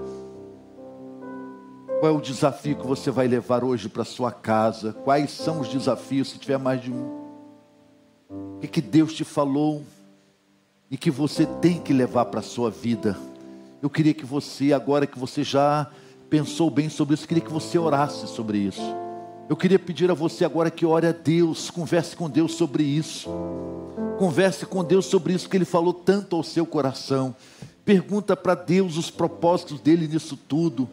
Qual 2.01 2.13
é 2.13 2.15
o 2.15 2.21
desafio 2.21 2.77
que 2.77 2.87
você 2.87 3.11
vai 3.11 3.27
levar 3.27 3.65
hoje 3.65 3.89
para 3.89 4.05
sua 4.05 4.31
casa? 4.31 4.93
Quais 4.93 5.31
são 5.31 5.61
os 5.61 5.69
desafios, 5.69 6.29
se 6.29 6.39
tiver 6.39 6.59
mais 6.59 6.83
de 6.83 6.93
um? 6.93 7.27
O 8.29 8.59
que, 8.61 8.69
que 8.69 8.83
Deus 8.83 9.15
te 9.15 9.25
falou 9.25 9.83
e 10.91 10.97
que 10.97 11.11
você 11.11 11.47
tem 11.61 11.81
que 11.81 11.93
levar 11.93 12.27
para 12.27 12.41
a 12.41 12.43
sua 12.43 12.71
vida? 12.71 13.17
Eu 13.83 13.91
queria 13.91 14.15
que 14.15 14.25
você, 14.25 14.73
agora 14.73 15.07
que 15.07 15.19
você 15.19 15.43
já 15.43 15.89
pensou 16.31 16.71
bem 16.71 16.89
sobre 16.89 17.15
isso, 17.15 17.27
queria 17.27 17.45
que 17.45 17.53
você 17.53 17.79
orasse 17.79 18.27
sobre 18.27 18.59
isso. 18.59 18.83
Eu 19.49 19.57
queria 19.57 19.79
pedir 19.79 20.11
a 20.11 20.15
você 20.15 20.45
agora 20.45 20.71
que 20.71 20.85
ore 20.85 21.07
a 21.07 21.13
Deus, 21.13 21.71
converse 21.71 22.17
com 22.17 22.29
Deus 22.29 22.55
sobre 22.55 22.83
isso. 22.83 23.31
Converse 24.19 24.67
com 24.67 24.83
Deus 24.83 25.07
sobre 25.07 25.35
isso 25.35 25.49
que 25.49 25.57
Ele 25.57 25.65
falou 25.65 25.93
tanto 25.93 26.35
ao 26.35 26.43
seu 26.43 26.67
coração. 26.67 27.35
Pergunta 27.85 28.37
para 28.37 28.55
Deus 28.55 28.97
os 28.97 29.11
propósitos 29.11 29.81
dele 29.81 30.09
nisso 30.09 30.37
tudo. 30.37 30.89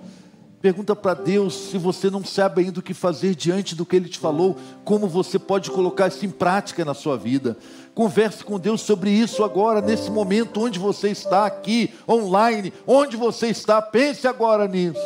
Pergunta 0.62 0.96
para 0.96 1.14
Deus 1.14 1.56
se 1.56 1.78
você 1.78 2.10
não 2.10 2.24
sabe 2.24 2.62
ainda 2.62 2.80
o 2.80 2.84
que 2.84 2.94
fazer 2.94 3.36
diante 3.36 3.76
do 3.76 3.86
que 3.86 3.96
Ele 3.96 4.08
te 4.08 4.20
falou, 4.20 4.56
como 4.86 5.08
você 5.08 5.40
pode 5.40 5.72
colocar 5.72 6.08
isso 6.08 6.26
em 6.26 6.30
prática 6.30 6.86
na 6.86 6.94
sua 6.94 7.18
vida. 7.18 7.58
Converse 7.94 8.44
com 8.44 8.60
Deus 8.60 8.82
sobre 8.82 9.12
isso 9.12 9.44
agora, 9.44 9.80
nesse 9.80 10.10
momento, 10.10 10.62
onde 10.62 10.80
você 10.80 11.10
está, 11.10 11.46
aqui, 11.46 11.94
online, 12.10 12.74
onde 12.88 13.16
você 13.16 13.48
está, 13.48 13.82
pense 13.82 14.28
agora 14.28 14.68
nisso. 14.68 15.00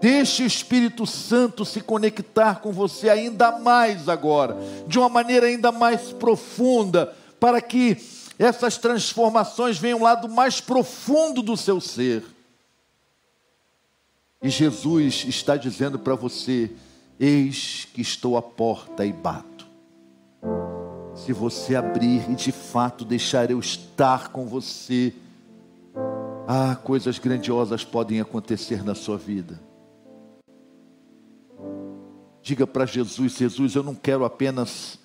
Deixe 0.00 0.42
o 0.42 0.46
Espírito 0.46 1.06
Santo 1.06 1.64
se 1.64 1.80
conectar 1.80 2.60
com 2.60 2.72
você 2.72 3.08
ainda 3.08 3.58
mais 3.58 4.08
agora, 4.08 4.56
de 4.86 4.98
uma 4.98 5.08
maneira 5.08 5.46
ainda 5.46 5.72
mais 5.72 6.12
profunda, 6.12 7.12
para 7.38 7.60
que 7.60 7.96
essas 8.38 8.78
transformações 8.78 9.78
venham 9.78 10.02
lá 10.02 10.14
do 10.14 10.28
mais 10.28 10.60
profundo 10.60 11.42
do 11.42 11.56
seu 11.56 11.80
ser. 11.80 12.24
E 14.42 14.48
Jesus 14.48 15.24
está 15.28 15.56
dizendo 15.56 15.98
para 15.98 16.16
você: 16.16 16.70
Eis 17.18 17.86
que 17.92 18.00
estou 18.00 18.36
à 18.36 18.42
porta 18.42 19.06
e 19.06 19.12
bato. 19.12 19.66
Se 21.24 21.32
você 21.32 21.76
abrir 21.76 22.28
e 22.28 22.34
de 22.34 22.50
fato 22.50 23.04
deixar 23.04 23.48
eu 23.48 23.60
estar 23.60 24.30
com 24.32 24.44
você, 24.44 25.14
ah, 26.48 26.74
coisas 26.74 27.16
grandiosas 27.20 27.84
podem 27.84 28.20
acontecer 28.20 28.82
na 28.82 28.92
sua 28.92 29.16
vida. 29.16 29.60
Diga 32.42 32.66
para 32.66 32.86
Jesus: 32.86 33.36
Jesus, 33.36 33.76
eu 33.76 33.84
não 33.84 33.94
quero 33.94 34.24
apenas 34.24 34.98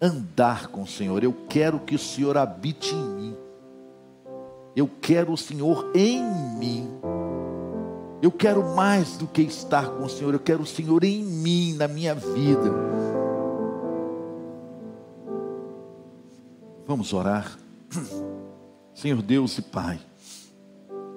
andar 0.00 0.68
com 0.68 0.82
o 0.82 0.86
Senhor, 0.86 1.24
eu 1.24 1.34
quero 1.48 1.80
que 1.80 1.96
o 1.96 1.98
Senhor 1.98 2.36
habite 2.38 2.94
em 2.94 3.08
mim. 3.08 3.36
Eu 4.76 4.88
quero 5.02 5.32
o 5.32 5.36
Senhor 5.36 5.90
em 5.92 6.22
mim. 6.56 6.88
Eu 8.22 8.30
quero 8.30 8.76
mais 8.76 9.16
do 9.16 9.26
que 9.26 9.42
estar 9.42 9.88
com 9.90 10.04
o 10.04 10.08
Senhor, 10.08 10.32
eu 10.34 10.40
quero 10.40 10.62
o 10.62 10.66
Senhor 10.66 11.02
em 11.02 11.20
mim, 11.24 11.74
na 11.74 11.88
minha 11.88 12.14
vida. 12.14 13.07
Vamos 16.88 17.12
orar. 17.12 17.58
Senhor 18.94 19.20
Deus 19.20 19.58
e 19.58 19.62
Pai, 19.62 20.00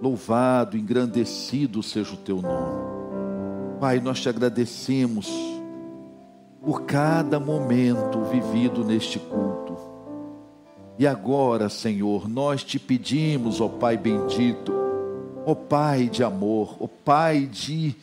louvado, 0.01 0.76
engrandecido 0.76 1.82
seja 1.82 2.13
o 2.13 2.17
teu 2.17 2.41
nome. 2.41 3.80
Pai, 3.80 4.01
nós 4.01 4.19
te 4.19 4.28
agradecemos 4.28 5.32
por 6.61 6.82
cada 6.82 7.39
momento 7.39 8.22
vivido 8.26 8.84
neste 8.84 9.17
culto. 9.17 9.78
E 10.99 11.07
agora, 11.07 11.69
Senhor, 11.69 12.28
nós 12.28 12.65
te 12.65 12.78
pedimos, 12.78 13.61
ó 13.61 13.69
Pai 13.69 13.95
bendito, 13.95 14.74
ó 15.45 15.55
Pai 15.55 16.09
de 16.09 16.22
amor, 16.22 16.76
ó 16.82 16.88
Pai 16.88 17.45
de 17.45 17.95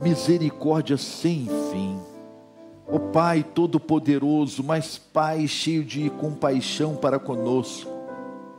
misericórdia 0.00 0.96
sem 0.96 1.48
fim, 1.72 1.98
ó 2.90 2.98
Pai 2.98 3.42
todo-poderoso, 3.42 4.62
mas 4.62 4.98
Pai 4.98 5.46
cheio 5.46 5.84
de 5.84 6.10
compaixão 6.10 6.96
para 6.96 7.18
conosco, 7.18 7.90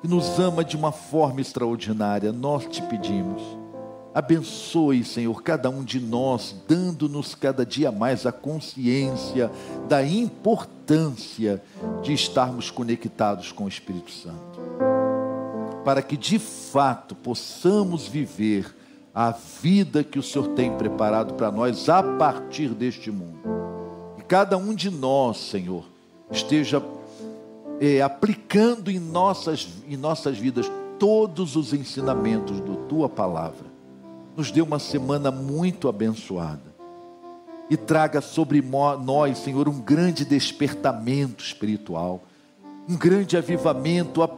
que 0.02 0.08
nos 0.08 0.40
ama 0.40 0.64
de 0.64 0.76
uma 0.76 0.92
forma 0.92 1.42
extraordinária, 1.42 2.32
nós 2.32 2.66
te 2.66 2.82
pedimos. 2.84 3.42
Abençoe, 4.14 5.04
Senhor, 5.04 5.44
cada 5.44 5.70
um 5.70 5.84
de 5.84 6.00
nós, 6.00 6.56
dando-nos 6.68 7.36
cada 7.36 7.66
dia 7.66 7.92
mais 7.92 8.26
a 8.26 8.32
consciência 8.32 9.52
da 9.88 10.04
importância 10.04 11.62
de 12.02 12.14
estarmos 12.14 12.72
conectados 12.72 13.52
com 13.52 13.66
o 13.66 13.70
Espírito 13.70 14.12
Santo 14.12 14.60
para 15.84 16.02
que 16.02 16.18
de 16.18 16.38
fato 16.38 17.16
possamos 17.16 18.08
viver 18.08 18.76
a 19.14 19.32
vida 19.32 20.04
que 20.04 20.20
o 20.20 20.24
Senhor 20.24 20.50
tem 20.50 20.72
preparado 20.78 21.34
para 21.34 21.52
nós 21.52 21.90
a 21.90 22.04
partir 22.04 22.70
deste 22.70 23.10
mundo. 23.10 23.69
Cada 24.30 24.58
um 24.58 24.74
de 24.74 24.90
nós, 24.90 25.38
Senhor, 25.38 25.84
esteja 26.32 26.82
é, 27.82 28.02
aplicando 28.02 28.90
em 28.90 29.00
nossas, 29.00 29.68
em 29.88 29.98
nossas 29.98 30.38
vidas 30.38 30.72
todos 30.98 31.56
os 31.56 31.74
ensinamentos 31.74 32.62
da 32.62 32.76
tua 32.88 33.10
palavra. 33.10 33.66
Nos 34.38 34.52
dê 34.52 34.62
uma 34.62 34.80
semana 34.80 35.32
muito 35.32 35.90
abençoada 35.90 36.70
e 37.70 37.76
traga 37.76 38.22
sobre 38.22 38.62
nós, 38.62 39.40
Senhor, 39.40 39.68
um 39.68 39.82
grande 39.82 40.24
despertamento 40.24 41.44
espiritual 41.44 42.24
um 42.90 42.98
grande 42.98 43.38
avivamento 43.38 44.24
a, 44.24 44.30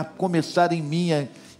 a 0.00 0.04
começar 0.04 0.72
em 0.72 0.82
mim, 0.82 1.10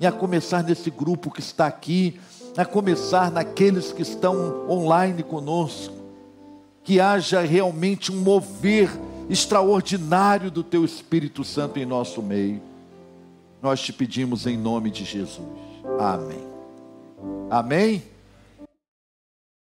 e 0.00 0.04
a 0.04 0.10
começar 0.10 0.64
nesse 0.64 0.90
grupo 0.90 1.30
que 1.30 1.38
está 1.38 1.68
aqui, 1.68 2.18
a 2.56 2.64
começar 2.64 3.30
naqueles 3.30 3.92
que 3.92 4.02
estão 4.02 4.68
online 4.68 5.22
conosco. 5.22 5.99
Que 6.82 7.00
haja 7.00 7.40
realmente 7.40 8.10
um 8.10 8.16
mover 8.16 8.90
extraordinário 9.28 10.50
do 10.50 10.62
Teu 10.62 10.84
Espírito 10.84 11.44
Santo 11.44 11.78
em 11.78 11.86
nosso 11.86 12.22
meio. 12.22 12.60
Nós 13.62 13.80
te 13.80 13.92
pedimos 13.92 14.46
em 14.46 14.56
nome 14.56 14.90
de 14.90 15.04
Jesus. 15.04 15.46
Amém. 15.98 16.48
Amém. 17.50 18.02